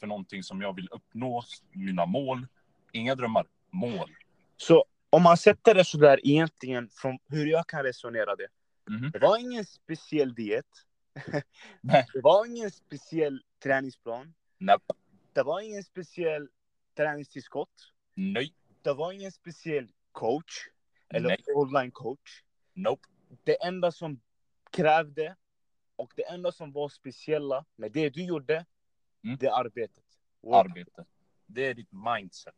för 0.00 0.06
någonting 0.06 0.42
som 0.42 0.62
jag 0.62 0.76
vill 0.76 0.88
uppnå, 0.90 1.44
mina 1.72 2.06
mål. 2.06 2.46
Inga 2.92 3.14
drömmar, 3.14 3.46
mål. 3.70 4.10
Så 4.56 4.84
om 5.10 5.22
man 5.22 5.36
sätter 5.36 5.74
det 5.74 5.84
så 5.84 5.98
där 5.98 6.26
egentligen, 6.26 6.88
från 6.92 7.18
hur 7.28 7.46
jag 7.46 7.66
kan 7.66 7.82
resonera 7.82 8.36
det. 8.36 8.48
Mhm. 8.90 9.10
Det 9.10 9.18
var 9.18 9.38
ingen 9.38 9.64
speciell 9.64 10.34
diet. 10.34 10.66
Nej. 11.80 12.06
Det 12.12 12.20
var 12.20 12.46
ingen 12.46 12.70
speciell 12.70 13.42
träningsplan. 13.62 14.34
Nope. 14.58 14.94
Det 15.32 15.42
var 15.42 15.60
ingen 15.60 15.82
speciell 15.82 16.48
träningstillskott. 16.96 17.92
Nej. 18.14 18.52
Det 18.82 18.94
var 18.94 19.12
ingen 19.12 19.32
speciell 19.32 19.88
coach. 20.12 20.52
Eller 21.08 21.28
Nej. 21.28 21.38
online 21.54 21.90
coach. 21.90 22.42
Nope. 22.74 23.08
Det 23.44 23.62
enda 23.64 23.92
som 23.92 24.20
krävde 24.70 25.36
och 25.96 26.12
det 26.16 26.22
enda 26.28 26.52
som 26.52 26.72
var 26.72 26.88
speciella 26.88 27.64
med 27.76 27.92
det 27.92 28.10
du 28.10 28.24
gjorde, 28.24 28.64
Mm. 29.24 29.36
det 29.40 29.46
är 29.46 29.60
arbetet. 29.60 30.04
Work. 30.42 30.66
Arbete. 30.70 31.04
Det 31.46 31.66
är 31.66 31.74
ditt 31.74 31.92
mindset. 31.92 32.54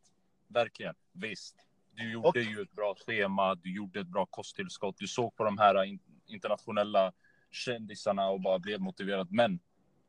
Verkligen. 0.49 0.95
Visst. 1.13 1.57
Du 1.93 2.13
gjorde 2.13 2.29
Och- 2.29 2.37
ju 2.37 2.63
ett 2.63 2.73
bra 2.73 2.95
schema, 3.07 3.55
du 3.55 3.75
gjorde 3.77 4.01
ett 4.01 4.07
bra 4.07 4.27
kosttillskott, 4.27 4.97
du 4.99 5.07
såg 5.07 5.37
på 5.37 5.45
de 5.45 5.59
här 5.59 5.85
in- 5.85 6.01
internationella 6.27 7.13
kändisarna 7.51 8.29
och 8.29 8.41
bara 8.41 8.59
blev 8.59 8.81
motiverad. 8.81 9.29
Men 9.33 9.61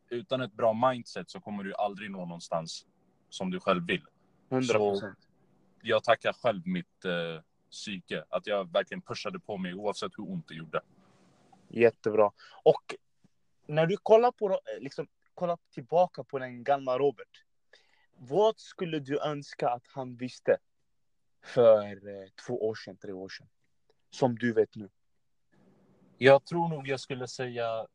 utan 0.10 0.42
ett 0.42 0.54
bra 0.54 0.74
mindset 0.74 1.30
så 1.30 1.40
kommer 1.40 1.64
du 1.64 1.76
aldrig 1.76 2.12
nå 2.12 2.20
någonstans 2.26 2.86
som 3.30 3.52
du 3.52 3.60
själv 3.60 3.88
vill. 3.88 4.06
100 4.50 4.74
procent. 4.74 5.18
Jag 5.88 6.04
tackar 6.04 6.34
själv 6.34 6.68
mitt 6.68 7.06
eh, 7.06 7.42
psyke, 7.72 8.24
att 8.30 8.48
jag 8.48 8.72
verkligen 8.72 9.02
pushade 9.02 9.40
på 9.40 9.58
mig 9.58 9.74
oavsett 9.74 10.12
hur 10.18 10.32
ont 10.32 10.48
det 10.48 10.56
gjorde. 10.56 10.82
Jättebra. 11.68 12.32
Och 12.64 12.96
när 13.68 13.86
du 13.86 13.98
kollar 13.98 14.32
på 14.32 14.60
liksom, 14.80 15.08
kollar 15.34 15.58
tillbaka 15.74 16.24
på 16.24 16.40
den 16.40 16.64
gamla 16.64 16.98
Robert. 16.98 17.44
Vad 18.18 18.60
skulle 18.60 19.00
du 19.00 19.20
önska 19.20 19.70
att 19.70 19.88
han 19.88 20.16
visste 20.16 20.58
för 21.44 22.08
eh, 22.08 22.30
två 22.46 22.68
år 22.68 22.76
sedan, 22.76 22.98
tre 22.98 23.12
år 23.12 23.30
sedan? 23.30 23.48
Som 24.10 24.36
du 24.36 24.54
vet 24.54 24.76
nu. 24.76 24.90
Jag 26.18 26.46
tror 26.46 26.70
nog 26.70 26.88
jag 26.88 27.00
skulle 27.00 27.28
säga... 27.28 27.88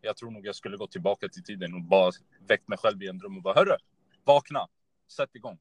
Jag 0.00 0.16
tror 0.16 0.30
nog 0.30 0.46
jag 0.46 0.54
skulle 0.54 0.76
gå 0.76 0.86
tillbaka 0.86 1.28
till 1.28 1.44
tiden 1.44 1.74
och 1.74 1.82
bara 1.82 2.12
väckt 2.46 2.68
mig 2.68 2.78
själv 2.78 3.02
i 3.02 3.08
en 3.08 3.18
dröm 3.18 3.36
och 3.36 3.42
bara 3.42 3.54
hörru, 3.54 3.76
vakna, 4.24 4.68
sätt 5.08 5.34
igång. 5.34 5.58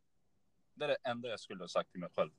Det 0.75 0.83
är 0.85 0.87
det 0.87 0.97
enda 1.03 1.29
jag 1.29 1.39
skulle 1.39 1.63
ha 1.63 1.67
sagt 1.67 1.91
till 1.91 1.99
mig 1.99 2.09
själv. 2.15 2.31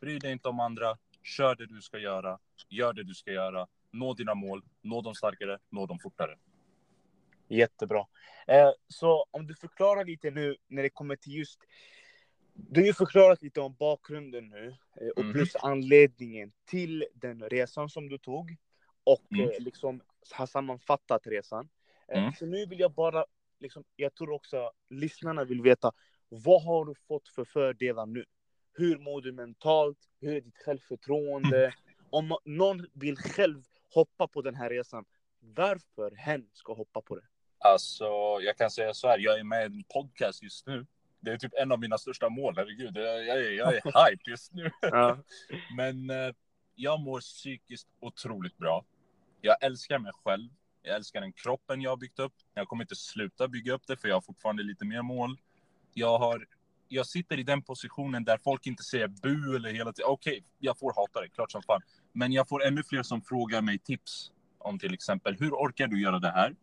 Bry 0.00 0.18
dig 0.18 0.32
inte 0.32 0.48
om 0.48 0.60
andra, 0.60 0.98
kör 1.22 1.54
det 1.54 1.66
du 1.66 1.82
ska 1.82 1.98
göra, 1.98 2.38
gör 2.68 2.92
det 2.92 3.02
du 3.04 3.14
ska 3.14 3.32
göra, 3.32 3.66
nå 3.90 4.14
dina 4.14 4.34
mål, 4.34 4.64
nå 4.82 5.00
dem 5.02 5.14
starkare, 5.14 5.58
nå 5.68 5.86
dem 5.86 5.98
fortare. 5.98 6.38
Jättebra. 7.48 8.06
Eh, 8.46 8.70
så 8.88 9.26
om 9.30 9.46
du 9.46 9.54
förklarar 9.54 10.04
lite 10.04 10.30
nu 10.30 10.56
när 10.68 10.82
det 10.82 10.90
kommer 10.90 11.16
till 11.16 11.32
just... 11.32 11.60
Du 12.54 12.80
har 12.80 12.86
ju 12.86 12.94
förklarat 12.94 13.42
lite 13.42 13.60
om 13.60 13.74
bakgrunden 13.74 14.48
nu 14.48 14.76
eh, 15.00 15.08
och 15.08 15.24
Mhm. 15.24 15.32
plus 15.32 15.56
anledningen 15.56 16.52
till 16.64 17.06
den 17.14 17.48
resan 17.48 17.88
som 17.88 18.08
du 18.08 18.18
tog 18.18 18.56
och 19.04 19.22
Mm. 19.32 19.50
eh, 19.50 19.60
liksom 19.60 20.00
har 20.32 20.46
sammanfattat 20.46 21.26
resan. 21.26 21.68
Eh, 22.08 22.18
Mm. 22.22 22.32
Så 22.32 22.46
nu 22.46 22.66
vill 22.66 22.80
jag 22.80 22.92
bara, 22.92 23.24
liksom, 23.60 23.84
jag 23.96 24.14
tror 24.14 24.30
också 24.30 24.72
lyssnarna 24.88 25.44
vill 25.44 25.62
veta, 25.62 25.92
vad 26.28 26.62
har 26.62 26.84
du 26.84 26.94
fått 27.08 27.28
för 27.28 27.44
fördelar 27.44 28.06
nu? 28.06 28.24
Hur 28.72 28.98
mår 28.98 29.22
du 29.22 29.32
mentalt? 29.32 29.98
Hur 30.20 30.36
är 30.36 30.40
ditt 30.40 30.58
självförtroende? 30.64 31.74
Om 32.10 32.32
ma- 32.32 32.38
någon 32.44 32.86
vill 32.92 33.16
själv 33.16 33.62
hoppa 33.94 34.26
på 34.28 34.42
den 34.42 34.54
här 34.54 34.70
resan, 34.70 35.04
varför 35.40 36.16
hen 36.16 36.46
ska 36.52 36.74
hoppa 36.74 37.00
på 37.00 37.16
det? 37.16 37.22
Alltså, 37.58 38.04
jag 38.40 38.56
kan 38.56 38.70
säga 38.70 38.94
så 38.94 39.08
här, 39.08 39.18
jag 39.18 39.38
är 39.38 39.44
med 39.44 39.62
i 39.62 39.76
en 39.76 39.84
podcast 39.84 40.42
just 40.42 40.66
nu. 40.66 40.86
Det 41.20 41.30
är 41.32 41.36
typ 41.36 41.52
en 41.54 41.72
av 41.72 41.80
mina 41.80 41.98
största 41.98 42.28
mål, 42.28 42.54
herregud. 42.56 42.96
Jag, 42.96 43.26
jag, 43.26 43.38
är, 43.38 43.50
jag 43.50 43.74
är 43.74 43.82
hype 44.10 44.30
just 44.30 44.52
nu. 44.52 44.70
Ja. 44.80 45.18
Men 45.76 46.10
eh, 46.10 46.34
jag 46.74 47.00
mår 47.00 47.20
psykiskt 47.20 47.88
otroligt 48.00 48.56
bra. 48.58 48.84
Jag 49.40 49.64
älskar 49.64 49.98
mig 49.98 50.12
själv. 50.24 50.48
Jag 50.82 50.96
älskar 50.96 51.20
den 51.20 51.32
kroppen 51.32 51.80
jag 51.82 51.90
har 51.90 51.96
byggt 51.96 52.18
upp. 52.18 52.32
Jag 52.54 52.68
kommer 52.68 52.84
inte 52.84 52.96
sluta 52.96 53.48
bygga 53.48 53.72
upp 53.72 53.86
det, 53.86 53.96
för 53.96 54.08
jag 54.08 54.16
har 54.16 54.20
fortfarande 54.20 54.62
lite 54.62 54.84
mer 54.84 55.02
mål. 55.02 55.36
Jag 55.94 56.18
har... 56.18 56.46
Jag 56.88 57.06
sitter 57.06 57.38
i 57.38 57.42
den 57.42 57.62
positionen 57.62 58.24
där 58.24 58.38
folk 58.44 58.66
inte 58.66 58.82
säger 58.82 59.08
bu 59.08 59.56
eller 59.56 59.72
hela 59.72 59.92
tiden. 59.92 60.10
Okej, 60.10 60.44
jag 60.58 60.78
får 60.78 60.92
hata 60.96 61.20
det, 61.20 61.28
klart 61.28 61.52
som 61.52 61.62
fan. 61.62 61.80
Men 62.12 62.32
jag 62.32 62.48
får 62.48 62.64
ännu 62.64 62.82
fler 62.82 63.02
som 63.02 63.22
frågar 63.22 63.62
mig 63.62 63.78
tips 63.78 64.30
om 64.58 64.78
till 64.78 64.94
exempel 64.94 65.36
hur 65.38 65.50
orkar 65.50 65.86
du 65.86 66.00
göra 66.00 66.18
det 66.18 66.30
här? 66.30 66.56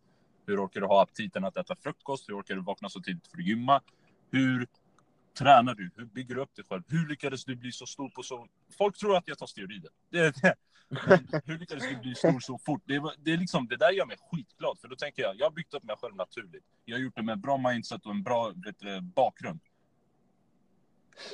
Hur 0.46 0.64
orkar 0.64 0.80
du 0.80 0.86
ha 0.86 1.02
aptiten 1.02 1.44
att 1.44 1.56
äta 1.56 1.76
frukost? 1.76 2.28
Hur 2.28 2.40
orkar 2.40 2.54
du 2.54 2.62
vakna 2.62 2.88
så 2.88 3.00
tidigt 3.00 3.26
för 3.26 3.38
att 3.38 3.46
gymma? 3.46 3.80
Hur 4.30 4.66
tränar 5.34 5.74
du? 5.74 5.90
Hur 5.96 6.04
bygger 6.04 6.34
du 6.34 6.40
upp 6.40 6.54
dig 6.54 6.64
själv? 6.64 6.82
Hur 6.88 7.08
lyckades 7.08 7.44
du 7.44 7.56
bli 7.56 7.72
så 7.72 7.86
stor 7.86 8.08
på 8.08 8.22
så... 8.22 8.48
Folk 8.78 8.98
tror 8.98 9.16
att 9.16 9.28
jag 9.28 9.38
tar 9.38 9.46
steroider. 9.46 9.90
Det 10.10 10.42
det. 10.42 10.54
Hur 11.44 11.58
lyckades 11.58 11.88
du 11.88 11.96
bli 11.96 12.14
stor 12.14 12.40
så 12.40 12.58
fort? 12.58 12.82
Det, 12.84 13.02
det, 13.18 13.32
är 13.32 13.36
liksom, 13.36 13.66
det 13.66 13.76
där 13.76 13.90
gör 13.90 14.06
mig 14.06 14.16
skitglad, 14.30 14.78
för 14.80 14.88
då 14.88 14.96
tänker 14.96 15.22
jag, 15.22 15.36
jag 15.38 15.46
har 15.46 15.50
byggt 15.50 15.74
upp 15.74 15.82
mig 15.82 15.96
själv 16.00 16.16
naturligt. 16.16 16.64
Jag 16.84 16.96
har 16.96 17.00
gjort 17.02 17.16
det 17.16 17.22
med 17.22 17.38
bra 17.40 17.56
mindset 17.56 18.06
och 18.06 18.12
en 18.12 18.22
bra 18.22 18.52
vet 18.64 18.78
du, 18.78 19.00
bakgrund. 19.00 19.60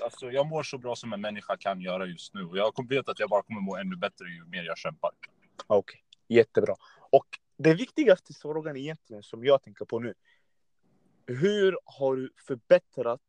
Alltså, 0.03 0.31
jag 0.31 0.47
mår 0.47 0.63
så 0.63 0.79
bra 0.79 0.97
som 0.97 1.13
en 1.13 1.21
människa 1.21 1.57
kan 1.57 1.81
göra 1.81 2.07
just 2.07 2.35
nu. 2.35 2.45
Och 2.45 2.59
jag 2.59 2.75
kommer- 2.75 2.89
vet 2.89 3.09
att 3.09 3.19
jag 3.19 3.31
bara 3.31 3.43
kommer 3.43 3.61
må 3.61 3.77
ännu 3.77 3.97
bättre 3.97 4.25
ju 4.29 4.45
mer 4.45 4.63
jag 4.63 4.79
kämpar. 4.79 5.11
Okej, 5.67 6.05
jättebra. 6.29 6.75
Och 7.11 7.39
den 7.57 7.77
viktigaste 7.77 8.35
frågan 8.35 8.77
egentligen 8.77 9.23
som 9.23 9.45
jag 9.45 9.63
tänker 9.63 9.85
på 9.85 9.99
nu. 9.99 10.15
Hur 11.27 11.79
har 11.85 12.17
du 12.17 12.33
förbättrat 12.47 13.21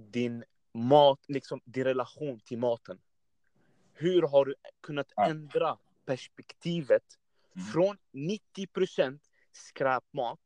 din 0.00 0.44
mat, 0.74 1.20
liksom 1.28 1.60
din 1.64 1.84
relation 1.84 2.40
till 2.40 2.58
maten? 2.58 2.98
Hur 3.92 4.22
har 4.22 4.44
du 4.44 4.54
kunnat 4.80 5.12
ändra 5.28 5.78
perspektivet 6.04 7.02
Mm. 7.56 7.66
från 7.66 7.96
90% 8.12 9.20
skräpmat 9.52 10.40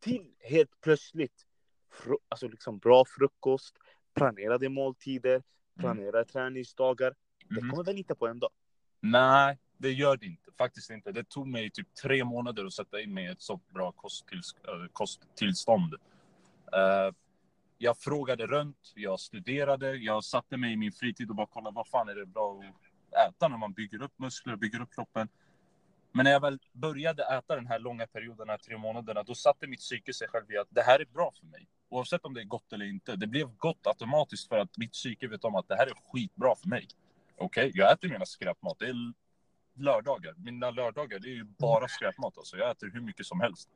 till 0.00 0.34
helt 0.38 0.80
plötsligt 0.80 1.46
fru- 1.90 2.18
alltså 2.28 2.48
liksom 2.48 2.78
bra 2.78 3.04
frukost, 3.04 3.78
planerade 4.14 4.68
måltider, 4.68 5.42
planerade 5.78 6.24
träningsdagar. 6.24 7.14
Det 7.48 7.60
Mhm. 7.62 7.70
kommer 7.70 7.84
väl 7.84 7.98
inte 7.98 8.14
på 8.14 8.26
en 8.26 8.38
dag? 8.38 8.50
Nej, 9.00 9.58
det 9.78 9.90
gör 9.92 10.16
det 10.16 10.26
inte. 10.26 10.50
Faktiskt 10.58 10.90
inte. 10.90 11.12
Det 11.12 11.28
tog 11.28 11.46
mig 11.48 11.70
typ 11.70 11.94
tre 11.94 12.24
månader 12.24 12.64
att 12.64 12.72
sätta 12.72 13.00
in 13.00 13.14
mig 13.14 13.24
i 13.24 13.28
ett 13.28 13.42
så 13.42 13.60
bra 13.68 13.86
äh, 13.88 14.86
kosttillstånd. 14.92 15.94
Jag 17.84 17.98
frågade 17.98 18.46
runt, 18.46 18.92
jag 18.94 19.20
studerade, 19.20 19.96
jag 19.96 20.24
satte 20.24 20.56
mig 20.56 20.72
i 20.72 20.76
min 20.76 20.92
fritid 20.92 21.30
och 21.30 21.36
bara 21.36 21.46
kollade 21.46 21.74
vad 21.74 21.88
fan 21.88 22.08
är 22.08 22.14
det 22.14 22.26
bra 22.26 22.60
att 22.60 23.28
äta 23.28 23.48
när 23.48 23.56
man 23.56 23.72
bygger 23.72 24.02
upp 24.02 24.18
muskler, 24.18 24.56
bygger 24.56 24.80
upp 24.80 24.94
kroppen. 24.94 25.28
Men 26.12 26.24
när 26.24 26.30
jag 26.30 26.40
väl 26.40 26.58
började 26.72 27.22
äta 27.22 27.56
den 27.56 27.66
här 27.66 27.78
långa 27.78 28.06
perioden, 28.06 28.46
de 28.46 28.48
här 28.48 28.58
tre 28.58 28.78
månaderna, 28.78 29.22
då 29.22 29.34
satte 29.34 29.66
mitt 29.66 29.80
psyke 29.80 30.14
sig 30.14 30.28
själv 30.28 30.52
i 30.52 30.58
att 30.58 30.66
det 30.70 30.82
här 30.82 31.00
är 31.00 31.04
bra 31.04 31.32
för 31.40 31.46
mig. 31.46 31.68
Oavsett 31.88 32.24
om 32.24 32.34
det 32.34 32.40
är 32.40 32.44
gott 32.44 32.72
eller 32.72 32.84
inte. 32.84 33.16
Det 33.16 33.26
blev 33.26 33.56
gott 33.56 33.86
automatiskt 33.86 34.48
för 34.48 34.58
att 34.58 34.78
mitt 34.78 34.92
psyke 34.92 35.28
vet 35.28 35.44
om 35.44 35.54
att 35.54 35.68
det 35.68 35.76
här 35.76 35.86
är 35.86 35.94
skitbra 36.12 36.54
för 36.54 36.68
mig. 36.68 36.86
Okej, 37.36 37.70
jag 37.74 37.92
äter 37.92 38.08
mina 38.08 38.26
skräpmat. 38.26 38.78
Det 38.78 38.86
är 38.86 39.12
lördagar. 39.74 40.34
Mina 40.36 40.70
lördagar, 40.70 41.18
det 41.18 41.28
är 41.28 41.34
ju 41.34 41.44
bara 41.44 41.88
skräpmat. 41.88 42.38
Alltså. 42.38 42.56
Jag 42.56 42.70
äter 42.70 42.90
hur 42.92 43.00
mycket 43.00 43.26
som 43.26 43.40
helst. 43.40 43.68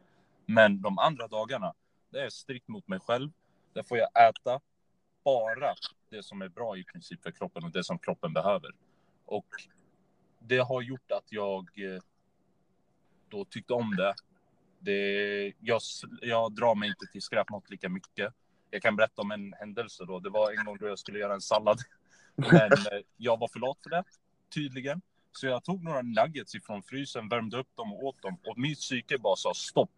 Men 0.46 0.82
de 0.82 0.98
andra 0.98 1.28
dagarna, 1.28 1.74
det 2.10 2.20
är 2.20 2.30
strikt 2.30 2.68
mot 2.68 2.88
mig 2.88 3.00
själv. 3.00 3.30
Där 3.76 3.82
får 3.82 3.98
jag 3.98 4.28
äta 4.28 4.60
bara 5.24 5.74
det 6.10 6.22
som 6.22 6.42
är 6.42 6.48
bra 6.48 6.76
i 6.76 6.84
princip 6.84 7.22
för 7.22 7.30
kroppen 7.30 7.64
och 7.64 7.70
det 7.70 7.84
som 7.84 7.98
kroppen 7.98 8.32
behöver. 8.32 8.70
Och 9.24 9.46
det 10.38 10.58
har 10.58 10.82
gjort 10.82 11.10
att 11.12 11.24
jag 11.28 11.68
eh, 11.76 12.02
då 13.28 13.44
tyckte 13.44 13.72
om 13.72 13.96
det. 13.96 14.14
det 14.78 15.52
jag, 15.60 15.80
jag 16.20 16.52
drar 16.54 16.74
mig 16.74 16.88
inte 16.88 17.06
till 17.12 17.22
skräpmat 17.22 17.70
lika 17.70 17.88
mycket. 17.88 18.34
Jag 18.70 18.82
kan 18.82 18.96
berätta 18.96 19.22
om 19.22 19.30
en 19.30 19.52
händelse 19.52 20.04
då. 20.04 20.20
Det 20.20 20.30
var 20.30 20.50
en 20.50 20.64
gång 20.64 20.76
då 20.76 20.86
jag 20.86 20.98
skulle 20.98 21.18
göra 21.18 21.34
en 21.34 21.40
sallad. 21.40 21.78
Men 22.34 22.72
eh, 22.72 23.00
jag 23.16 23.38
var 23.38 23.48
för 23.48 23.60
lat 23.60 23.78
för 23.82 23.90
det, 23.90 24.04
tydligen. 24.54 25.00
Så 25.32 25.46
jag 25.46 25.64
tog 25.64 25.84
några 25.84 26.02
nuggets 26.02 26.54
ifrån 26.54 26.82
frysen, 26.82 27.28
värmde 27.28 27.58
upp 27.58 27.76
dem 27.76 27.92
och 27.92 28.04
åt 28.04 28.22
dem. 28.22 28.38
Och 28.46 28.58
mitt 28.58 28.78
psyke 28.78 29.18
bara 29.18 29.36
sa 29.36 29.54
stopp. 29.54 29.90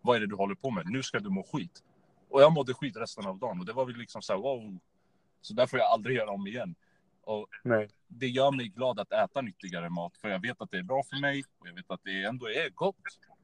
Vad 0.00 0.16
är 0.16 0.20
det 0.20 0.26
du 0.26 0.36
håller 0.36 0.54
på 0.54 0.70
med? 0.70 0.86
Nu 0.86 1.02
ska 1.02 1.18
du 1.18 1.30
må 1.30 1.42
skit. 1.42 1.82
Och 2.28 2.42
jag 2.42 2.52
mådde 2.52 2.74
skit 2.74 2.96
resten 2.96 3.26
av 3.26 3.38
dagen. 3.38 3.58
Och 3.60 3.66
det 3.66 3.72
var 3.72 3.84
väl 3.84 3.96
liksom 3.96 4.22
så 4.22 4.32
här, 4.32 4.40
wow. 4.40 4.78
Så 5.40 5.54
där 5.54 5.66
får 5.66 5.78
jag 5.78 5.88
aldrig 5.88 6.16
göra 6.16 6.30
om 6.30 6.46
igen. 6.46 6.74
Och 7.22 7.48
Nej. 7.64 7.88
det 8.08 8.28
gör 8.28 8.50
mig 8.50 8.68
glad 8.68 9.00
att 9.00 9.12
äta 9.12 9.40
nyttigare 9.40 9.88
mat. 9.90 10.16
För 10.16 10.28
jag 10.28 10.42
vet 10.42 10.60
att 10.60 10.70
det 10.70 10.78
är 10.78 10.82
bra 10.82 11.02
för 11.02 11.20
mig. 11.20 11.44
Och 11.58 11.68
jag 11.68 11.74
vet 11.74 11.90
att 11.90 12.00
det 12.04 12.22
ändå 12.24 12.50
är 12.50 12.70
gott. 12.70 12.96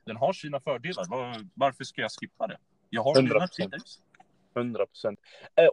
Den 0.04 0.16
har 0.16 0.32
sina 0.32 0.60
fördelar. 0.60 1.04
Var, 1.08 1.46
varför 1.54 1.84
ska 1.84 2.00
jag 2.00 2.10
skippa 2.20 2.46
det? 2.46 2.58
Jag 2.90 3.02
har 3.02 3.14
100%. 3.14 3.22
mina 3.22 3.48
tider. 3.48 3.80
100 4.56 4.86
procent. 4.86 5.20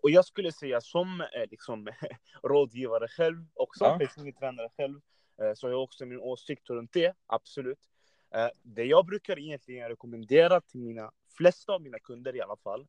Och 0.02 0.10
jag 0.12 0.26
skulle 0.26 0.52
säga 0.52 0.82
som 0.82 1.22
eh, 1.22 1.28
liksom, 1.52 1.88
rådgivare 2.44 3.08
själv 3.08 3.46
och 3.54 3.76
som 3.76 3.88
Ja. 3.88 3.98
personlig 4.00 4.38
tränare 4.38 4.70
själv 4.78 5.02
eh, 5.42 5.54
så 5.56 5.68
har 5.68 5.72
jag 5.72 5.84
också 5.84 6.06
min 6.06 6.20
åsikt 6.20 6.70
runt 6.70 6.94
det, 6.94 7.14
absolut. 7.28 7.80
Eh, 8.36 8.48
Det 8.64 8.84
jag 8.84 9.06
brukar 9.06 9.40
egentligen 9.40 9.90
rekommendera 9.90 10.62
till 10.62 10.80
mina 10.80 11.12
flesta 11.38 11.74
av 11.74 11.82
mina 11.82 12.00
kunder 12.00 12.36
i 12.36 12.42
alla 12.42 12.58
fall, 12.58 12.88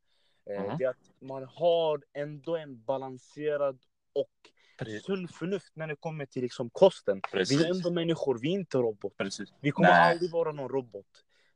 eh, 0.50 0.62
Mhm. 0.62 0.78
det 0.78 0.84
är 0.84 0.88
att 0.90 1.10
man 1.20 1.44
har 1.44 2.02
ändå 2.12 2.56
en 2.56 2.82
balanserad 2.84 3.78
och 4.12 4.28
Precis. 4.78 5.04
sund 5.04 5.30
förnuft 5.30 5.72
när 5.76 5.86
det 5.88 5.96
kommer 5.96 6.26
till 6.26 6.42
liksom 6.42 6.70
kosten. 6.70 7.20
Vi 7.32 7.38
är 7.38 7.38
Precis. 7.38 7.64
ändå 7.66 7.90
människor, 7.90 8.38
vi 8.38 8.48
är 8.48 8.52
inte 8.52 8.78
robot. 8.78 9.16
Precis. 9.16 9.48
Vi 9.60 9.70
kommer 9.70 9.88
Nej. 9.88 10.12
aldrig 10.12 10.30
vara 10.30 10.52
någon 10.52 10.68
robot. 10.68 11.06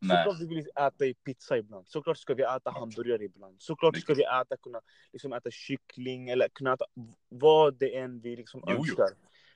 Såklart 0.00 0.40
vi 0.40 0.46
vill 0.46 0.68
äta 0.76 1.20
pizza 1.24 1.58
ibland. 1.58 1.88
Såklart 1.88 2.18
ska 2.18 2.34
vi 2.34 2.42
äta 2.42 2.70
hamburgare 2.70 3.24
ibland. 3.24 3.62
Såklart 3.62 3.96
ska 3.96 4.14
vi 4.14 4.22
äta, 4.24 4.56
kunna 4.56 4.80
liksom 5.12 5.32
äta 5.32 5.50
kyckling 5.50 6.28
eller 6.28 6.48
kunna 6.48 6.72
äta 6.72 6.84
vad 7.28 7.74
det 7.78 7.96
än 7.96 8.20
vi 8.20 8.36
liksom 8.36 8.60
Jo, 8.66 8.72
jo. 8.72 8.78
önskar. 8.78 9.08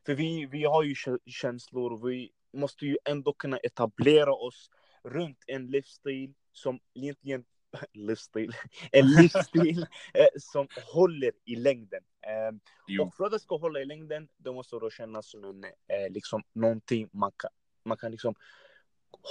För 0.07 0.15
vi, 0.15 0.47
vi 0.47 0.65
har 0.65 0.83
ju 0.83 0.95
kä- 0.95 1.19
känslor 1.27 1.93
och 1.93 2.11
vi 2.11 2.31
måste 2.53 2.87
ju 2.87 2.99
ändå 3.05 3.33
kunna 3.33 3.57
etablera 3.59 4.33
oss 4.35 4.71
runt 5.05 5.39
en 5.47 5.67
livsstil 5.67 6.35
som 6.53 6.81
egentligen 6.95 7.45
livsstil, 7.93 8.53
en 8.93 9.07
livsstil 9.11 9.87
eh, 10.15 10.27
som 10.39 10.69
håller 10.93 11.33
i 11.45 11.57
längden. 11.57 12.03
Eh, 12.27 12.59
Jo. 12.89 13.03
och 13.05 13.15
för 13.15 13.25
att 13.25 13.33
det 13.33 13.41
ska 13.41 13.57
hålla 13.57 13.81
i 13.81 13.85
längden, 13.85 14.29
då 14.37 14.53
måste 14.53 14.77
det 14.77 14.81
då 14.81 14.91
kännas 14.91 15.31
som 15.31 15.45
en, 15.45 15.65
eh, 15.65 16.11
liksom, 16.11 16.43
någonting 16.53 17.09
man 17.13 17.33
kan, 17.37 17.51
man 17.85 17.97
kan 17.97 18.11
liksom 18.11 18.35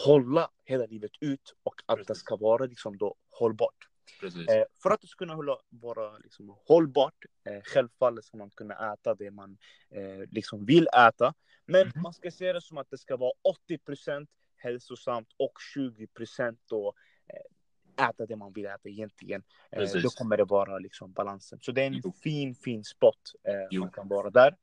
hålla 0.05 0.51
hela 0.65 0.85
livet 0.85 1.11
ut 1.21 1.55
och 1.63 1.75
att 1.85 2.07
det 2.07 2.15
ska 2.15 2.35
vara 2.35 2.65
liksom 2.65 2.97
då 2.97 3.15
hållbart. 3.29 3.87
Eh, 4.49 4.63
för 4.83 4.91
att 4.91 5.01
det 5.01 5.07
ska 5.07 5.17
kunna 5.17 5.33
hålla, 5.33 5.57
vara 5.69 6.17
liksom 6.17 6.55
hållbart, 6.67 7.25
eh, 7.49 7.61
självfallet 7.63 8.25
ska 8.25 8.37
man 8.37 8.49
kunna 8.49 8.93
äta 8.93 9.15
det 9.15 9.31
man 9.31 9.57
eh, 9.89 10.19
liksom 10.31 10.65
vill 10.65 10.87
äta. 10.87 11.33
Men 11.65 11.87
Mhm. 11.87 12.01
man 12.01 12.13
ska 12.13 12.31
se 12.31 12.53
det 12.53 12.61
som 12.61 12.77
att 12.77 12.89
det 12.89 12.97
ska 12.97 13.17
vara 13.17 13.31
80% 13.43 14.29
hälsosamt 14.57 15.27
och 15.37 15.53
20% 15.75 16.59
då 16.65 16.87
eh, 16.87 16.93
äta 17.99 18.25
det 18.25 18.35
man 18.35 18.53
vill 18.53 18.65
äta 18.65 18.89
egentligen. 18.89 19.43
Eh, 19.71 19.79
Precis. 19.79 20.03
då 20.03 20.09
kommer 20.09 20.37
det 20.37 20.43
vara 20.43 20.79
liksom 20.79 21.11
balansen. 21.13 21.59
Så 21.61 21.71
det 21.71 21.81
är 21.81 21.87
en 21.87 22.01
Jo. 22.03 22.13
fin, 22.23 22.55
fin 22.55 22.83
spot 22.83 23.15
eh, 23.71 23.79
man 23.79 23.91
kan 23.91 24.07
vara 24.07 24.29
där. 24.29 24.55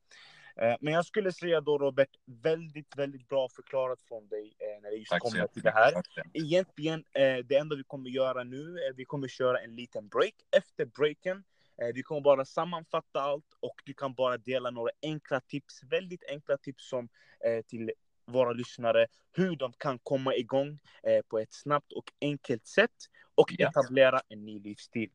Eh, 0.55 0.75
Men 0.81 0.93
jag 0.93 1.05
skulle 1.05 1.31
säga 1.31 1.61
då 1.61 1.77
Robert, 1.77 2.09
väldigt, 2.25 2.95
väldigt 2.97 3.27
bra 3.27 3.49
förklarat 3.49 4.01
från 4.01 4.27
dig 4.27 4.53
eh, 4.59 4.81
när 4.81 4.89
det 4.89 4.95
just 4.95 5.11
Tack 5.11 5.21
kommer 5.21 5.47
till 5.47 5.61
det 5.61 5.71
här. 5.71 5.91
Tack. 5.91 6.07
Egentligen, 6.33 7.03
eh, 7.13 7.37
det 7.45 7.55
enda 7.57 7.75
vi 7.75 7.83
kommer 7.83 8.09
göra 8.09 8.43
nu 8.43 8.77
är 8.79 8.93
vi 8.93 9.05
kommer 9.05 9.27
köra 9.27 9.59
en 9.59 9.75
liten 9.75 10.07
break. 10.07 10.33
Efter 10.57 10.85
breaken, 10.85 11.43
eh, 11.81 11.87
vi 11.93 12.03
kommer 12.03 12.21
bara 12.21 12.45
sammanfatta 12.45 13.21
allt 13.21 13.57
och 13.59 13.75
du 13.85 13.93
kan 13.93 14.13
bara 14.13 14.37
dela 14.37 14.71
några 14.71 14.91
enkla 15.01 15.39
tips, 15.39 15.83
väldigt 15.83 16.23
enkla 16.29 16.57
tips 16.57 16.89
som 16.89 17.09
eh, 17.45 17.61
till 17.65 17.91
våra 18.27 18.51
lyssnare 18.53 19.07
hur 19.33 19.55
de 19.55 19.73
kan 19.77 19.99
komma 19.99 20.35
igång 20.35 20.79
eh, 21.03 21.21
på 21.27 21.39
ett 21.39 21.53
snabbt 21.53 21.91
och 21.91 22.11
enkelt 22.21 22.67
sätt 22.67 22.95
och 23.35 23.53
etablera 23.59 24.21
en 24.29 24.45
ny 24.45 24.59
livsstil. 24.59 25.09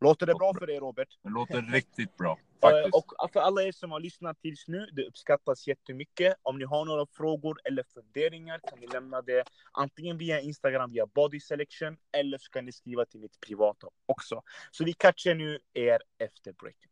Låter 0.00 0.26
det 0.26 0.34
bra 0.34 0.54
för 0.54 0.66
dig 0.66 0.78
Robert? 0.78 1.08
Det 1.22 1.30
låter 1.30 1.62
riktigt 1.72 2.16
bra. 2.16 2.32
Eh, 2.32 2.60
Faktiskt. 2.60 2.94
Och 2.94 3.32
för 3.32 3.40
alla 3.40 3.62
er 3.62 3.72
som 3.72 3.90
har 3.90 4.00
lyssnat 4.00 4.40
tills 4.40 4.68
nu, 4.68 4.86
det 4.92 5.06
uppskattas 5.06 5.66
jättemycket. 5.66 6.34
Om 6.42 6.58
ni 6.58 6.64
har 6.64 6.84
några 6.84 7.06
frågor 7.06 7.60
eller 7.64 7.84
funderingar 7.94 8.60
kan 8.68 8.80
ni 8.80 8.86
lämna 8.86 9.22
det 9.22 9.44
antingen 9.72 10.18
via 10.18 10.40
Instagram 10.40 10.90
via 10.90 11.06
Body 11.06 11.40
Selection 11.40 11.96
eller 12.12 12.38
så 12.38 12.50
kan 12.50 12.64
ni 12.64 12.72
skriva 12.72 13.04
till 13.04 13.20
mitt 13.20 13.40
privata 13.40 13.86
också. 14.06 14.42
Så 14.70 14.84
vi 14.84 14.92
catchar 14.92 15.34
nu 15.34 15.58
er 15.74 15.98
efter 16.18 16.52
breaken. 16.52 16.90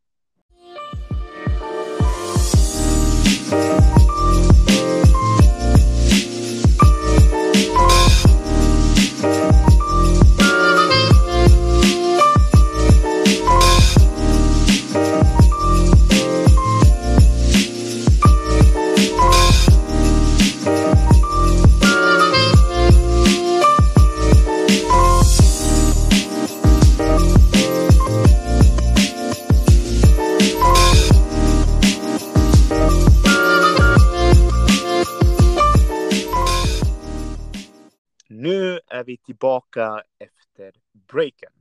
Vi 39.09 39.17
tillbaka 39.17 40.03
efter 40.19 40.73
breaken. 40.91 41.51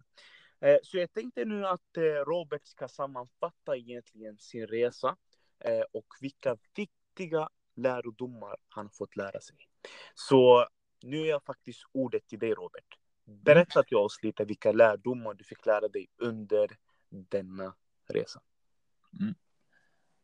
Eh, 0.60 0.76
så 0.82 0.98
jag 0.98 1.12
tänkte 1.12 1.44
nu 1.44 1.66
att 1.66 1.96
eh, 1.96 2.02
Robert 2.02 2.66
ska 2.66 2.88
sammanfatta 2.88 3.76
egentligen 3.76 4.38
sin 4.38 4.66
resa 4.66 5.16
eh, 5.64 5.82
och 5.92 6.06
vilka 6.20 6.56
viktiga 6.74 7.48
lärodomar 7.76 8.56
han 8.68 8.90
fått 8.90 9.16
lära 9.16 9.40
sig. 9.40 9.56
Så 10.14 10.68
nu 11.02 11.20
är 11.20 11.26
jag 11.26 11.44
faktiskt 11.44 11.82
ordet 11.92 12.26
till 12.26 12.38
dig 12.38 12.54
Robert. 12.54 12.98
Berätta 13.24 13.82
till 13.82 13.96
oss 13.96 14.22
lite 14.22 14.44
vilka 14.44 14.72
lärdomar 14.72 15.34
du 15.34 15.44
fick 15.44 15.66
lära 15.66 15.88
dig 15.88 16.06
under 16.16 16.76
denna 17.08 17.74
resa. 18.08 18.40
Mm. 19.20 19.34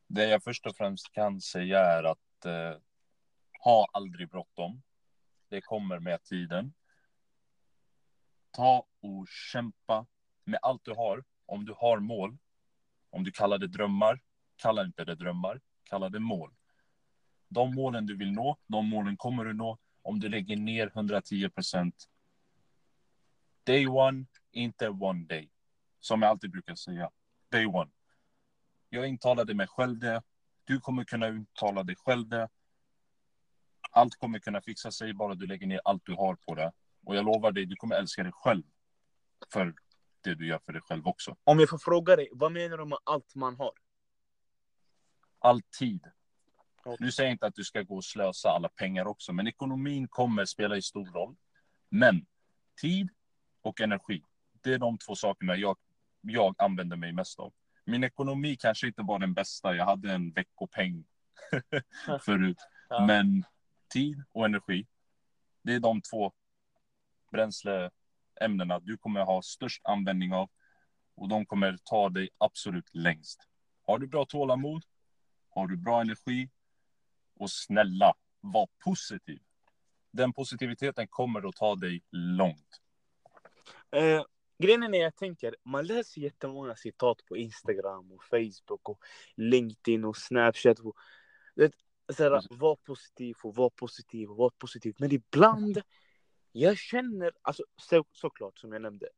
Det 0.07 0.25
jag 0.25 0.43
först 0.43 0.67
och 0.67 0.77
främst 0.77 1.13
kan 1.13 1.41
säga 1.41 1.79
är 1.79 2.03
att 2.03 2.45
eh, 2.45 2.81
ha 3.65 3.87
aldrig 3.93 4.31
bråttom. 4.31 4.83
Det 5.49 5.61
kommer 5.61 5.99
med 5.99 6.23
tiden. 6.23 6.73
Ta 8.57 8.87
och 9.01 9.29
kämpa 9.29 10.07
med 10.45 10.59
allt 10.63 10.85
du 10.85 10.93
har. 10.93 11.25
Om 11.47 11.65
du 11.65 11.75
har 11.79 11.99
mål, 11.99 12.39
om 13.11 13.25
du 13.25 13.33
kallar 13.33 13.59
det 13.59 13.67
drömmar, 13.67 14.21
kalla 14.57 14.85
inte 14.85 15.05
det 15.05 15.15
drömmar, 15.15 15.61
kalla 15.85 16.09
det 16.09 16.19
mål. 16.19 16.55
De 17.49 17.75
målen 17.75 18.07
du 18.07 18.17
vill 18.17 18.33
nå, 18.33 18.57
de 18.67 18.89
målen 18.89 19.17
kommer 19.17 19.45
du 19.45 19.53
nå 19.53 19.79
om 20.03 20.21
du 20.21 20.29
lägger 20.29 20.57
ner 20.57 20.87
110 20.87 21.51
procent. 21.51 22.09
Day 23.65 23.87
one, 23.87 24.25
inte 24.53 24.89
one 24.89 25.27
day. 25.27 25.51
Som 26.01 26.23
jag 26.23 26.29
alltid 26.31 26.51
brukar 26.51 26.75
säga. 26.75 27.11
Day 27.49 27.67
one. 27.67 27.91
Jag 28.89 29.09
intalade 29.09 29.55
mig 29.55 29.67
själv 29.67 29.99
det. 29.99 30.23
Du 30.65 30.81
kommer 30.81 31.05
kunna 31.05 31.29
uttala 31.29 31.83
dig 31.83 31.97
själv 31.97 32.29
det. 32.29 32.49
Allt 33.91 34.15
kommer 34.15 34.39
kunna 34.39 34.61
fixa 34.61 34.91
sig 34.91 35.15
bara 35.15 35.35
du 35.35 35.47
lägger 35.47 35.67
ner 35.67 35.81
allt 35.85 36.07
du 36.07 36.15
har 36.15 36.35
på 36.35 36.55
det. 36.55 36.73
Och 37.07 37.17
jag 37.17 37.25
lovar 37.25 37.53
dig, 37.53 37.67
du 37.67 37.77
kommer 37.77 37.97
älska 37.97 38.23
dig 38.23 38.33
själv. 38.35 38.63
För 39.53 39.75
det 40.21 40.35
du 40.35 40.47
gör 40.47 40.59
för 40.67 40.73
dig 40.73 40.83
själv 40.83 41.07
också. 41.07 41.37
Om 41.45 41.61
jag 41.61 41.69
får 41.71 41.79
fråga 41.79 42.17
dig, 42.17 42.29
vad 42.33 42.53
menar 42.53 42.79
du 42.79 42.85
med 42.85 42.99
allt 43.05 43.35
man 43.35 43.57
har? 43.57 43.73
All 45.39 45.63
tid. 45.63 46.11
Okej. 46.85 46.97
Nu 47.01 47.13
säger 47.13 47.29
jag 47.29 47.35
inte 47.35 47.47
att 47.47 47.55
du 47.55 47.65
ska 47.65 47.83
gå 47.83 47.97
och 47.97 48.05
slösa 48.05 48.51
alla 48.51 48.69
pengar 48.69 49.07
också, 49.07 49.33
men 49.33 49.47
ekonomin 49.47 50.09
kommer 50.09 50.45
spela 50.45 50.75
en 50.75 50.83
stor 50.83 51.07
roll. 51.07 51.37
Men 51.89 52.27
tid 52.81 53.09
och 53.63 53.81
energi, 53.81 54.23
det 54.63 54.73
är 54.73 54.79
de 54.79 54.99
två 54.99 55.15
sakerna 55.15 55.57
jag, 55.57 55.77
jag 56.21 56.55
använder 56.59 56.97
mig 56.97 57.13
mest 57.13 57.39
av. 57.39 57.53
Min 57.85 58.05
ekonomi 58.05 58.57
kanske 58.57 58.87
inte 58.87 59.03
var 59.03 59.19
den 59.19 59.35
bästa, 59.35 59.75
jag 59.75 59.85
hade 59.85 60.13
en 60.13 60.33
veckopeng 60.33 61.05
förut. 62.21 62.59
Ja. 62.89 63.07
Men 63.07 63.45
tid 63.89 64.23
och 64.33 64.45
energi, 64.45 64.87
det 65.63 65.75
är 65.75 65.81
de 65.81 66.03
två 66.03 66.33
bränsleämnena 67.35 68.81
du 68.81 68.97
kommer 68.97 69.21
ha 69.21 69.43
störst 69.43 69.81
användning 69.85 70.33
av 70.35 70.51
och 71.17 71.29
de 71.29 71.47
kommer 71.47 71.79
ta 71.85 72.09
dig 72.09 72.29
absolut 72.39 72.89
längst. 72.93 73.41
Har 73.87 73.99
du 73.99 74.07
bra 74.07 74.25
tålamod, 74.25 74.85
har 75.49 75.67
du 75.67 75.77
bra 75.77 76.01
energi 76.01 76.51
och 77.37 77.51
snälla, 77.51 78.15
var 78.41 78.69
positiv. 78.85 79.41
Den 80.11 80.33
positiviteten 80.33 81.09
kommer 81.09 81.49
att 81.49 81.57
ta 81.57 81.75
dig 81.75 82.03
långt. 82.11 82.81
Eh, 83.91 84.25
grejen 84.59 84.95
är 84.95 84.99
jag 84.99 85.17
tänker, 85.17 85.57
man 85.65 85.87
läser 85.87 86.21
jättemånga 86.21 86.77
citat 86.77 87.27
på 87.27 87.37
Instagram 87.37 88.13
och 88.13 88.25
Facebook 88.25 88.89
och 88.89 88.99
LinkedIn 89.37 90.05
och 90.05 90.17
Snapchat. 90.17 90.79
Och, 90.79 90.97
det, 91.55 91.73
såhär, 92.17 92.43
var 92.51 92.77
positiv 92.77 93.37
och 93.43 93.55
var 93.55 93.71
positiv 93.71 94.31
och 94.31 94.37
var 94.37 94.51
positiv. 94.51 94.95
Men 94.99 95.13
ibland, 95.13 95.83
jag 96.57 96.79
känner, 96.79 97.33
alltså 97.43 97.65
så, 97.77 98.05
såklart 98.13 98.59
som 98.59 98.73
jag 98.73 98.83
nämnde, 98.83 99.09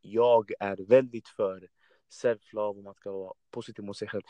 jag 0.00 0.52
är 0.60 0.76
väldigt 0.76 1.28
för 1.28 1.68
self-love 2.10 2.76
och 2.76 2.84
man 2.84 2.94
ska 2.94 3.12
vara 3.12 3.34
positiv 3.50 3.84
mot 3.84 3.96
sig 3.96 4.08
själv. 4.08 4.22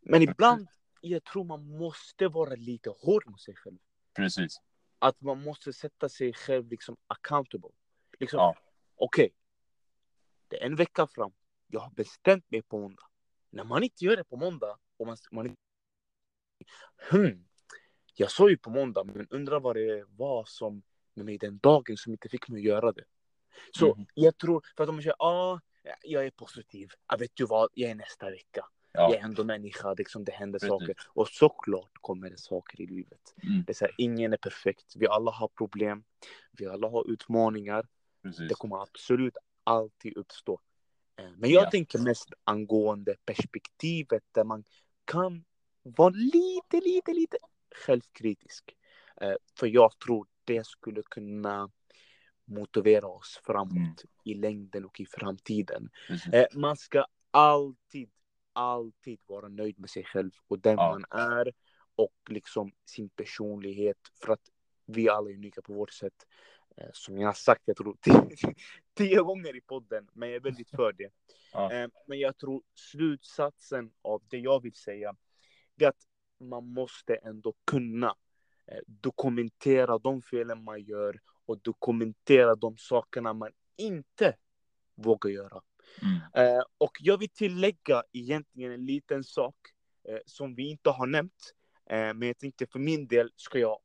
Men 0.00 0.22
ibland, 0.22 0.68
jag 1.00 1.24
tror 1.24 1.44
man 1.44 1.64
måste 1.78 2.28
vara 2.28 2.54
lite 2.54 2.90
hård 2.90 3.26
mot 3.26 3.40
sig 3.40 3.54
själv. 3.56 3.78
Precis. 4.14 4.60
Att 4.98 5.20
man 5.20 5.42
måste 5.42 5.72
sätta 5.72 6.08
sig 6.08 6.32
själv 6.32 6.68
liksom 6.68 6.96
accountable. 7.06 7.70
Liksom, 8.18 8.38
Ja. 8.38 8.56
okej, 8.94 9.34
det 10.48 10.62
är 10.62 10.66
en 10.66 10.76
vecka 10.76 11.06
fram. 11.06 11.32
Jag 11.66 11.80
har 11.80 11.90
bestämt 11.90 12.50
mig 12.50 12.62
på 12.62 12.78
måndag. 12.80 13.02
När 13.50 13.64
man 13.64 13.82
inte 13.82 14.04
gör 14.04 14.16
det 14.16 14.24
på 14.24 14.36
måndag 14.36 14.78
och 14.96 15.06
man, 15.06 15.16
man 15.30 15.46
inte... 15.46 15.60
Hmm, 17.10 17.48
jag 18.14 18.30
sa 18.30 18.48
ju 18.48 18.58
på 18.58 18.70
måndag, 18.70 19.04
men 19.04 19.28
undrar 19.30 19.60
vad 19.60 19.76
det 19.76 20.04
var 20.08 20.44
som 20.44 20.82
med 21.18 21.26
mig 21.26 21.38
den 21.38 21.58
dagen 21.58 21.96
som 21.96 22.12
inte 22.12 22.28
fick 22.28 22.48
mig 22.48 22.58
att 22.58 22.64
göra 22.64 22.92
det. 22.92 23.04
Så 23.72 23.94
Mhm. 23.94 24.06
jag 24.14 24.38
tror, 24.38 24.64
för 24.76 24.84
att 24.84 24.88
man 24.94 25.02
säger 25.02 25.16
ah, 25.18 25.60
jag 26.02 26.26
är 26.26 26.30
positiv, 26.30 26.88
jag 27.08 27.18
vet 27.18 27.30
du 27.34 27.46
vad, 27.46 27.68
jag 27.74 27.90
är 27.90 27.94
nästa 27.94 28.30
vecka. 28.30 28.66
Ja. 28.92 29.00
Jag 29.10 29.14
är 29.20 29.24
ändå 29.24 29.44
människa, 29.44 29.94
liksom, 29.94 30.24
det 30.24 30.32
händer 30.32 30.58
Precis. 30.58 30.68
saker. 30.68 30.94
Och 31.08 31.28
såklart 31.28 31.90
kommer 32.00 32.30
det 32.30 32.38
saker 32.38 32.80
i 32.80 32.86
livet. 32.86 33.34
Mm, 33.42 33.64
Det 33.66 33.82
är 33.82 33.86
här, 33.86 33.94
ingen 33.98 34.32
är 34.32 34.36
perfekt. 34.36 34.92
Vi 34.96 35.06
alla 35.06 35.30
har 35.30 35.48
problem. 35.48 36.04
Vi 36.52 36.66
alla 36.66 36.88
har 36.88 37.10
utmaningar. 37.12 37.88
precis. 38.22 38.48
Det 38.48 38.54
kommer 38.54 38.82
absolut 38.82 39.36
alltid 39.64 40.16
uppstå. 40.16 40.60
Eh, 41.16 41.30
Men 41.36 41.50
jag 41.50 41.64
Ja. 41.64 41.70
tänker 41.70 41.98
mest 41.98 42.32
angående 42.44 43.16
perspektivet 43.24 44.22
där 44.32 44.44
man 44.44 44.64
kan 45.04 45.44
vara 45.82 46.08
lite, 46.14 46.80
lite, 46.80 47.12
lite 47.12 47.36
självkritisk. 47.86 48.76
Eh, 49.20 49.34
För 49.58 49.66
jag 49.66 49.98
tror 49.98 50.26
det 50.48 50.66
skulle 50.66 51.02
kunna 51.02 51.70
motivera 52.44 53.06
oss 53.06 53.40
framåt 53.44 53.72
Mm. 53.76 53.94
i 54.24 54.34
längden 54.34 54.84
och 54.84 55.00
i 55.00 55.06
framtiden. 55.06 55.90
Eh, 56.32 56.46
Man 56.54 56.76
ska 56.76 57.06
alltid, 57.30 58.10
alltid 58.52 59.18
vara 59.26 59.48
nöjd 59.48 59.78
med 59.78 59.90
sig 59.90 60.04
själv 60.04 60.30
och 60.48 60.58
den 60.58 60.76
Ja. 60.76 60.90
man 60.92 61.04
är 61.20 61.52
och 61.96 62.14
liksom 62.28 62.72
sin 62.84 63.08
personlighet 63.08 63.98
för 64.22 64.32
att 64.32 64.50
vi 64.86 65.08
alla 65.08 65.30
är 65.30 65.34
unika 65.34 65.62
på 65.62 65.72
vårt 65.72 65.92
sätt. 65.92 66.26
Eh, 66.76 66.88
Som 66.92 67.18
jag 67.18 67.28
har 67.28 67.32
sagt, 67.34 67.62
jag 67.64 67.76
tror 67.76 67.96
tio, 68.00 68.54
tio 68.94 69.22
gånger 69.22 69.56
i 69.56 69.60
podden, 69.60 70.08
men 70.12 70.28
jag 70.28 70.36
är 70.36 70.40
väldigt 70.40 70.70
för 70.70 70.92
det. 70.92 71.10
Ja. 71.52 71.72
Eh, 71.72 71.88
Men 72.06 72.18
jag 72.18 72.36
tror 72.36 72.62
slutsatsen 72.74 73.90
av 74.02 74.22
det 74.28 74.38
jag 74.38 74.62
vill 74.62 74.74
säga, 74.74 75.16
det 75.74 75.84
är 75.84 75.88
att 75.88 76.06
man 76.40 76.66
måste 76.66 77.14
ändå 77.14 77.54
kunna 77.64 78.14
dokumentera 78.86 79.98
de 79.98 80.22
felen 80.22 80.64
man 80.64 80.82
gör 80.82 81.20
och 81.46 81.58
dokumentera 81.58 82.54
de 82.54 82.76
sakerna 82.76 83.32
man 83.32 83.50
inte 83.76 84.36
vågar 84.94 85.30
göra. 85.30 85.62
Mm, 86.02 86.18
Eh, 86.34 86.62
och 86.78 86.92
jag 87.00 87.18
vill 87.18 87.30
tillägga 87.30 88.02
egentligen 88.12 88.72
en 88.72 88.86
liten 88.86 89.24
sak 89.24 89.54
eh, 90.08 90.18
som 90.26 90.54
vi 90.54 90.70
inte 90.70 90.90
har 90.90 91.06
nämnt. 91.06 91.54
Eh, 91.90 92.14
men 92.14 92.22
jag 92.22 92.38
tänkte 92.38 92.66
för 92.66 92.78
min 92.78 93.06
del 93.06 93.32
ska 93.36 93.58
jag 93.58 93.78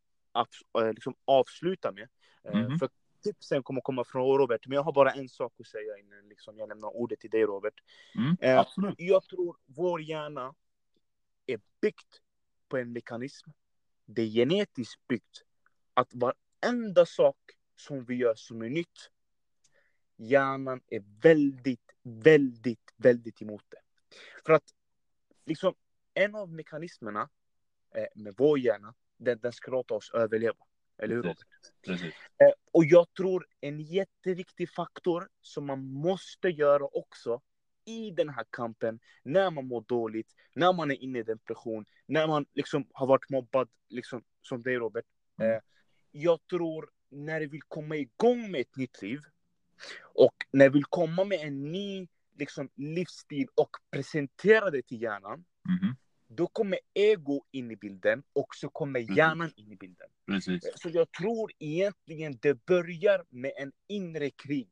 eh, 0.79 0.93
liksom 0.93 1.15
avsluta 1.25 1.91
med. 1.91 2.09
Eh, 2.43 2.55
Mhm. 2.59 2.79
För 2.79 2.89
tipsen 3.23 3.63
kommer 3.63 3.81
komma 3.81 4.03
från 4.03 4.37
Robert, 4.37 4.67
men 4.67 4.75
jag 4.75 4.83
har 4.83 4.93
bara 4.93 5.11
en 5.11 5.29
sak 5.29 5.53
att 5.59 5.67
säga 5.67 5.97
innan 5.97 6.29
liksom, 6.29 6.57
jag 6.57 6.69
lämnar 6.69 6.95
ordet 6.95 7.19
till 7.19 7.29
dig 7.29 7.43
Robert. 7.43 7.73
mm, 8.15 8.37
Eh. 8.41 8.55
Jag 8.97 9.23
tror 9.23 9.57
vår 9.65 10.01
hjärna 10.01 10.53
är 11.45 11.59
byggt 11.81 12.21
på 12.67 12.77
en 12.77 12.91
mekanism. 12.93 13.49
Det 14.15 14.21
är 14.21 14.27
genetiskt 14.27 15.07
byggt 15.07 15.43
att 15.93 16.13
varenda 16.13 17.05
sak 17.05 17.37
som 17.75 18.05
vi 18.05 18.15
gör 18.15 18.35
som 18.35 18.61
är 18.61 18.69
nytt, 18.69 19.11
hjärnan 20.17 20.81
är 20.87 21.03
väldigt, 21.21 21.91
väldigt, 22.03 22.93
väldigt 22.97 23.41
emot 23.41 23.63
det. 23.69 23.77
För 24.45 24.53
att 24.53 24.73
liksom 25.45 25.75
en 26.13 26.35
av 26.35 26.49
mekanismerna 26.49 27.29
eh, 27.95 28.05
med 28.15 28.33
vår 28.37 28.59
hjärna, 28.59 28.93
den, 29.17 29.39
den 29.39 29.53
ska 29.53 29.71
låta 29.71 29.93
oss 29.93 30.11
överleva. 30.13 30.65
Eller 30.97 31.15
hur 31.15 31.23
Robert? 31.23 31.37
Precis. 31.85 32.13
Eh, 32.13 32.53
och 32.71 32.85
jag 32.85 33.13
tror 33.13 33.47
en 33.61 33.79
jätteviktig 33.79 34.69
faktor 34.69 35.29
som 35.41 35.65
man 35.65 35.85
måste 35.85 36.49
göra 36.49 36.85
också 36.85 37.41
i 37.85 38.11
den 38.11 38.29
här 38.29 38.45
kampen, 38.49 38.99
när 39.23 39.51
man 39.51 39.67
mår 39.67 39.81
dåligt, 39.87 40.35
när 40.55 40.73
man 40.73 40.91
är 40.91 40.95
inne 41.03 41.19
i 41.19 41.23
depression, 41.23 41.85
när 42.05 42.27
man 42.27 42.45
liksom 42.53 42.87
har 42.93 43.07
varit 43.07 43.29
mobbad, 43.29 43.69
liksom, 43.89 44.23
som 44.41 44.61
dig 44.61 44.75
Robert. 44.75 45.05
Mm. 45.39 45.51
Eh, 45.53 45.59
jag 46.11 46.47
tror 46.47 46.89
när 47.09 47.39
du 47.39 47.47
vill 47.47 47.61
komma 47.67 47.95
igång 47.95 48.51
med 48.51 48.61
ett 48.61 48.75
nytt 48.75 49.01
liv 49.01 49.19
och 50.01 50.33
när 50.51 50.65
du 50.65 50.73
vill 50.73 50.85
komma 50.85 51.23
med 51.23 51.39
en 51.39 51.71
ny 51.71 52.07
liksom, 52.37 52.69
livsstil 52.75 53.47
och 53.55 53.69
presentera 53.91 54.69
det 54.71 54.81
till 54.81 55.01
hjärnan, 55.01 55.45
Mhm. 55.69 55.95
då 56.27 56.47
kommer 56.47 56.79
ego 56.93 57.45
in 57.51 57.71
i 57.71 57.75
bilden 57.75 58.23
och 58.33 58.55
så 58.55 58.69
kommer 58.69 58.99
Mhm. 58.99 59.13
hjärnan 59.15 59.51
in 59.55 59.71
i 59.71 59.75
bilden. 59.75 60.07
Precis. 60.25 60.69
Så 60.75 60.89
jag 60.89 61.11
tror 61.11 61.51
egentligen 61.59 62.37
det 62.41 62.65
börjar 62.65 63.25
med 63.29 63.51
en 63.57 63.71
inre 63.87 64.29
krig. 64.29 64.69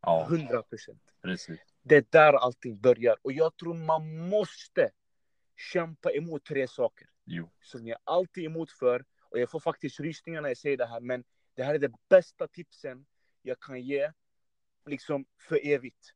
Ja, 0.00 0.26
100 0.30 0.62
procent. 0.62 1.02
Det 1.82 1.96
är 1.96 2.04
där 2.10 2.32
allting 2.32 2.80
börjar. 2.80 3.16
Och 3.22 3.32
jag 3.32 3.56
tror 3.56 3.74
man 3.74 4.28
måste 4.28 4.90
kämpa 5.72 6.12
emot 6.12 6.44
tre 6.44 6.68
saker. 6.68 7.08
Jo. 7.24 7.50
Som 7.60 7.86
jag 7.86 7.98
alltid 8.04 8.44
är 8.44 8.48
emot 8.48 8.70
för. 8.70 9.04
Och 9.30 9.38
jag 9.38 9.50
får 9.50 9.60
faktiskt 9.60 10.00
rysningar 10.00 10.42
när 10.42 10.48
jag 10.48 10.58
säger 10.58 10.76
det 10.76 10.86
här. 10.86 11.00
Men 11.00 11.24
det 11.54 11.62
här 11.62 11.74
är 11.74 11.78
det 11.78 11.92
bästa 12.08 12.48
tipsen 12.48 13.06
jag 13.42 13.60
kan 13.60 13.80
ge. 13.80 14.12
Liksom 14.86 15.24
för 15.48 15.66
evigt. 15.66 16.12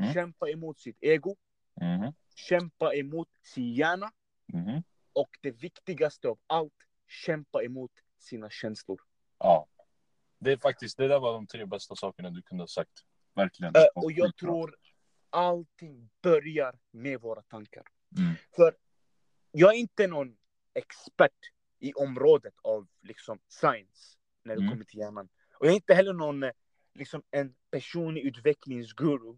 Mm. 0.00 0.12
Kämpa 0.12 0.50
emot 0.50 0.78
sitt 0.78 0.96
ego. 1.00 1.36
Mhm. 1.80 2.12
Kämpa 2.34 2.94
emot 2.94 3.28
sin 3.42 3.72
hjärna. 3.72 4.12
Mhm. 4.52 4.82
Och 5.12 5.38
det 5.40 5.50
viktigaste 5.50 6.28
av 6.28 6.38
allt. 6.46 6.74
Kämpa 7.08 7.64
emot 7.64 7.92
sina 8.18 8.50
känslor. 8.50 9.00
Ja. 9.38 9.68
Det 10.38 10.52
är 10.52 10.56
faktiskt, 10.56 10.96
det 10.96 11.08
där 11.08 11.20
var 11.20 11.32
de 11.32 11.46
tre 11.46 11.66
bästa 11.66 11.96
sakerna 11.96 12.30
du 12.30 12.42
kunde 12.42 12.62
ha 12.62 12.68
sagt. 12.68 13.04
Verkligen. 13.34 13.72
Det 13.72 13.88
och 13.94 14.12
jag 14.12 14.36
tror 14.36 14.76
allting 15.34 16.10
börjar 16.22 16.78
med 16.90 17.20
våra 17.20 17.42
tankar. 17.42 17.84
Mm. 18.18 18.34
För 18.56 18.76
jag 19.52 19.74
är 19.74 19.78
inte 19.78 20.06
någon 20.06 20.36
expert 20.74 21.50
i 21.78 21.92
området 21.92 22.54
av 22.62 22.86
liksom 23.02 23.38
science 23.48 24.18
när 24.42 24.54
det 24.54 24.60
Mm. 24.60 24.70
kommer 24.70 24.84
till 24.84 24.98
hjärnan. 24.98 25.28
Och 25.54 25.66
jag 25.66 25.70
är 25.72 25.76
inte 25.76 25.94
heller 25.94 26.12
någon 26.12 26.42
eh, 26.42 26.50
liksom 26.94 27.22
en 27.30 27.54
personlig 27.70 28.22
utvecklingsguru. 28.24 29.36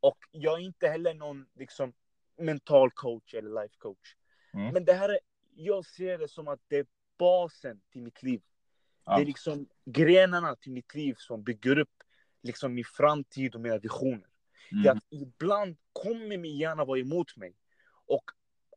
Och 0.00 0.18
jag 0.30 0.60
är 0.60 0.64
inte 0.64 0.88
heller 0.88 1.14
någon 1.14 1.46
liksom 1.54 1.92
mental 2.38 2.90
coach 2.90 3.34
eller 3.34 3.62
life 3.62 3.74
coach. 3.78 4.16
Mm. 4.54 4.72
Men 4.72 4.84
det 4.84 4.92
här 4.92 5.08
är, 5.08 5.18
jag 5.54 5.86
ser 5.86 6.18
det 6.18 6.28
som 6.28 6.48
att 6.48 6.60
det 6.68 6.76
är 6.76 6.86
basen 7.18 7.80
till 7.90 8.02
mitt 8.02 8.22
liv. 8.22 8.42
Ja. 9.04 9.16
Det 9.16 9.22
är 9.22 9.26
liksom 9.26 9.68
grenarna 9.84 10.56
till 10.56 10.72
mitt 10.72 10.94
liv 10.94 11.14
som 11.18 11.42
bygger 11.42 11.78
upp 11.78 12.02
liksom 12.42 12.74
min 12.74 12.84
framtid 12.84 13.54
och 13.54 13.60
mina 13.60 13.78
visioner. 13.78 14.28
Det 14.70 14.76
är 14.88 14.94
Mhm. 14.94 14.96
att 14.98 15.04
ibland 15.10 15.76
kommer 15.92 16.36
min 16.38 16.56
hjärna 16.56 16.84
vara 16.84 16.98
emot 16.98 17.36
mig. 17.36 17.54
Och 18.06 18.24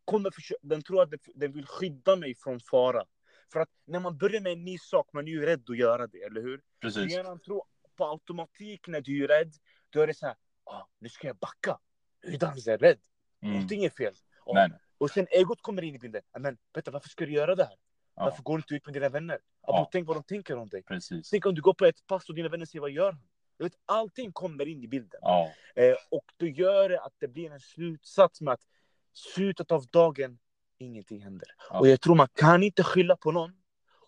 kommer 0.05 0.31
den 0.61 0.81
tror 0.83 1.01
att 1.03 1.13
den- 1.35 1.51
vill 1.51 1.65
skydda 1.65 2.15
mig 2.15 2.35
från 2.35 2.59
fara. 2.59 3.05
För 3.53 3.59
att 3.59 3.69
när 3.85 3.99
man 3.99 4.17
börjar 4.17 4.41
med 4.41 4.51
en 4.51 4.65
ny 4.65 4.77
sak, 4.77 5.13
man 5.13 5.27
är 5.27 5.31
ju 5.31 5.45
rädd 5.45 5.63
att 5.69 5.77
göra 5.77 6.07
det, 6.07 6.17
eller 6.23 6.41
hur? 6.41 6.61
Precis. 6.79 7.11
hjärnan 7.11 7.39
tror 7.39 7.63
på 7.95 8.05
automatik 8.05 8.87
när 8.87 9.01
du 9.01 9.23
är 9.23 9.27
rädd, 9.27 9.53
då 9.89 10.01
är 10.01 10.07
det 10.07 10.13
så 10.13 10.25
här, 10.25 10.35
ah, 10.63 10.83
nu 10.99 11.09
ska 11.09 11.27
jag 11.27 11.37
backa. 11.37 11.79
Utan 12.21 12.53
är 12.53 12.77
rädd. 12.77 12.99
Mm. 13.41 13.53
Någonting 13.53 13.83
är 13.83 13.89
fel. 13.89 14.13
Och, 14.39 14.55
nej. 14.55 14.71
och 14.97 15.09
sen 15.11 15.27
egot 15.31 15.61
kommer 15.61 15.81
in 15.81 15.95
i 15.95 15.99
bilden. 15.99 16.21
Men 16.39 16.57
vänta, 16.73 16.91
varför 16.91 17.09
ska 17.09 17.25
du 17.25 17.31
göra 17.33 17.55
det 17.55 17.63
här? 17.63 17.75
Ja, 18.15 18.23
Varför 18.23 18.43
går 18.43 18.57
du 18.57 18.59
inte 18.61 18.73
ut 18.75 18.85
med 18.85 18.93
dina 18.93 19.09
vänner? 19.09 19.39
Ja. 19.61 19.89
Tänk 19.91 20.07
vad 20.07 20.17
de 20.17 20.23
tänker 20.23 20.57
om 20.57 20.69
dig. 20.69 20.83
precis. 20.83 21.29
Tänk 21.29 21.45
om 21.45 21.55
du 21.55 21.61
går 21.61 21.73
på 21.73 21.85
ett 21.85 22.07
pass 22.07 22.29
och 22.29 22.35
dina 22.35 22.49
vänner 22.49 22.65
säger 22.65 22.81
vad 22.81 22.91
gör 22.91 23.11
han? 23.11 23.21
Du 23.59 23.63
vet, 23.65 23.77
allting 23.85 24.31
kommer 24.31 24.65
in 24.67 24.83
i 24.83 24.87
bilden. 24.87 25.19
Ja, 25.23 25.51
Eh, 25.75 25.95
och 26.11 26.25
då 26.37 26.45
gör 26.47 26.89
det 26.89 27.01
att 27.01 27.13
det 27.19 27.27
blir 27.27 27.51
en 27.51 27.59
slutsats 27.59 28.41
med 28.41 28.53
att 28.53 28.67
slutet 29.13 29.71
av 29.71 29.85
dagen, 29.87 30.39
ingenting 30.77 31.23
händer. 31.23 31.47
Ja. 31.69 31.79
Och 31.79 31.87
jag 31.87 32.01
tror 32.01 32.15
man 32.15 32.27
kan 32.33 32.63
inte 32.63 32.83
skylla 32.83 33.15
på 33.15 33.31
någon. 33.31 33.51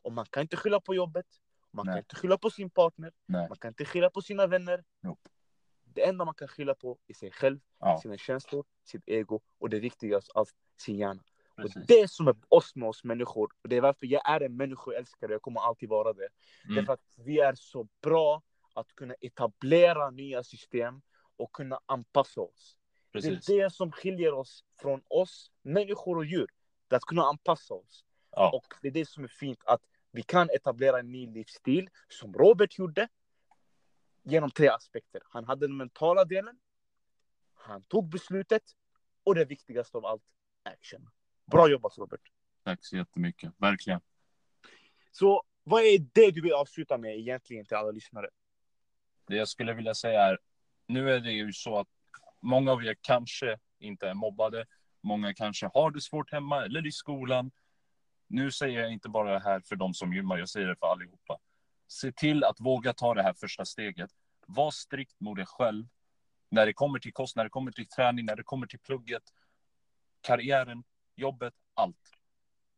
Och 0.01 0.11
man 0.11 0.25
kan 0.25 0.41
inte 0.41 0.57
skylla 0.57 0.79
på 0.79 0.95
jobbet. 0.95 1.25
Man 1.71 1.85
Nej. 1.85 1.93
kan 1.93 1.97
inte 1.99 2.15
skylla 2.15 2.37
på 2.37 2.49
sin 2.49 2.69
partner. 2.69 3.11
nej. 3.25 3.49
Man 3.49 3.57
kan 3.57 3.67
inte 3.69 3.85
skylla 3.85 4.09
på 4.09 4.21
sina 4.21 4.47
vänner. 4.47 4.83
Nope. 5.01 5.29
Det 5.83 6.05
enda 6.05 6.25
man 6.25 6.33
kan 6.33 6.47
skylla 6.47 6.73
på 6.75 6.97
är 7.07 7.13
sig 7.13 7.31
själv, 7.31 7.59
Ja, 7.79 7.99
sina 8.01 8.17
känslor, 8.17 8.65
sitt 8.83 9.03
ego 9.05 9.41
och 9.59 9.69
det 9.69 9.79
viktigaste 9.79 10.31
av 10.35 10.47
sin 10.77 10.97
hjärna. 10.97 11.21
Och 11.49 11.55
precis. 11.57 11.83
det 11.87 12.11
som 12.11 12.27
är 12.27 12.35
oss 12.49 12.75
med 12.75 12.89
oss 12.89 13.03
människor, 13.03 13.51
och 13.61 13.69
det 13.69 13.75
är 13.77 13.81
varför 13.81 14.05
jag 14.05 14.29
är 14.29 14.41
en 14.41 14.57
människoälskare, 14.57 15.31
jag 15.31 15.41
kommer 15.41 15.61
alltid 15.61 15.89
vara 15.89 16.13
det. 16.13 16.27
Det 16.63 16.67
är 16.67 16.71
Mm. 16.71 16.85
för 16.85 16.93
att 16.93 17.13
vi 17.17 17.39
är 17.39 17.55
så 17.55 17.87
bra 18.01 18.41
att 18.73 18.95
kunna 18.95 19.13
etablera 19.13 20.09
nya 20.09 20.43
system 20.43 21.01
och 21.37 21.51
kunna 21.51 21.79
anpassa 21.85 22.41
oss. 22.41 22.77
Precis. 23.11 23.45
Det 23.45 23.53
är 23.53 23.63
det 23.63 23.69
som 23.69 23.91
skiljer 23.91 24.33
oss 24.33 24.65
från 24.81 25.01
oss, 25.07 25.51
människor 25.61 26.17
och 26.17 26.25
djur. 26.25 26.47
Det 26.87 26.95
är 26.95 26.97
att 26.97 27.05
kunna 27.05 27.23
anpassa 27.23 27.73
oss. 27.73 28.05
Ja, 28.31 28.51
Och 28.53 28.73
det 28.81 28.87
är 28.87 28.91
det 28.91 29.05
som 29.05 29.23
är 29.23 29.27
fint, 29.27 29.59
att 29.65 29.81
vi 30.11 30.23
kan 30.23 30.49
etablera 30.49 30.99
en 30.99 31.11
ny 31.11 31.27
livsstil, 31.27 31.89
som 32.09 32.33
Robert 32.33 32.77
gjorde, 32.77 33.07
genom 34.23 34.51
tre 34.51 34.67
aspekter. 34.67 35.21
Han 35.25 35.45
hade 35.45 35.67
den 35.67 35.77
mentala 35.77 36.25
delen, 36.25 36.59
han 37.53 37.83
tog 37.83 38.09
beslutet 38.09 38.63
och 39.23 39.35
det 39.35 39.45
viktigaste 39.45 39.97
av 39.97 40.05
allt, 40.05 40.23
action. 40.63 41.09
Bra 41.45 41.69
jobbat 41.69 41.97
Robert. 41.97 42.21
tack 42.63 42.85
så 42.85 42.97
jättemycket. 42.97 43.53
Verkligen. 43.57 44.01
Så 45.11 45.43
vad 45.63 45.81
är 45.81 45.99
det 46.13 46.31
du 46.31 46.41
vill 46.41 46.53
avsluta 46.53 46.97
med 46.97 47.17
egentligen 47.19 47.65
till 47.65 47.77
alla 47.77 47.91
lyssnare? 47.91 48.29
Det 49.31 49.37
jag 49.37 49.47
skulle 49.47 49.73
vilja 49.73 49.95
säga 49.95 50.23
är, 50.23 50.37
nu 50.87 51.11
är 51.11 51.19
det 51.19 51.31
ju 51.31 51.53
så 51.53 51.79
att 51.79 51.87
många 52.41 52.71
av 52.71 52.83
er 52.85 52.95
kanske 53.01 53.57
inte 53.79 54.09
är 54.09 54.13
mobbade. 54.13 54.65
Många 55.01 55.33
kanske 55.33 55.69
har 55.73 55.91
det 55.91 56.01
svårt 56.01 56.31
hemma 56.31 56.65
eller 56.65 56.87
i 56.87 56.91
skolan. 56.91 57.51
Nu 58.27 58.51
säger 58.51 58.79
jag 58.79 58.91
inte 58.91 59.09
bara 59.09 59.33
det 59.33 59.39
här 59.39 59.59
för 59.59 59.75
de 59.75 59.93
som 59.93 60.13
gymmar, 60.13 60.37
jag 60.37 60.49
säger 60.49 60.67
det 60.67 60.75
för 60.75 60.87
allihopa. 60.87 61.39
Se 61.87 62.11
till 62.11 62.43
att 62.43 62.59
våga 62.59 62.93
ta 62.93 63.13
det 63.13 63.23
här 63.23 63.33
första 63.33 63.65
steget. 63.65 64.11
Var 64.45 64.71
strikt 64.71 65.19
mot 65.19 65.37
dig 65.37 65.45
själv. 65.45 65.87
När 66.49 66.65
det 66.65 66.73
kommer 66.73 66.99
till 66.99 67.13
kost, 67.13 67.35
när 67.35 67.43
det 67.43 67.49
kommer 67.49 67.71
till 67.71 67.87
träning, 67.87 68.25
när 68.25 68.35
det 68.35 68.43
kommer 68.43 68.67
till 68.67 68.79
plugget, 68.79 69.23
karriären, 70.21 70.83
jobbet, 71.15 71.53
allt. 71.73 72.11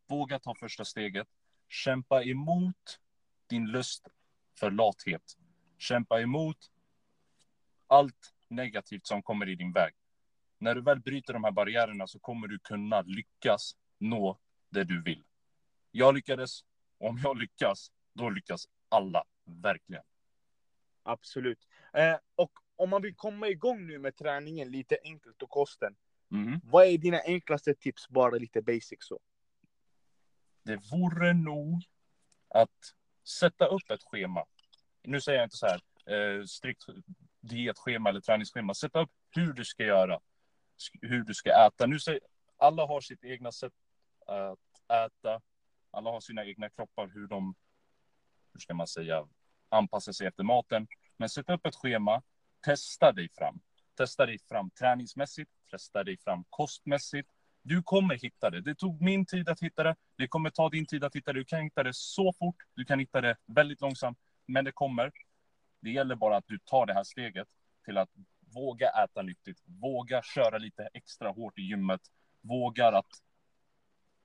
Våga 0.08 0.40
ta 0.40 0.56
första 0.56 0.86
steget. 0.86 1.28
Kämpa 1.70 2.24
emot 2.24 3.00
din 3.48 3.66
lust 3.66 4.08
för 4.60 4.72
lathet. 4.72 5.38
Kämpa 5.84 6.22
emot 6.22 6.58
allt 7.88 8.34
negativt 8.48 9.08
som 9.08 9.24
kommer 9.24 9.50
i 9.50 9.56
din 9.56 9.72
väg. 9.72 9.94
När 10.58 10.76
du 10.76 10.82
väl 10.82 11.00
bryter 11.00 11.34
de 11.34 11.44
här 11.44 11.52
barriärerna 11.52 12.08
så 12.08 12.20
kommer 12.20 12.48
du 12.48 12.60
kunna 12.60 13.02
lyckas 13.02 13.76
nå 13.98 14.40
det 14.70 14.84
du 14.84 15.02
vill. 15.02 15.24
Jag 15.92 16.16
lyckades, 16.16 16.62
och 16.98 17.10
om 17.10 17.20
jag 17.24 17.38
lyckas, 17.38 17.92
då 18.14 18.30
lyckas 18.30 18.68
alla. 18.90 19.24
Verkligen. 19.46 20.04
Absolut. 21.04 21.68
Eh, 21.94 22.18
och 22.36 22.52
om 22.76 22.90
man 22.90 23.02
vill 23.02 23.16
komma 23.16 23.48
igång 23.48 23.88
nu 23.88 24.00
med 24.00 24.16
träningen 24.16 24.72
lite 24.72 24.98
enkelt 25.04 25.42
och 25.42 25.50
kosten. 25.50 25.96
Mhm. 26.28 26.62
Vad 26.64 26.86
är 26.86 26.98
dina 26.98 27.20
enklaste 27.20 27.74
tips, 27.74 28.10
bara 28.10 28.36
lite 28.36 28.62
basic 28.62 28.98
så? 29.00 29.20
Det 30.64 30.76
vore 30.92 31.34
nog 31.34 31.84
att 32.48 32.96
sätta 33.40 33.66
upp 33.66 33.92
ett 33.92 34.04
schema. 34.04 34.46
Nu 35.04 35.22
säger 35.22 35.40
jag 35.40 35.46
inte 35.46 35.58
så 35.58 35.68
här 35.68 35.82
eh, 36.06 36.46
strikt 36.46 36.84
dietschema 37.42 38.10
eller 38.10 38.22
träningsschema. 38.22 38.74
Sätt 38.74 38.96
upp 38.96 39.10
hur 39.32 39.54
du 39.54 39.66
ska 39.66 39.84
göra, 39.84 40.20
hur 41.02 41.24
du 41.24 41.34
ska 41.34 41.68
äta. 41.68 41.86
Nu 41.86 42.00
säger 42.00 42.20
alla 42.58 42.86
har 42.86 43.02
sitt 43.02 43.24
egna 43.24 43.52
sätt 43.52 43.74
att 44.26 44.92
äta. 44.92 45.42
Alla 45.92 46.10
har 46.10 46.20
sina 46.20 46.46
egna 46.46 46.70
kroppar, 46.70 47.08
hur 47.14 47.28
de, 47.28 47.56
hur 48.54 48.60
ska 48.60 48.74
man 48.74 48.88
säga, 48.88 49.28
anpassar 49.70 50.12
sig 50.12 50.28
efter 50.28 50.44
maten. 50.44 50.88
Men 51.18 51.30
sätt 51.30 51.50
upp 51.50 51.66
ett 51.66 51.76
schema, 51.76 52.22
testa 52.66 53.12
dig 53.12 53.30
fram. 53.30 53.62
Testa 53.98 54.26
dig 54.26 54.40
fram 54.50 54.70
träningsmässigt, 54.70 55.52
testa 55.72 56.04
dig 56.04 56.18
fram 56.18 56.44
kostmässigt. 56.50 57.30
Du 57.62 57.84
kommer 57.84 58.16
hitta 58.16 58.50
det. 58.50 58.62
Det 58.62 58.76
tog 58.76 59.02
min 59.02 59.26
tid 59.26 59.50
att 59.50 59.60
hitta 59.60 59.84
det. 59.84 59.96
Det 60.18 60.28
kommer 60.28 60.50
ta 60.50 60.70
din 60.70 60.86
tid 60.86 61.04
att 61.04 61.16
hitta 61.16 61.34
det. 61.34 61.40
Du 61.40 61.46
kan 61.46 61.62
hitta 61.62 61.84
det 61.84 61.94
så 61.94 62.34
fort. 62.34 62.56
Du 62.76 62.86
kan 62.86 63.00
hitta 63.00 63.22
det 63.22 63.38
väldigt 63.46 63.82
långsamt. 63.82 64.18
Men 64.46 64.66
det 64.66 64.72
kommer. 64.72 65.12
Det 65.80 65.92
gäller 65.92 66.16
bara 66.16 66.38
att 66.38 66.48
du 66.48 66.60
tar 66.60 66.86
det 66.86 66.94
här 66.94 67.04
steget 67.04 67.48
till 67.86 67.98
att 67.98 68.10
våga 68.54 68.90
äta 68.90 69.22
nyttigt. 69.22 69.62
Våga 69.66 70.22
köra 70.22 70.58
lite 70.58 70.90
extra 70.94 71.30
hårt 71.30 71.60
i 71.60 71.62
gymmet. 71.62 72.02
Vågar 72.42 72.94
att 72.94 73.22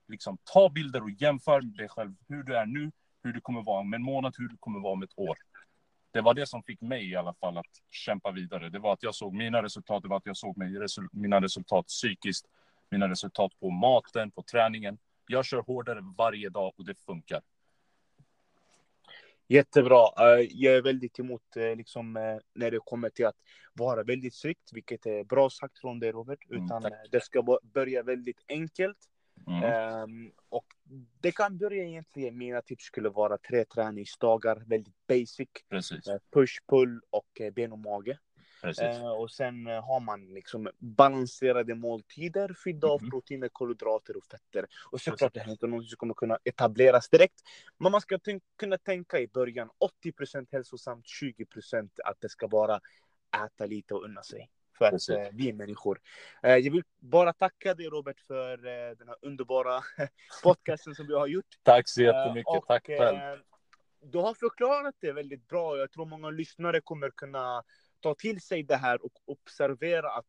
liksom 0.07 0.37
ta 0.43 0.69
bilder 0.69 1.03
och 1.03 1.11
jämföra 1.11 1.61
dig 1.61 1.89
själv 1.89 2.15
hur 2.27 2.43
du 2.43 2.55
är 2.55 2.65
nu, 2.65 2.91
hur 3.23 3.33
du 3.33 3.41
kommer 3.41 3.61
vara 3.61 3.79
om 3.79 3.93
en 3.93 4.03
månad, 4.03 4.35
hur 4.37 4.47
du 4.47 4.57
kommer 4.57 4.79
vara 4.79 4.93
om 4.93 5.03
ett 5.03 5.19
år. 5.19 5.37
det 6.11 6.21
var 6.21 6.33
det 6.33 6.45
som 6.45 6.63
fick 6.63 6.81
mig 6.81 7.09
i 7.09 7.15
alla 7.15 7.33
fall 7.33 7.57
att 7.57 7.81
kämpa 7.91 8.31
vidare. 8.31 8.69
Det 8.69 8.79
var 8.79 8.93
att 8.93 9.03
jag 9.03 9.15
såg 9.15 9.33
mina 9.33 9.63
resultat, 9.63 10.03
det 10.03 10.09
var 10.09 10.17
att 10.17 10.25
jag 10.25 10.37
såg 10.37 10.57
mina 11.11 11.41
resultat 11.41 11.87
psykiskt, 11.87 12.45
mina 12.89 13.09
resultat 13.09 13.51
på 13.59 13.69
maten, 13.69 14.31
på 14.31 14.43
träningen. 14.43 14.97
Jag 15.27 15.45
kör 15.45 15.61
hårdare 15.61 15.99
varje 16.17 16.49
dag 16.49 16.73
och 16.77 16.85
det 16.85 16.95
funkar. 16.95 17.41
Jättebra. 19.51 20.07
Eh, 20.17 20.47
jag 20.49 20.75
är 20.75 20.81
väldigt 20.81 21.19
emot 21.19 21.55
eh, 21.55 21.75
liksom, 21.75 22.17
eh, 22.17 22.37
när 22.53 22.71
det 22.71 22.79
kommer 22.85 23.09
till 23.09 23.25
att 23.25 23.37
vara 23.73 24.03
väldigt 24.03 24.33
strikt, 24.33 24.73
vilket 24.73 25.05
är 25.05 25.23
bra 25.23 25.49
sagt 25.49 25.79
från 25.79 25.99
dig 25.99 26.11
Robert. 26.11 26.49
Mm, 26.49 26.65
Utan 26.65 26.85
mm, 26.85 26.99
det 27.11 27.23
ska 27.23 27.59
börja 27.73 28.03
väldigt 28.03 28.41
enkelt. 28.47 28.97
Mm. 29.47 30.03
Um, 30.03 30.31
och 30.49 30.65
det 31.21 31.31
kan 31.31 31.57
börja 31.57 31.83
egentligen, 31.83 32.37
mina 32.37 32.61
tips 32.61 32.83
skulle 32.83 33.09
vara 33.09 33.37
tre 33.37 33.65
träningsdagar, 33.65 34.63
väldigt 34.65 35.07
basic. 35.07 35.49
Precis. 35.69 36.05
Push, 36.33 36.59
pull 36.67 37.01
och 37.09 37.41
ben 37.53 37.71
och 37.71 37.79
mage. 37.79 38.17
Eh, 38.63 39.11
och 39.11 39.31
sen 39.31 39.67
eh, 39.67 39.85
har 39.85 39.99
man 39.99 40.25
liksom 40.25 40.69
balanserade 40.77 41.75
måltider 41.75 42.55
fyllda 42.63 42.87
mm. 42.87 42.93
av 42.93 43.01
mhm. 43.01 43.09
proteiner, 43.09 43.49
kolhydrater 43.49 44.17
och 44.17 44.25
fetter. 44.25 44.65
Och 44.91 45.01
såklart 45.01 45.33
det 45.33 45.39
här 45.39 45.47
är 45.47 45.51
inte 45.51 45.67
något 45.67 45.89
som 45.89 45.97
kommer 45.97 46.13
kunna 46.13 46.37
etableras 46.43 47.09
direkt. 47.09 47.41
Men 47.77 47.91
man 47.91 48.01
ska 48.01 48.19
kunna 48.57 48.77
tänka 48.77 49.19
i 49.19 49.27
början 49.27 49.69
80% 50.05 50.47
hälsosamt, 50.51 51.05
20% 51.05 51.89
att 52.05 52.17
det 52.21 52.29
ska 52.29 52.47
vara 52.47 52.79
äta 53.45 53.65
lite 53.65 53.93
och 53.93 54.03
unna 54.03 54.23
sig. 54.23 54.49
För 54.77 54.85
att 54.85 55.09
eh, 55.09 55.33
vi 55.33 55.49
är 55.49 55.53
människor. 55.53 55.99
Eh, 56.43 56.55
jag 56.55 56.71
vill 56.71 56.83
bara 56.99 57.33
tacka 57.33 57.73
dig 57.73 57.85
Robert 57.85 58.19
för 58.19 58.57
den 58.95 59.07
här 59.07 59.17
underbara 59.21 59.81
podcasten 60.43 60.95
som 60.95 61.07
vi 61.07 61.13
har 61.13 61.27
gjort. 61.27 61.45
Tack 61.63 61.89
så 61.89 62.01
jättemycket. 62.01 62.57
Och, 62.57 62.67
Tack 62.67 62.85
själv. 62.85 63.39
Du 64.01 64.17
har 64.17 64.33
förklarat 64.33 64.95
det 64.99 65.11
väldigt 65.11 65.47
bra. 65.47 65.77
Jag 65.77 65.91
tror 65.91 66.05
många 66.05 66.29
lyssnare 66.29 66.81
kommer 66.81 67.09
kunna 67.09 67.63
ta 67.99 68.15
till 68.15 68.41
sig 68.41 68.63
det 68.63 68.75
här 68.75 69.05
och 69.05 69.13
observera 69.25 70.11
att 70.11 70.25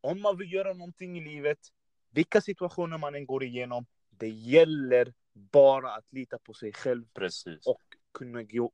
om 0.00 0.22
man 0.22 0.38
vill 0.38 0.52
göra 0.52 0.72
någonting 0.72 1.18
i 1.18 1.20
livet, 1.20 1.58
vilka 2.10 2.40
situationer 2.40 2.98
man 2.98 3.14
än 3.14 3.26
går 3.26 3.44
igenom, 3.44 3.86
det 4.10 4.28
gäller 4.28 5.14
bara 5.32 5.94
att 5.94 6.12
lita 6.12 6.38
på 6.38 6.54
sig 6.54 6.72
själv 6.72 7.04
Precis. 7.14 7.66
och 7.66 7.82
kunna 8.12 8.42
gå. 8.42 8.72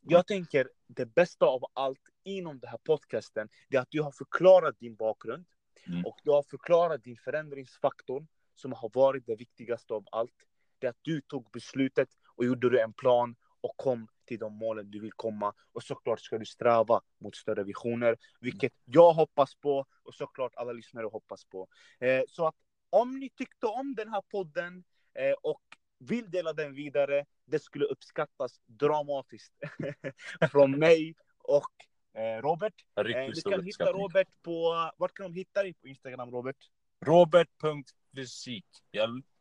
Jag 0.00 0.26
tänker 0.26 0.70
det 0.86 1.06
bästa 1.06 1.46
av 1.46 1.64
allt 1.72 2.00
inom 2.24 2.58
den 2.58 2.70
här 2.70 2.78
podcasten, 2.78 3.48
det 3.68 3.76
är 3.76 3.80
att 3.80 3.90
du 3.90 4.02
har 4.02 4.12
förklarat 4.12 4.78
din 4.78 4.94
bakgrund 4.94 5.46
mm. 5.86 6.06
och 6.06 6.18
du 6.24 6.30
har 6.30 6.42
förklarat 6.42 7.04
din 7.04 7.16
förändringsfaktor 7.16 8.26
som 8.54 8.72
har 8.72 8.90
varit 8.94 9.26
det 9.26 9.36
viktigaste 9.36 9.94
av 9.94 10.06
allt. 10.12 10.46
Det 10.78 10.86
är 10.86 10.90
att 10.90 10.98
du 11.02 11.20
tog 11.20 11.50
beslutet 11.52 12.08
och 12.36 12.44
gjorde 12.44 12.82
en 12.82 12.92
plan 12.92 13.36
och 13.60 13.76
kom 13.76 14.08
till 14.30 14.38
de 14.38 14.56
målen 14.56 14.90
du 14.90 15.00
vill 15.00 15.12
komma. 15.12 15.52
Och 15.72 15.82
såklart 15.82 16.20
ska 16.20 16.38
du 16.38 16.46
sträva 16.46 17.00
mot 17.18 17.36
större 17.36 17.64
visioner, 17.64 18.16
vilket 18.40 18.72
jag 18.84 19.12
hoppas 19.12 19.54
på 19.54 19.86
och 20.02 20.14
såklart 20.14 20.52
alla 20.56 20.72
lyssnare 20.72 21.06
hoppas 21.06 21.44
på. 21.44 21.68
Eh, 22.00 22.22
så 22.28 22.46
att 22.46 22.54
om 22.90 23.18
ni 23.18 23.30
tyckte 23.30 23.66
om 23.66 23.94
den 23.94 24.08
här 24.08 24.22
podden 24.22 24.84
eh, 25.14 25.32
och 25.42 25.62
vill 25.98 26.30
dela 26.30 26.52
den 26.52 26.74
vidare, 26.74 27.24
det 27.44 27.58
skulle 27.58 27.84
uppskattas 27.84 28.60
dramatiskt 28.66 29.52
från 30.52 30.78
mig 30.78 31.14
och 31.38 31.72
eh, 32.20 32.42
Robert. 32.42 32.74
Du 32.94 33.42
kan 33.50 33.64
hitta 33.64 33.92
Robert 33.92 34.28
på, 34.42 34.90
vart 34.96 35.14
kan 35.14 35.32
de 35.32 35.38
hitta 35.38 35.62
dig 35.62 35.74
på 35.74 35.88
Instagram 35.88 36.30
Robert? 36.30 36.56
Robert.fysik. 37.04 38.66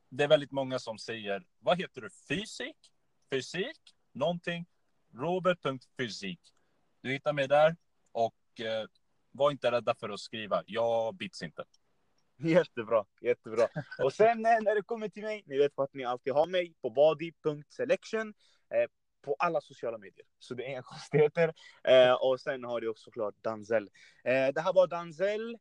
det 0.10 0.24
är 0.24 0.28
väldigt 0.28 0.52
många 0.52 0.80
som 0.80 0.98
säger, 0.98 1.44
vad 1.60 1.78
heter 1.78 2.02
du, 2.02 2.10
fysik? 2.10 2.78
Fysik? 3.32 3.96
Någonting? 4.12 4.66
Robert.fysik. 5.14 6.40
Du 7.02 7.12
hittar 7.12 7.34
mig 7.34 7.48
där 7.48 7.76
och 8.12 8.60
eh, 8.60 8.88
var 9.32 9.52
inte 9.52 9.72
rädda 9.72 9.96
för 9.96 10.10
att 10.10 10.20
skriva. 10.20 10.64
Jag 10.66 11.16
bits 11.16 11.42
inte. 11.42 11.64
Jättebra, 12.38 13.06
jättebra. 13.22 13.68
Och 14.04 14.14
sen 14.14 14.46
eh, 14.46 14.62
när 14.62 14.76
det 14.76 14.82
kommer 14.82 15.10
till 15.10 15.24
mig, 15.24 15.44
ni 15.46 15.58
vet 15.58 15.80
att 15.80 15.94
ni 15.94 16.04
alltid 16.04 16.34
har 16.34 16.48
mig 16.48 16.74
på 16.82 16.90
body.selection 16.90 18.34
eh, 18.74 18.90
på 19.22 19.36
alla 19.40 19.62
sociala 19.62 19.98
medier. 19.98 20.26
Så 20.40 20.54
det 20.54 20.64
är 20.66 20.70
inga 20.70 20.82
konstigheter. 20.84 21.54
Eh, 21.84 22.14
och 22.14 22.40
sen 22.40 22.64
har 22.64 22.82
du 22.82 22.88
också 22.88 23.04
såklart 23.04 23.36
Danzel. 23.42 23.90
Eh, 24.24 24.48
det 24.48 24.62
här 24.62 24.74
var 24.74 24.88
Danzel 24.88 25.58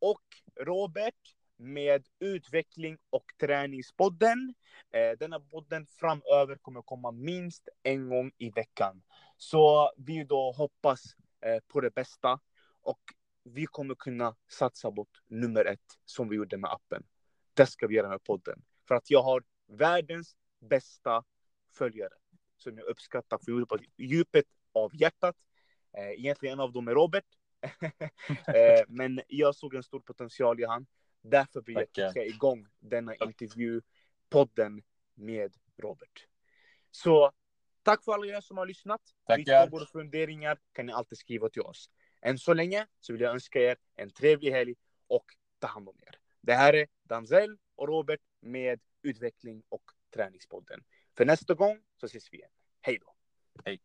och 0.00 0.22
Robert 0.60 1.37
med 1.58 2.06
utveckling 2.18 2.98
och 3.10 3.24
träningspodden. 3.40 4.54
Eh, 4.90 5.18
denna 5.18 5.40
podden 5.40 5.86
framöver 5.86 6.56
kommer 6.56 6.82
komma 6.82 7.10
minst 7.10 7.68
en 7.82 8.08
gång 8.08 8.32
i 8.38 8.50
veckan. 8.50 9.02
Så 9.36 9.92
vi 9.96 10.24
då 10.24 10.52
hoppas 10.52 11.02
eh, 11.40 11.58
på 11.68 11.80
det 11.80 11.94
bästa 11.94 12.40
och 12.82 13.00
vi 13.44 13.66
kommer 13.66 13.94
kunna 13.94 14.36
satsa 14.48 14.90
bort 14.90 15.22
nummer 15.26 15.64
ett 15.64 15.98
som 16.04 16.28
vi 16.28 16.36
gjorde 16.36 16.56
med 16.56 16.70
appen. 16.70 17.02
Det 17.54 17.66
ska 17.66 17.86
vi 17.86 17.94
göra 17.94 18.08
med 18.08 18.24
podden. 18.24 18.62
För 18.88 18.94
att 18.94 19.10
jag 19.10 19.22
har 19.22 19.42
världens 19.66 20.36
bästa 20.60 21.24
följare 21.70 22.14
som 22.56 22.78
jag 22.78 22.86
uppskattar 22.86 23.38
för 23.38 23.64
på 23.64 23.78
djupet 23.96 24.44
av 24.72 24.90
hjärtat. 24.96 25.36
Eh, 25.96 26.10
egentligen 26.10 26.52
en 26.52 26.60
av 26.60 26.72
dem 26.72 26.88
är 26.88 26.92
Robert. 26.92 27.24
eh, 28.46 28.84
men 28.88 29.20
jag 29.28 29.54
såg 29.54 29.74
en 29.74 29.82
stor 29.82 30.00
potential 30.00 30.60
i 30.60 30.64
han. 30.64 30.86
Därför 31.30 31.60
vill 31.60 31.74
jag 31.74 31.88
kicka 32.12 32.24
igång 32.24 32.66
denna 32.78 33.14
intervjupodden 33.14 34.82
med 35.14 35.56
Robert. 35.76 36.26
Så 36.90 37.32
tack 37.82 38.04
för 38.04 38.12
alla 38.12 38.26
er 38.26 38.40
som 38.40 38.56
har 38.56 38.66
lyssnat. 38.66 39.00
Tackar. 39.26 39.66
Frågor 39.66 39.82
och 39.82 39.88
funderingar 39.88 40.58
kan 40.72 40.86
ni 40.86 40.92
alltid 40.92 41.18
skriva 41.18 41.48
till 41.48 41.62
oss. 41.62 41.90
Än 42.22 42.38
så 42.38 42.54
länge 42.54 42.86
så 43.00 43.12
vill 43.12 43.22
jag 43.22 43.32
önska 43.32 43.60
er 43.60 43.76
en 43.96 44.10
trevlig 44.10 44.50
helg 44.50 44.74
och 45.06 45.24
ta 45.58 45.66
hand 45.66 45.88
om 45.88 45.96
er. 46.06 46.18
Det 46.40 46.54
här 46.54 46.72
är 46.72 46.88
Danzel 47.02 47.58
och 47.74 47.88
Robert 47.88 48.20
med 48.40 48.80
Utveckling 49.02 49.62
och 49.68 49.82
Träningspodden. 50.14 50.84
För 51.16 51.24
nästa 51.24 51.54
gång 51.54 51.82
så 52.00 52.06
ses 52.06 52.32
vi 52.32 52.36
igen. 52.36 52.50
Hej 52.80 52.98
då! 52.98 53.14
Hej! 53.64 53.80